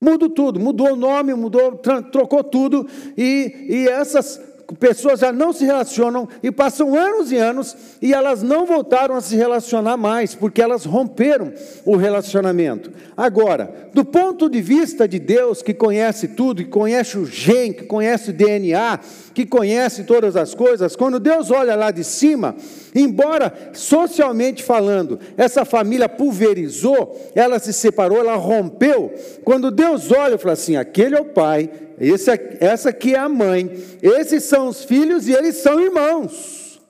Mudo 0.00 0.30
tudo, 0.30 0.60
mudou 0.60 0.92
o 0.92 0.96
nome, 0.96 1.34
mudou, 1.34 1.72
trocou 2.12 2.44
tudo, 2.44 2.86
e, 3.16 3.66
e 3.68 3.88
essas 3.88 4.40
pessoas 4.76 5.20
já 5.20 5.32
não 5.32 5.52
se 5.52 5.64
relacionam 5.64 6.28
e 6.42 6.50
passam 6.50 6.94
anos 6.94 7.32
e 7.32 7.36
anos 7.36 7.76
e 8.02 8.12
elas 8.12 8.42
não 8.42 8.66
voltaram 8.66 9.14
a 9.14 9.20
se 9.20 9.34
relacionar 9.34 9.96
mais, 9.96 10.34
porque 10.34 10.60
elas 10.60 10.84
romperam 10.84 11.52
o 11.86 11.96
relacionamento. 11.96 12.92
Agora, 13.16 13.88
do 13.94 14.04
ponto 14.04 14.48
de 14.48 14.60
vista 14.60 15.08
de 15.08 15.18
Deus, 15.18 15.62
que 15.62 15.72
conhece 15.72 16.28
tudo, 16.28 16.62
que 16.62 16.68
conhece 16.68 17.16
o 17.16 17.24
gene, 17.24 17.72
que 17.72 17.84
conhece 17.84 18.30
o 18.30 18.32
DNA, 18.32 19.00
que 19.32 19.46
conhece 19.46 20.04
todas 20.04 20.36
as 20.36 20.54
coisas, 20.54 20.94
quando 20.94 21.18
Deus 21.18 21.50
olha 21.50 21.74
lá 21.74 21.90
de 21.90 22.04
cima, 22.04 22.54
embora 22.94 23.52
socialmente 23.72 24.62
falando, 24.62 25.18
essa 25.36 25.64
família 25.64 26.08
pulverizou, 26.08 27.18
ela 27.34 27.58
se 27.58 27.72
separou, 27.72 28.18
ela 28.18 28.36
rompeu, 28.36 29.14
quando 29.44 29.70
Deus 29.70 30.12
olha 30.12 30.34
e 30.34 30.38
fala 30.38 30.52
assim: 30.52 30.76
aquele 30.76 31.16
é 31.16 31.20
o 31.20 31.24
pai, 31.24 31.70
esse, 32.00 32.30
essa 32.60 32.90
aqui 32.90 33.14
é 33.14 33.18
a 33.18 33.28
mãe, 33.28 33.70
esses 34.02 34.44
são 34.44 34.68
os 34.68 34.84
filhos 34.84 35.26
e 35.26 35.32
eles 35.32 35.56
são 35.56 35.80
irmãos. 35.80 36.80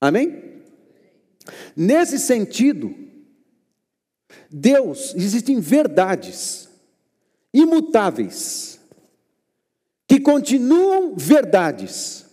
Amém? 0.00 0.62
Nesse 1.76 2.18
sentido, 2.18 2.94
Deus, 4.50 5.14
existem 5.14 5.60
verdades 5.60 6.68
imutáveis, 7.52 8.80
que 10.06 10.20
continuam 10.20 11.14
verdades, 11.16 12.26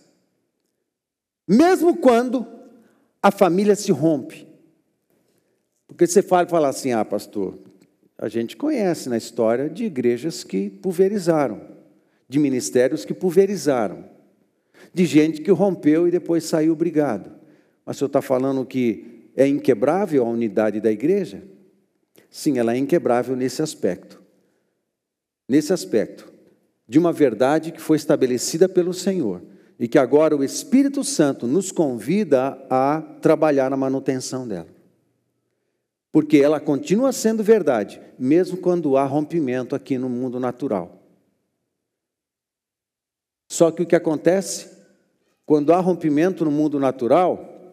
mesmo 1.46 1.96
quando 1.96 2.46
a 3.22 3.30
família 3.30 3.76
se 3.76 3.92
rompe. 3.92 4.46
Porque 5.86 6.06
você 6.06 6.22
fala, 6.22 6.48
fala 6.48 6.68
assim, 6.68 6.92
ah, 6.92 7.04
pastor, 7.04 7.58
a 8.18 8.28
gente 8.28 8.56
conhece 8.56 9.08
na 9.08 9.16
história 9.16 9.70
de 9.70 9.84
igrejas 9.84 10.42
que 10.42 10.68
pulverizaram, 10.68 11.60
de 12.28 12.38
ministérios 12.40 13.04
que 13.04 13.14
pulverizaram, 13.14 14.04
de 14.92 15.06
gente 15.06 15.40
que 15.40 15.52
rompeu 15.52 16.08
e 16.08 16.10
depois 16.10 16.42
saiu 16.42 16.74
brigado. 16.74 17.30
Mas 17.86 17.96
o 17.96 17.98
senhor 18.00 18.08
está 18.08 18.20
falando 18.20 18.66
que 18.66 19.30
é 19.36 19.46
inquebrável 19.46 20.26
a 20.26 20.28
unidade 20.28 20.80
da 20.80 20.90
igreja? 20.90 21.42
Sim, 22.28 22.58
ela 22.58 22.74
é 22.74 22.76
inquebrável 22.76 23.36
nesse 23.36 23.62
aspecto. 23.62 24.20
Nesse 25.48 25.72
aspecto, 25.72 26.30
de 26.88 26.98
uma 26.98 27.12
verdade 27.12 27.70
que 27.70 27.80
foi 27.80 27.96
estabelecida 27.96 28.68
pelo 28.68 28.92
Senhor 28.92 29.42
e 29.78 29.86
que 29.86 29.98
agora 29.98 30.36
o 30.36 30.42
Espírito 30.42 31.04
Santo 31.04 31.46
nos 31.46 31.70
convida 31.70 32.58
a 32.68 33.00
trabalhar 33.22 33.70
na 33.70 33.76
manutenção 33.76 34.46
dela 34.46 34.77
porque 36.18 36.38
ela 36.38 36.58
continua 36.58 37.12
sendo 37.12 37.44
verdade, 37.44 38.00
mesmo 38.18 38.56
quando 38.56 38.96
há 38.96 39.04
rompimento 39.04 39.76
aqui 39.76 39.96
no 39.96 40.08
mundo 40.08 40.40
natural. 40.40 41.00
Só 43.48 43.70
que 43.70 43.84
o 43.84 43.86
que 43.86 43.94
acontece? 43.94 44.68
Quando 45.46 45.72
há 45.72 45.78
rompimento 45.78 46.44
no 46.44 46.50
mundo 46.50 46.80
natural, 46.80 47.72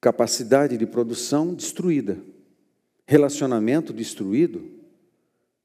capacidade 0.00 0.76
de 0.76 0.84
produção 0.84 1.54
destruída, 1.54 2.18
relacionamento 3.06 3.92
destruído, 3.92 4.68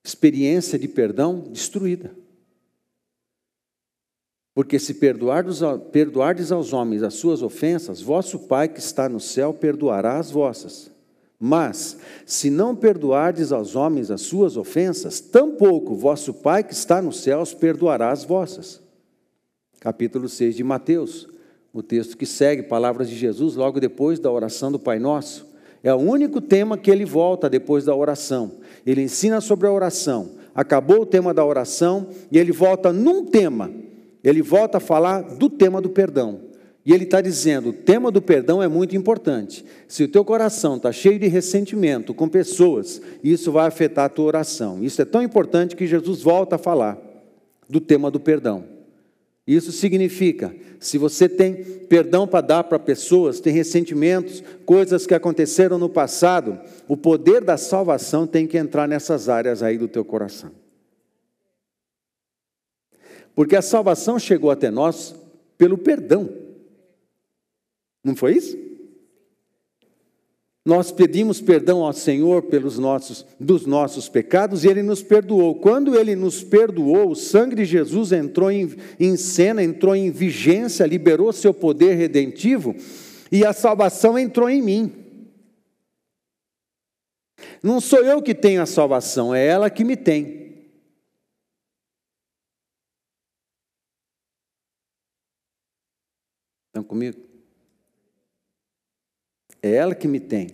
experiência 0.04 0.78
de 0.78 0.88
perdão 0.88 1.40
destruída. 1.40 2.16
Porque 4.56 4.78
se 4.78 4.96
perdoardes, 4.96 5.60
perdoardes 5.92 6.52
aos 6.52 6.74
homens 6.74 7.02
as 7.02 7.16
suas 7.16 7.42
ofensas, 7.42 8.02
vosso 8.02 8.38
Pai 8.40 8.68
que 8.68 8.80
está 8.80 9.10
no 9.10 9.20
céu 9.20 9.54
perdoará 9.54 10.18
as 10.18 10.30
vossas. 10.30 10.92
Mas, 11.40 11.98
se 12.26 12.50
não 12.50 12.76
perdoardes 12.76 13.52
aos 13.52 13.76
homens 13.76 14.12
as 14.12 14.22
suas 14.22 14.56
ofensas, 14.56 15.20
tampouco 15.20 15.96
vosso 15.96 16.34
Pai 16.34 16.64
que 16.64 16.74
está 16.74 17.02
nos 17.02 17.22
céus 17.22 17.54
perdoará 17.54 18.12
as 18.12 18.24
vossas. 18.24 18.80
Capítulo 19.80 20.30
6 20.30 20.56
de 20.56 20.64
Mateus, 20.64 21.28
o 21.74 21.82
texto 21.82 22.16
que 22.16 22.26
segue, 22.26 22.64
palavras 22.64 23.10
de 23.10 23.16
Jesus, 23.16 23.56
logo 23.56 23.80
depois 23.80 24.20
da 24.20 24.32
oração 24.32 24.72
do 24.72 24.80
Pai 24.80 25.00
Nosso. 25.00 25.52
É 25.84 25.94
o 25.94 25.98
único 25.98 26.40
tema 26.40 26.78
que 26.78 26.90
ele 26.90 27.04
volta 27.04 27.50
depois 27.50 27.84
da 27.84 27.94
oração. 27.94 28.60
Ele 28.86 29.02
ensina 29.02 29.42
sobre 29.42 29.68
a 29.68 29.72
oração. 29.72 30.32
Acabou 30.56 31.02
o 31.02 31.06
tema 31.06 31.34
da 31.34 31.44
oração 31.44 32.08
e 32.32 32.38
ele 32.38 32.54
volta 32.54 32.94
num 32.94 33.26
tema 33.26 33.70
ele 34.24 34.42
volta 34.42 34.78
a 34.78 34.82
falar 34.82 35.22
do 35.22 35.50
tema 35.50 35.82
do 35.82 35.90
perdão. 35.90 36.40
E 36.86 36.94
ele 36.94 37.04
está 37.04 37.22
dizendo: 37.22 37.70
o 37.70 37.74
tema 37.74 38.12
do 38.12 38.22
perdão 38.22 38.62
é 38.62 38.68
muito 38.68 38.96
importante. 38.96 39.66
Se 39.88 40.04
o 40.04 40.08
teu 40.08 40.24
coração 40.24 40.78
está 40.78 40.92
cheio 40.92 41.20
de 41.20 41.28
ressentimento 41.28 42.14
com 42.14 42.28
pessoas, 42.28 43.02
isso 43.24 43.52
vai 43.52 43.68
afetar 43.68 44.06
a 44.06 44.10
tua 44.10 44.26
oração. 44.26 44.84
Isso 44.84 45.02
é 45.02 45.06
tão 45.06 45.22
importante 45.22 45.76
que 45.76 45.88
Jesus 45.88 46.22
volta 46.22 46.56
a 46.56 46.60
falar 46.60 46.98
do 47.70 47.80
tema 47.80 48.12
do 48.12 48.20
perdão. 48.20 48.66
Isso 49.46 49.74
significa, 49.74 50.56
se 50.80 50.98
você 50.98 51.28
tem 51.28 51.54
perdão 51.90 52.26
para 52.26 52.40
dar 52.40 52.64
para 52.64 52.80
pessoas, 52.80 53.42
tem 53.42 53.52
ressentimentos, 53.52 54.42
coisas 54.66 55.06
que 55.06 55.14
aconteceram 55.14 55.78
no 55.78 55.90
passado, 55.90 56.60
o 56.88 56.96
poder 56.96 57.44
da 57.44 57.58
salvação 57.58 58.26
tem 58.26 58.48
que 58.48 58.58
entrar 58.58 58.88
nessas 58.88 59.28
áreas 59.28 59.62
aí 59.62 59.78
do 59.78 59.90
teu 59.90 60.06
coração. 60.06 60.63
Porque 63.36 63.56
a 63.56 63.62
salvação 63.62 64.20
chegou 64.20 64.52
até 64.52 64.70
nós 64.70 65.16
pelo 65.58 65.78
perdão. 65.78 66.30
Não 68.04 68.16
foi 68.16 68.36
isso? 68.36 68.58
Nós 70.66 70.92
pedimos 70.92 71.42
perdão 71.42 71.84
ao 71.84 71.92
Senhor 71.92 72.44
pelos 72.44 72.80
nossos, 72.80 73.26
dos 73.38 73.66
nossos 73.66 74.08
pecados 74.08 74.64
e 74.64 74.70
Ele 74.70 74.82
nos 74.82 75.04
perdoou. 75.04 75.56
Quando 75.56 75.98
Ele 75.98 76.16
nos 76.16 76.42
perdoou, 76.42 77.10
o 77.10 77.16
sangue 77.16 77.56
de 77.56 77.66
Jesus 77.66 78.14
entrou 78.14 78.50
em, 78.50 78.74
em 78.98 79.18
cena, 79.18 79.62
entrou 79.62 79.94
em 79.94 80.10
vigência, 80.10 80.86
liberou 80.86 81.34
seu 81.34 81.54
poder 81.54 81.96
redentivo 81.96 82.74
e 83.30 83.46
a 83.46 83.52
salvação 83.52 84.18
entrou 84.18 84.50
em 84.50 84.62
mim. 84.62 84.92
Não 87.62 87.82
sou 87.82 88.00
eu 88.00 88.22
que 88.22 88.34
tenho 88.34 88.62
a 88.62 88.66
salvação, 88.66 89.36
é 89.36 89.46
ela 89.46 89.70
que 89.70 89.84
me 89.84 89.98
tem. 89.98 90.53
Estão 96.74 96.84
comigo? 96.84 97.20
É 99.62 99.76
ela 99.76 99.94
que 99.94 100.08
me 100.08 100.20
tem. 100.20 100.50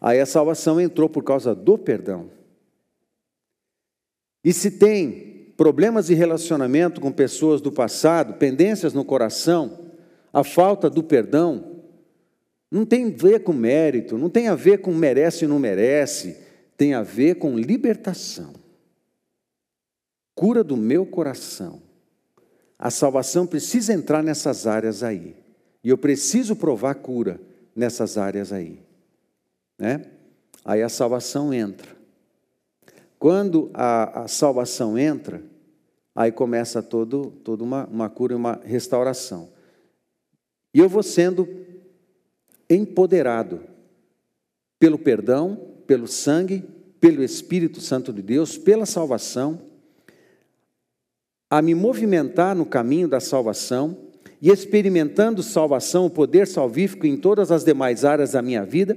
Aí 0.00 0.18
a 0.18 0.24
salvação 0.24 0.80
entrou 0.80 1.10
por 1.10 1.22
causa 1.22 1.54
do 1.54 1.76
perdão. 1.76 2.30
E 4.42 4.50
se 4.50 4.70
tem 4.70 5.52
problemas 5.58 6.06
de 6.06 6.14
relacionamento 6.14 7.02
com 7.02 7.12
pessoas 7.12 7.60
do 7.60 7.70
passado, 7.70 8.38
pendências 8.38 8.94
no 8.94 9.04
coração, 9.04 9.90
a 10.32 10.42
falta 10.42 10.88
do 10.88 11.02
perdão, 11.02 11.82
não 12.70 12.86
tem 12.86 13.08
a 13.08 13.10
ver 13.10 13.44
com 13.44 13.52
mérito, 13.52 14.16
não 14.16 14.30
tem 14.30 14.48
a 14.48 14.54
ver 14.54 14.78
com 14.78 14.94
merece 14.94 15.44
ou 15.44 15.50
não 15.50 15.58
merece, 15.58 16.38
tem 16.78 16.94
a 16.94 17.02
ver 17.02 17.34
com 17.34 17.58
libertação. 17.58 18.54
Cura 20.34 20.64
do 20.64 20.78
meu 20.78 21.04
coração. 21.04 21.91
A 22.82 22.90
salvação 22.90 23.46
precisa 23.46 23.92
entrar 23.92 24.24
nessas 24.24 24.66
áreas 24.66 25.04
aí. 25.04 25.36
E 25.84 25.90
eu 25.90 25.96
preciso 25.96 26.56
provar 26.56 26.96
cura 26.96 27.40
nessas 27.76 28.18
áreas 28.18 28.52
aí. 28.52 28.82
Né? 29.78 30.04
Aí 30.64 30.82
a 30.82 30.88
salvação 30.88 31.54
entra. 31.54 31.96
Quando 33.20 33.70
a, 33.72 34.24
a 34.24 34.26
salvação 34.26 34.98
entra, 34.98 35.44
aí 36.12 36.32
começa 36.32 36.82
todo, 36.82 37.30
toda 37.44 37.62
uma, 37.62 37.86
uma 37.86 38.10
cura 38.10 38.32
e 38.32 38.36
uma 38.36 38.60
restauração. 38.64 39.50
E 40.74 40.80
eu 40.80 40.88
vou 40.88 41.04
sendo 41.04 41.48
empoderado 42.68 43.60
pelo 44.80 44.98
perdão, 44.98 45.54
pelo 45.86 46.08
sangue, 46.08 46.64
pelo 46.98 47.22
Espírito 47.22 47.80
Santo 47.80 48.12
de 48.12 48.22
Deus, 48.22 48.58
pela 48.58 48.86
salvação 48.86 49.70
a 51.52 51.60
me 51.60 51.74
movimentar 51.74 52.56
no 52.56 52.64
caminho 52.64 53.06
da 53.06 53.20
salvação 53.20 53.94
e 54.40 54.48
experimentando 54.48 55.42
salvação, 55.42 56.06
o 56.06 56.10
poder 56.10 56.46
salvífico 56.46 57.06
em 57.06 57.14
todas 57.14 57.52
as 57.52 57.62
demais 57.62 58.06
áreas 58.06 58.32
da 58.32 58.40
minha 58.40 58.64
vida. 58.64 58.96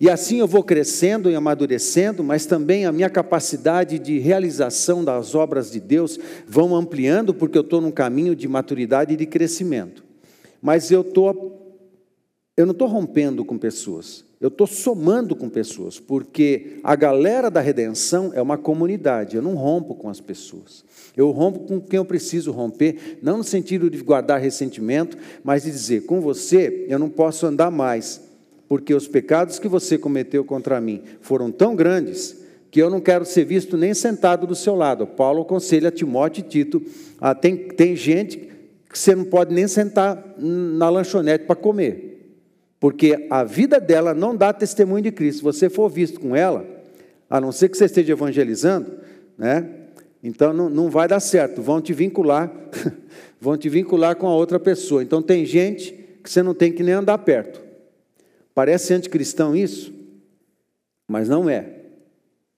E 0.00 0.08
assim 0.08 0.38
eu 0.38 0.46
vou 0.46 0.62
crescendo 0.62 1.28
e 1.28 1.34
amadurecendo, 1.34 2.22
mas 2.22 2.46
também 2.46 2.86
a 2.86 2.92
minha 2.92 3.10
capacidade 3.10 3.98
de 3.98 4.20
realização 4.20 5.02
das 5.02 5.34
obras 5.34 5.72
de 5.72 5.80
Deus 5.80 6.20
vão 6.46 6.76
ampliando, 6.76 7.34
porque 7.34 7.58
eu 7.58 7.62
estou 7.62 7.80
num 7.80 7.90
caminho 7.90 8.36
de 8.36 8.46
maturidade 8.46 9.14
e 9.14 9.16
de 9.16 9.26
crescimento. 9.26 10.04
Mas 10.62 10.92
eu, 10.92 11.02
tô, 11.02 11.50
eu 12.56 12.64
não 12.64 12.74
estou 12.74 12.86
rompendo 12.86 13.44
com 13.44 13.58
pessoas, 13.58 14.24
eu 14.42 14.48
estou 14.48 14.66
somando 14.66 15.36
com 15.36 15.48
pessoas, 15.48 16.00
porque 16.00 16.78
a 16.82 16.96
galera 16.96 17.48
da 17.48 17.60
redenção 17.60 18.32
é 18.34 18.42
uma 18.42 18.58
comunidade, 18.58 19.36
eu 19.36 19.42
não 19.42 19.54
rompo 19.54 19.94
com 19.94 20.08
as 20.08 20.20
pessoas. 20.20 20.84
Eu 21.16 21.30
rompo 21.30 21.60
com 21.60 21.80
quem 21.80 21.96
eu 21.96 22.04
preciso 22.04 22.50
romper, 22.50 23.18
não 23.22 23.38
no 23.38 23.44
sentido 23.44 23.88
de 23.88 24.02
guardar 24.02 24.40
ressentimento, 24.40 25.16
mas 25.44 25.62
de 25.62 25.70
dizer: 25.70 26.06
com 26.06 26.20
você 26.20 26.86
eu 26.88 26.98
não 26.98 27.08
posso 27.08 27.46
andar 27.46 27.70
mais, 27.70 28.20
porque 28.68 28.92
os 28.92 29.06
pecados 29.06 29.60
que 29.60 29.68
você 29.68 29.96
cometeu 29.96 30.44
contra 30.44 30.80
mim 30.80 31.02
foram 31.20 31.52
tão 31.52 31.76
grandes 31.76 32.42
que 32.68 32.82
eu 32.82 32.90
não 32.90 33.00
quero 33.00 33.24
ser 33.24 33.44
visto 33.44 33.76
nem 33.76 33.94
sentado 33.94 34.44
do 34.44 34.56
seu 34.56 34.74
lado. 34.74 35.06
Paulo 35.06 35.42
aconselha 35.42 35.92
Timóteo 35.92 36.40
e 36.40 36.48
Tito: 36.48 36.82
ah, 37.20 37.32
tem, 37.32 37.56
tem 37.56 37.94
gente 37.94 38.38
que 38.90 38.98
você 38.98 39.14
não 39.14 39.24
pode 39.24 39.54
nem 39.54 39.68
sentar 39.68 40.34
na 40.36 40.90
lanchonete 40.90 41.44
para 41.44 41.54
comer 41.54 42.11
porque 42.82 43.28
a 43.30 43.44
vida 43.44 43.78
dela 43.78 44.12
não 44.12 44.34
dá 44.34 44.52
testemunho 44.52 45.04
de 45.04 45.12
Cristo. 45.12 45.38
Se 45.38 45.44
você 45.44 45.70
for 45.70 45.88
visto 45.88 46.18
com 46.18 46.34
ela, 46.34 46.66
a 47.30 47.40
não 47.40 47.52
ser 47.52 47.68
que 47.68 47.78
você 47.78 47.84
esteja 47.84 48.12
evangelizando, 48.12 48.94
né? 49.38 49.70
Então 50.20 50.52
não, 50.52 50.68
não 50.68 50.90
vai 50.90 51.06
dar 51.06 51.20
certo. 51.20 51.62
Vão 51.62 51.80
te 51.80 51.92
vincular, 51.92 52.52
vão 53.40 53.56
te 53.56 53.68
vincular 53.68 54.16
com 54.16 54.26
a 54.26 54.34
outra 54.34 54.58
pessoa. 54.58 55.00
Então 55.00 55.22
tem 55.22 55.46
gente 55.46 55.92
que 56.24 56.28
você 56.28 56.42
não 56.42 56.54
tem 56.54 56.72
que 56.72 56.82
nem 56.82 56.94
andar 56.94 57.18
perto. 57.18 57.62
Parece 58.52 58.92
anticristão 58.92 59.54
isso, 59.54 59.94
mas 61.06 61.28
não 61.28 61.48
é. 61.48 61.82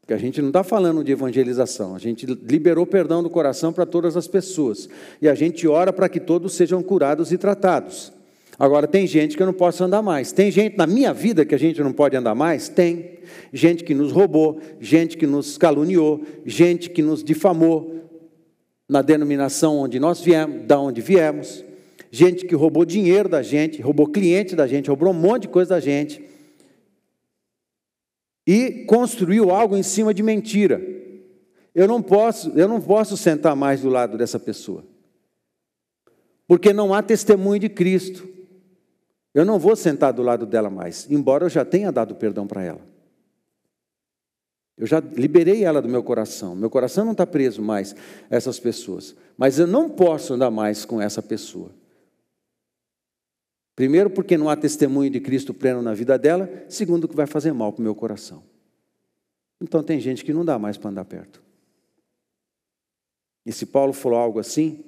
Porque 0.01 0.15
a 0.15 0.19
gente 0.19 0.41
não 0.41 0.49
está 0.49 0.65
falando 0.65 1.05
de 1.05 1.13
evangelização, 1.13 1.95
a 1.95 1.99
gente 1.99 2.25
liberou 2.25 2.87
perdão 2.87 3.23
do 3.23 3.29
coração 3.29 3.75
para 3.75 3.85
todas 3.85 4.17
as 4.17 4.27
pessoas. 4.27 4.89
E 5.21 5.29
a 5.29 5.35
gente 5.35 5.69
ora 5.69 5.93
para 5.93 6.09
que 6.09 6.19
todos 6.19 6.55
sejam 6.55 6.83
curados 6.83 7.31
e 7.31 7.37
tratados. 7.37 8.11
Agora, 8.59 8.87
tem 8.87 9.07
gente 9.07 9.37
que 9.37 9.43
eu 9.43 9.47
não 9.47 9.53
posso 9.53 9.83
andar 9.83 10.03
mais. 10.03 10.33
Tem 10.33 10.51
gente 10.51 10.77
na 10.77 10.87
minha 10.87 11.13
vida 11.13 11.45
que 11.45 11.55
a 11.55 11.59
gente 11.59 11.83
não 11.83 11.93
pode 11.93 12.17
andar 12.17 12.35
mais? 12.35 12.69
Tem. 12.69 13.19
Gente 13.53 13.83
que 13.83 13.95
nos 13.95 14.13
roubou, 14.13 14.61
gente 14.81 15.17
que 15.17 15.27
nos 15.27 15.59
caluniou, 15.59 16.23
gente 16.45 16.91
que 16.91 17.03
nos 17.03 17.25
difamou 17.25 17.95
na 18.89 19.03
denominação 19.03 19.79
onde 19.79 19.99
nós 19.99 20.21
viemos, 20.21 20.67
da 20.67 20.79
onde 20.79 21.01
viemos, 21.01 21.65
gente 22.11 22.45
que 22.47 22.55
roubou 22.55 22.85
dinheiro 22.85 23.29
da 23.29 23.43
gente, 23.43 23.81
roubou 23.81 24.07
cliente 24.07 24.55
da 24.55 24.67
gente, 24.67 24.89
roubou 24.89 25.11
um 25.11 25.15
monte 25.15 25.43
de 25.43 25.49
coisa 25.49 25.71
da 25.71 25.81
gente 25.81 26.23
e 28.47 28.85
construiu 28.87 29.51
algo 29.51 29.77
em 29.77 29.83
cima 29.83 30.13
de 30.13 30.23
mentira. 30.23 30.81
Eu 31.75 31.89
não 31.89 32.01
posso, 32.01 32.51
eu 32.51 32.69
não 32.69 32.81
posso 32.81 33.17
sentar 33.17 33.57
mais 33.57 33.81
do 33.81 33.89
lado 33.89 34.17
dessa 34.17 34.39
pessoa. 34.39 34.85
Porque 36.47 36.73
não 36.73 36.93
há 36.93 37.03
testemunho 37.03 37.59
de 37.59 37.69
Cristo. 37.69 38.34
Eu 39.35 39.45
não 39.45 39.59
vou 39.59 39.75
sentar 39.75 40.13
do 40.13 40.23
lado 40.23 40.47
dela 40.47 40.71
mais, 40.71 41.11
embora 41.11 41.45
eu 41.45 41.51
já 41.51 41.65
tenha 41.65 41.91
dado 41.91 42.15
perdão 42.15 42.47
para 42.47 42.63
ela. 42.63 42.95
Eu 44.77 44.87
já 44.87 45.01
liberei 45.01 45.65
ela 45.65 45.81
do 45.81 45.89
meu 45.89 46.03
coração. 46.03 46.55
Meu 46.57 46.69
coração 46.69 47.05
não 47.05 47.13
está 47.13 47.27
preso 47.27 47.63
mais 47.63 47.95
a 48.31 48.37
essas 48.37 48.59
pessoas. 48.59 49.15
Mas 49.37 49.59
eu 49.59 49.67
não 49.67 49.89
posso 49.89 50.35
andar 50.35 50.51
mais 50.51 50.85
com 50.85 51.01
essa 51.01 51.23
pessoa. 51.23 51.71
Primeiro, 53.77 54.11
porque 54.11 54.37
não 54.37 54.49
há 54.49 54.57
testemunho 54.57 55.11
de 55.11 55.21
Cristo 55.21 55.55
pleno 55.55 55.81
na 55.81 55.95
vida 55.95 56.19
dela. 56.19 56.51
Segundo, 56.69 57.09
que 57.09 57.15
vai 57.15 57.27
fazer 57.27 57.53
mal 57.53 57.73
para 57.73 57.81
o 57.81 57.85
meu 57.85 57.95
coração. 57.95 58.43
Então, 59.61 59.83
tem 59.83 60.01
gente 60.01 60.25
que 60.25 60.33
não 60.33 60.45
dá 60.45 60.59
mais 60.59 60.77
para 60.77 60.91
andar 60.91 61.05
perto. 61.05 61.43
E 63.47 63.53
se 63.53 63.67
Paulo 63.67 63.93
falou 63.93 64.19
algo 64.19 64.39
assim, 64.41 64.85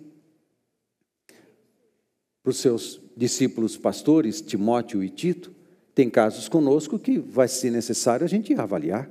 para 2.47 2.53
os 2.53 2.59
seus 2.59 3.01
discípulos 3.17 3.77
pastores, 3.77 4.41
Timóteo 4.41 5.03
e 5.03 5.11
Tito, 5.11 5.53
tem 5.93 6.09
casos 6.09 6.49
conosco 6.49 6.97
que 6.97 7.19
vai 7.19 7.49
ser 7.49 7.73
necessário 7.73 8.25
a 8.25 8.29
gente 8.29 8.55
avaliar. 8.55 9.11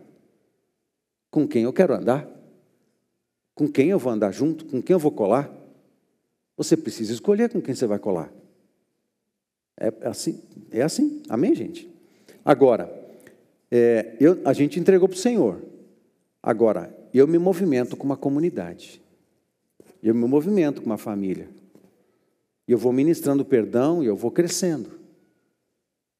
Com 1.30 1.46
quem 1.46 1.64
eu 1.64 1.74
quero 1.74 1.94
andar? 1.94 2.26
Com 3.54 3.68
quem 3.68 3.90
eu 3.90 4.00
vou 4.00 4.14
andar 4.14 4.32
junto? 4.32 4.64
Com 4.64 4.82
quem 4.82 4.94
eu 4.94 5.00
vou 5.00 5.12
colar? 5.12 5.54
Você 6.56 6.78
precisa 6.78 7.12
escolher 7.12 7.50
com 7.50 7.62
quem 7.62 7.76
você 7.76 7.86
vai 7.86 8.00
colar. 8.00 8.32
É 9.78 9.92
assim, 10.04 10.42
é 10.72 10.82
assim. 10.82 11.22
Amém, 11.28 11.54
gente? 11.54 11.90
Agora, 12.46 12.90
é, 13.70 14.16
eu, 14.18 14.40
a 14.46 14.54
gente 14.54 14.80
entregou 14.80 15.10
para 15.10 15.18
o 15.18 15.20
Senhor. 15.20 15.62
Agora, 16.42 16.98
eu 17.14 17.28
me 17.28 17.38
movimento 17.38 17.98
com 17.98 18.06
uma 18.06 18.16
comunidade. 18.16 19.02
Eu 20.02 20.16
me 20.16 20.26
movimento 20.26 20.82
com 20.82 20.86
uma 20.86 20.98
família. 20.98 21.50
E 22.68 22.72
eu 22.72 22.78
vou 22.78 22.92
ministrando 22.92 23.46
perdão 23.46 24.04
e 24.04 24.08
eu 24.08 24.16
vou 24.16 24.32
crescendo. 24.32 24.92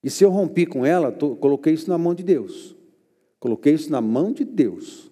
E 0.04 0.10
se 0.10 0.24
eu 0.24 0.30
rompi 0.30 0.66
com 0.66 0.86
ela, 0.86 1.12
tô, 1.12 1.36
coloquei 1.36 1.74
isso 1.74 1.90
na 1.90 1.98
mão 1.98 2.14
de 2.14 2.24
Deus. 2.24 2.76
Coloquei 3.40 3.74
isso 3.74 3.92
na 3.92 4.02
mão 4.02 4.32
de 4.32 4.44
Deus. 4.44 5.12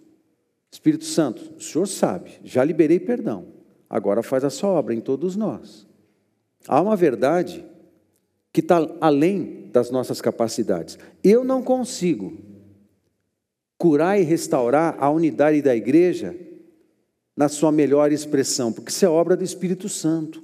Espírito 0.71 1.05
Santo, 1.05 1.53
o 1.57 1.61
Senhor 1.61 1.88
sabe, 1.88 2.39
já 2.43 2.63
liberei 2.63 2.99
perdão. 2.99 3.45
Agora 3.89 4.21
faz 4.23 4.43
a 4.43 4.49
sua 4.49 4.69
obra 4.69 4.93
em 4.93 4.99
todos 4.99 5.36
nós. 5.36 5.88
Há 6.67 6.81
uma 6.81 6.95
verdade 6.95 7.65
que 8.51 8.59
está 8.59 8.88
além 9.01 9.69
das 9.71 9.89
nossas 9.89 10.21
capacidades. 10.21 10.97
Eu 11.23 11.43
não 11.43 11.63
consigo 11.63 12.38
curar 13.77 14.19
e 14.19 14.23
restaurar 14.23 14.95
a 14.99 15.09
unidade 15.09 15.61
da 15.61 15.75
igreja 15.75 16.36
na 17.36 17.49
sua 17.49 17.71
melhor 17.71 18.11
expressão, 18.11 18.71
porque 18.71 18.91
isso 18.91 19.03
é 19.03 19.09
obra 19.09 19.36
do 19.36 19.43
Espírito 19.43 19.89
Santo. 19.89 20.42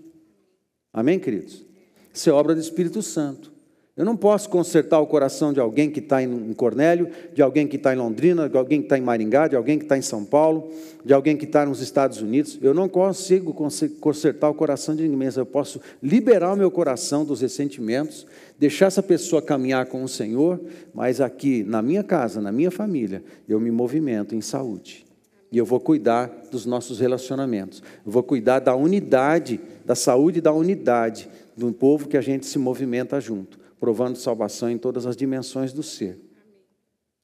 Amém, 0.94 1.20
queridos? 1.20 1.66
Isso 2.14 2.30
é 2.30 2.34
obra 2.34 2.56
do 2.56 2.62
Espírito 2.62 3.02
Santo. 3.02 3.52
Eu 4.00 4.06
não 4.06 4.16
posso 4.16 4.50
consertar 4.50 4.98
o 5.02 5.06
coração 5.06 5.52
de 5.52 5.60
alguém 5.60 5.92
que 5.92 6.00
está 6.00 6.24
em 6.24 6.54
Cornélio, 6.54 7.10
de 7.34 7.42
alguém 7.42 7.68
que 7.68 7.76
está 7.76 7.94
em 7.94 7.98
Londrina, 7.98 8.48
de 8.48 8.58
alguém 8.58 8.80
que 8.80 8.86
está 8.86 8.98
em 8.98 9.02
Maringá, 9.02 9.50
de 9.50 9.58
alguém 9.58 9.78
que 9.78 9.84
está 9.84 9.98
em 9.98 10.02
São 10.02 10.24
Paulo, 10.24 10.72
de 11.04 11.14
alguém 11.14 11.36
que 11.36 11.44
está 11.44 11.66
nos 11.66 11.82
Estados 11.82 12.22
Unidos. 12.22 12.58
Eu 12.62 12.74
não 12.74 12.88
consigo 12.88 13.54
consertar 14.00 14.50
o 14.50 14.54
coração 14.54 14.96
de 14.96 15.04
ninguém, 15.04 15.18
mas 15.18 15.36
eu 15.36 15.46
posso 15.46 15.82
liberar 16.02 16.54
o 16.54 16.56
meu 16.56 16.72
coração 16.72 17.26
dos 17.26 17.42
ressentimentos, 17.42 18.26
deixar 18.58 18.86
essa 18.86 19.04
pessoa 19.04 19.42
caminhar 19.42 19.86
com 19.88 20.02
o 20.02 20.08
Senhor, 20.08 20.62
mas 20.94 21.20
aqui, 21.20 21.66
na 21.66 21.82
minha 21.82 22.02
casa, 22.02 22.40
na 22.40 22.54
minha 22.54 22.72
família, 22.72 23.22
eu 23.50 23.60
me 23.60 23.70
movimento 23.70 24.34
em 24.34 24.40
saúde. 24.40 25.09
E 25.52 25.58
eu 25.58 25.66
vou 25.66 25.80
cuidar 25.80 26.28
dos 26.52 26.66
nossos 26.66 27.00
relacionamentos. 27.00 27.82
Eu 28.06 28.12
vou 28.12 28.24
cuidar 28.24 28.60
da 28.60 28.76
unidade, 28.76 29.60
da 29.86 29.96
saúde 29.96 30.42
da 30.42 30.54
unidade 30.54 31.30
do 31.58 31.72
povo 31.72 32.08
que 32.08 32.18
a 32.18 32.22
gente 32.22 32.46
se 32.46 32.60
movimenta 32.60 33.20
junto 33.20 33.60
provando 33.80 34.18
salvação 34.18 34.70
em 34.70 34.78
todas 34.78 35.06
as 35.06 35.16
dimensões 35.16 35.72
do 35.72 35.82
ser. 35.82 36.20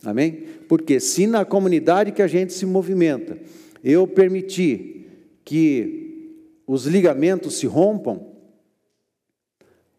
Amém? 0.04 0.46
Porque 0.70 1.00
se 1.00 1.28
na 1.28 1.44
comunidade 1.44 2.12
que 2.12 2.22
a 2.22 2.28
gente 2.28 2.54
se 2.54 2.66
movimenta, 2.66 3.38
eu 3.84 4.08
permitir 4.08 5.08
que 5.44 6.62
os 6.66 6.86
ligamentos 6.86 7.56
se 7.56 7.68
rompam, 7.68 8.34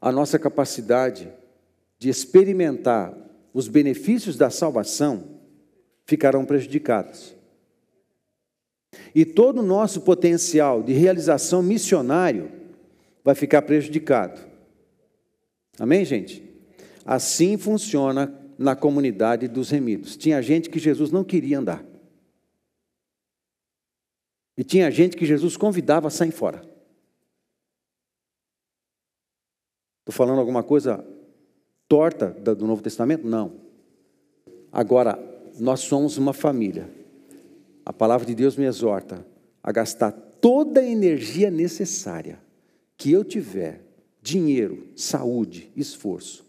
a 0.00 0.10
nossa 0.10 0.38
capacidade 0.38 1.32
de 1.98 2.08
experimentar 2.08 3.16
os 3.52 3.68
benefícios 3.68 4.36
da 4.36 4.50
salvação 4.50 5.40
ficarão 6.04 6.44
prejudicadas. 6.44 7.35
E 9.14 9.24
todo 9.24 9.60
o 9.60 9.66
nosso 9.66 10.00
potencial 10.02 10.82
de 10.82 10.92
realização 10.92 11.62
missionário 11.62 12.50
vai 13.24 13.34
ficar 13.34 13.62
prejudicado. 13.62 14.40
Amém, 15.78 16.04
gente? 16.04 16.42
Assim 17.04 17.56
funciona 17.56 18.32
na 18.58 18.74
comunidade 18.74 19.48
dos 19.48 19.70
remidos. 19.70 20.16
Tinha 20.16 20.42
gente 20.42 20.70
que 20.70 20.78
Jesus 20.78 21.10
não 21.10 21.24
queria 21.24 21.58
andar. 21.58 21.84
E 24.56 24.64
tinha 24.64 24.90
gente 24.90 25.16
que 25.16 25.26
Jesus 25.26 25.56
convidava 25.56 26.08
a 26.08 26.10
sair 26.10 26.30
fora. 26.30 26.62
Estou 30.00 30.14
falando 30.14 30.38
alguma 30.38 30.62
coisa 30.62 31.04
torta 31.88 32.28
do 32.30 32.66
Novo 32.66 32.82
Testamento? 32.82 33.26
Não. 33.26 33.60
Agora, 34.72 35.18
nós 35.58 35.80
somos 35.80 36.16
uma 36.16 36.32
família. 36.32 36.88
A 37.86 37.92
palavra 37.92 38.26
de 38.26 38.34
Deus 38.34 38.56
me 38.56 38.64
exorta 38.64 39.24
a 39.62 39.70
gastar 39.70 40.10
toda 40.10 40.80
a 40.80 40.84
energia 40.84 41.52
necessária 41.52 42.40
que 42.96 43.12
eu 43.12 43.22
tiver 43.22 43.80
dinheiro, 44.20 44.88
saúde, 44.96 45.70
esforço, 45.76 46.44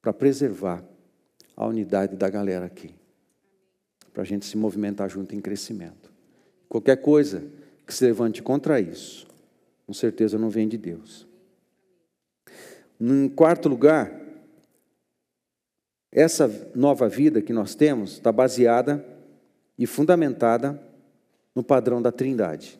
para 0.00 0.14
preservar 0.14 0.82
a 1.54 1.66
unidade 1.66 2.16
da 2.16 2.30
galera 2.30 2.64
aqui, 2.64 2.94
para 4.14 4.22
a 4.22 4.26
gente 4.26 4.46
se 4.46 4.56
movimentar 4.56 5.10
junto 5.10 5.34
em 5.34 5.42
crescimento. 5.42 6.10
Qualquer 6.70 6.96
coisa 7.02 7.44
que 7.86 7.92
se 7.92 8.06
levante 8.06 8.42
contra 8.42 8.80
isso, 8.80 9.26
com 9.86 9.92
certeza 9.92 10.38
não 10.38 10.48
vem 10.48 10.66
de 10.66 10.78
Deus. 10.78 11.26
Em 12.98 13.28
quarto 13.28 13.68
lugar, 13.68 14.18
essa 16.10 16.48
nova 16.74 17.10
vida 17.10 17.42
que 17.42 17.52
nós 17.52 17.74
temos 17.74 18.12
está 18.12 18.32
baseada 18.32 19.15
e 19.78 19.86
fundamentada 19.86 20.80
no 21.54 21.62
padrão 21.62 22.00
da 22.00 22.12
Trindade. 22.12 22.78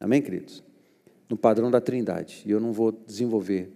Amém, 0.00 0.20
queridos? 0.22 0.62
no 1.28 1.36
padrão 1.36 1.70
da 1.70 1.80
Trindade. 1.80 2.42
E 2.44 2.50
eu 2.50 2.60
não 2.60 2.72
vou 2.72 2.92
desenvolver 2.92 3.70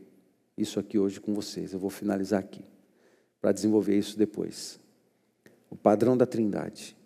isso 0.57 0.79
aqui 0.79 0.99
hoje 0.99 1.21
com 1.21 1.35
vocês, 1.35 1.73
eu 1.73 1.79
vou 1.79 1.91
finalizar 1.91 2.41
aqui, 2.41 2.63
para 3.41 3.53
desenvolver 3.53 3.97
isso 3.97 4.19
depois. 4.19 4.79
O 5.71 5.77
padrão 5.77 6.17
da 6.17 6.27
Trindade. 6.27 6.97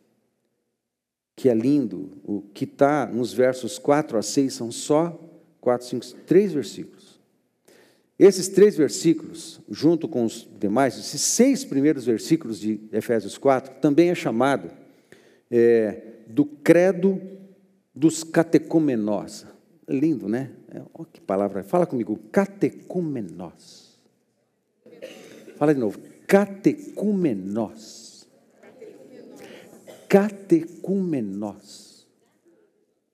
Que 1.37 1.49
é 1.49 1.55
lindo, 1.55 2.12
o 2.22 2.43
que 2.43 2.64
está 2.64 3.07
nos 3.07 3.33
versos 3.33 3.79
4 3.79 4.18
a 4.18 4.22
6 4.22 4.55
são 4.55 4.70
só 4.70 5.18
4, 5.61 5.87
5, 5.87 6.07
3 6.27 6.53
versículos. 6.53 7.14
Esses 8.16 8.47
três 8.47 8.77
versículos, 8.77 9.61
junto 9.68 10.07
com 10.07 10.25
os 10.25 10.49
demais, 10.61 10.97
esses 10.97 11.20
seis 11.20 11.64
primeiros 11.64 12.05
versículos 12.05 12.61
de 12.61 12.81
Efésios 12.93 13.37
4, 13.37 13.81
também 13.81 14.11
é 14.11 14.14
chamado 14.14 14.70
é, 15.57 16.03
do 16.27 16.45
credo 16.45 17.23
dos 17.95 18.25
catecumenós. 18.25 19.47
Lindo, 19.89 20.29
né? 20.29 20.51
É, 20.69 20.83
oh, 20.93 21.05
que 21.05 21.21
palavra. 21.21 21.63
Fala 21.63 21.87
comigo. 21.87 22.19
Catecumenos. 22.33 24.01
Fala 25.57 25.73
de 25.73 25.79
novo. 25.79 26.01
Catecumenos. 26.27 28.27
Catecumenos. 30.09 32.09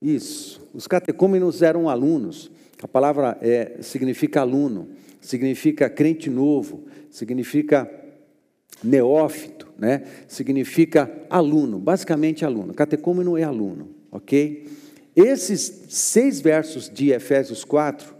Isso. 0.01 0.66
Os 0.72 0.86
catecúmenos 0.86 1.61
eram 1.61 1.91
alunos. 1.91 2.51
A 2.82 2.88
palavra 2.88 3.36
é, 3.43 3.82
significa 3.82 4.41
aluno, 4.41 4.88
significa 5.20 5.91
crente 5.91 6.30
novo, 6.30 6.86
significa 7.11 7.91
neófito, 8.82 9.69
né? 9.80 10.02
significa 10.28 11.10
aluno, 11.30 11.78
basicamente 11.78 12.44
aluno. 12.44 12.74
Catecúmeno 12.74 13.38
é 13.38 13.42
aluno, 13.42 13.88
ok? 14.12 14.68
Esses 15.16 15.86
seis 15.88 16.38
versos 16.38 16.90
de 16.90 17.12
Efésios 17.12 17.64
4, 17.64 18.14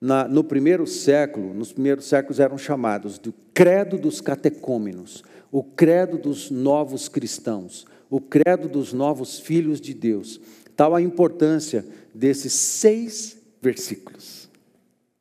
na, 0.00 0.26
no 0.26 0.42
primeiro 0.42 0.88
século, 0.88 1.54
nos 1.54 1.72
primeiros 1.72 2.06
séculos 2.06 2.40
eram 2.40 2.58
chamados 2.58 3.16
do 3.16 3.32
credo 3.54 3.96
dos 3.96 4.20
catecômenos, 4.20 5.22
o 5.52 5.62
credo 5.62 6.18
dos 6.18 6.50
novos 6.50 7.08
cristãos, 7.08 7.86
o 8.10 8.20
credo 8.20 8.68
dos 8.68 8.92
novos 8.92 9.38
filhos 9.38 9.80
de 9.80 9.94
Deus. 9.94 10.40
Tal 10.74 10.96
a 10.96 11.00
importância 11.00 11.86
desses 12.12 12.52
seis 12.52 13.38
versículos, 13.62 14.50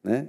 né? 0.03 0.27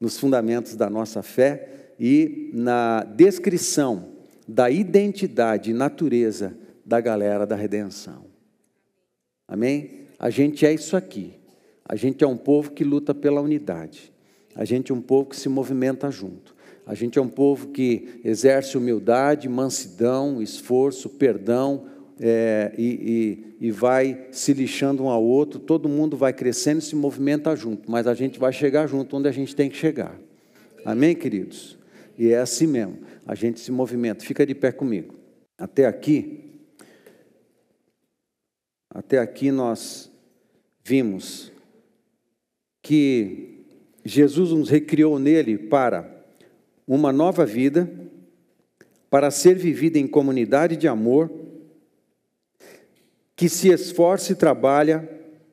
nos 0.00 0.16
fundamentos 0.16 0.76
da 0.76 0.88
nossa 0.88 1.24
fé 1.24 1.94
e 1.98 2.50
na 2.54 3.02
descrição 3.02 4.11
da 4.52 4.70
identidade 4.70 5.70
e 5.70 5.74
natureza 5.74 6.54
da 6.84 7.00
galera 7.00 7.46
da 7.46 7.56
redenção. 7.56 8.26
Amém? 9.48 10.08
A 10.18 10.28
gente 10.28 10.66
é 10.66 10.72
isso 10.72 10.94
aqui. 10.94 11.34
A 11.86 11.96
gente 11.96 12.22
é 12.22 12.26
um 12.26 12.36
povo 12.36 12.72
que 12.72 12.84
luta 12.84 13.14
pela 13.14 13.40
unidade. 13.40 14.12
A 14.54 14.66
gente 14.66 14.92
é 14.92 14.94
um 14.94 15.00
povo 15.00 15.30
que 15.30 15.36
se 15.36 15.48
movimenta 15.48 16.10
junto. 16.10 16.54
A 16.86 16.94
gente 16.94 17.18
é 17.18 17.22
um 17.22 17.28
povo 17.28 17.68
que 17.68 18.20
exerce 18.22 18.76
humildade, 18.76 19.48
mansidão, 19.48 20.42
esforço, 20.42 21.08
perdão 21.08 21.86
é, 22.20 22.74
e, 22.76 23.54
e, 23.60 23.68
e 23.68 23.70
vai 23.70 24.26
se 24.32 24.52
lixando 24.52 25.04
um 25.04 25.08
ao 25.08 25.24
outro. 25.24 25.58
Todo 25.58 25.88
mundo 25.88 26.14
vai 26.14 26.34
crescendo 26.34 26.80
e 26.80 26.82
se 26.82 26.94
movimenta 26.94 27.56
junto, 27.56 27.90
mas 27.90 28.06
a 28.06 28.12
gente 28.12 28.38
vai 28.38 28.52
chegar 28.52 28.86
junto 28.86 29.16
onde 29.16 29.28
a 29.28 29.32
gente 29.32 29.56
tem 29.56 29.70
que 29.70 29.76
chegar. 29.76 30.14
Amém, 30.84 31.14
queridos? 31.14 31.78
E 32.18 32.28
é 32.28 32.38
assim 32.38 32.66
mesmo. 32.66 32.98
A 33.26 33.34
gente 33.34 33.60
se 33.60 33.70
movimenta. 33.70 34.24
Fica 34.24 34.44
de 34.44 34.54
pé 34.54 34.72
comigo. 34.72 35.14
Até 35.56 35.86
aqui, 35.86 36.52
até 38.90 39.18
aqui 39.18 39.50
nós 39.50 40.10
vimos 40.84 41.52
que 42.82 43.64
Jesus 44.04 44.50
nos 44.50 44.68
recriou 44.68 45.18
nele 45.18 45.56
para 45.56 46.24
uma 46.86 47.12
nova 47.12 47.46
vida, 47.46 47.90
para 49.08 49.30
ser 49.30 49.54
vivida 49.54 49.98
em 49.98 50.06
comunidade 50.06 50.76
de 50.76 50.88
amor, 50.88 51.30
que 53.36 53.48
se 53.48 53.68
esforça 53.68 54.32
e 54.32 54.36
trabalha 54.36 55.08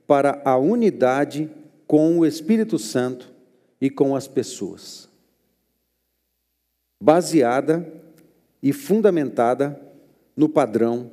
para 0.08 0.42
a 0.44 0.58
unidade 0.58 1.50
com 1.86 2.20
o 2.20 2.26
Espírito 2.26 2.80
Santo 2.80 3.32
e 3.80 3.90
com 3.90 4.16
as 4.16 4.28
pessoas. 4.28 5.09
Baseada 7.02 7.92
e 8.62 8.74
fundamentada 8.74 9.80
no 10.36 10.50
padrão 10.50 11.12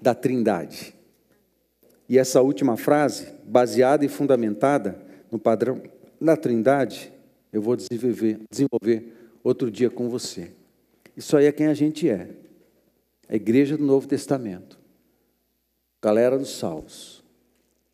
da 0.00 0.14
Trindade. 0.14 0.94
E 2.08 2.18
essa 2.18 2.40
última 2.42 2.76
frase, 2.76 3.32
baseada 3.44 4.04
e 4.04 4.08
fundamentada 4.08 5.00
no 5.30 5.38
padrão 5.38 5.82
da 6.20 6.36
Trindade, 6.36 7.12
eu 7.52 7.62
vou 7.62 7.76
desenvolver, 7.76 8.40
desenvolver 8.50 9.32
outro 9.42 9.70
dia 9.70 9.90
com 9.90 10.08
você. 10.08 10.52
Isso 11.16 11.36
aí 11.36 11.46
é 11.46 11.52
quem 11.52 11.66
a 11.66 11.74
gente 11.74 12.08
é. 12.08 12.30
A 13.28 13.36
igreja 13.36 13.76
do 13.76 13.84
Novo 13.84 14.06
Testamento. 14.06 14.78
Galera 16.02 16.38
dos 16.38 16.56
salvos. 16.56 17.24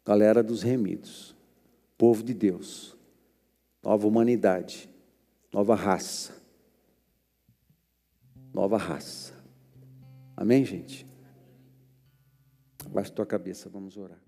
Galera 0.05 0.43
dos 0.43 0.62
remidos. 0.62 1.36
Povo 1.97 2.22
de 2.22 2.34
Deus. 2.34 2.97
Nova 3.82 4.07
humanidade. 4.07 4.88
Nova 5.53 5.74
raça. 5.74 6.39
Nova 8.53 8.77
raça. 8.77 9.35
Amém, 10.37 10.65
gente? 10.65 11.07
Baixa 12.89 13.13
tua 13.13 13.27
cabeça, 13.27 13.69
vamos 13.69 13.97
orar. 13.97 14.21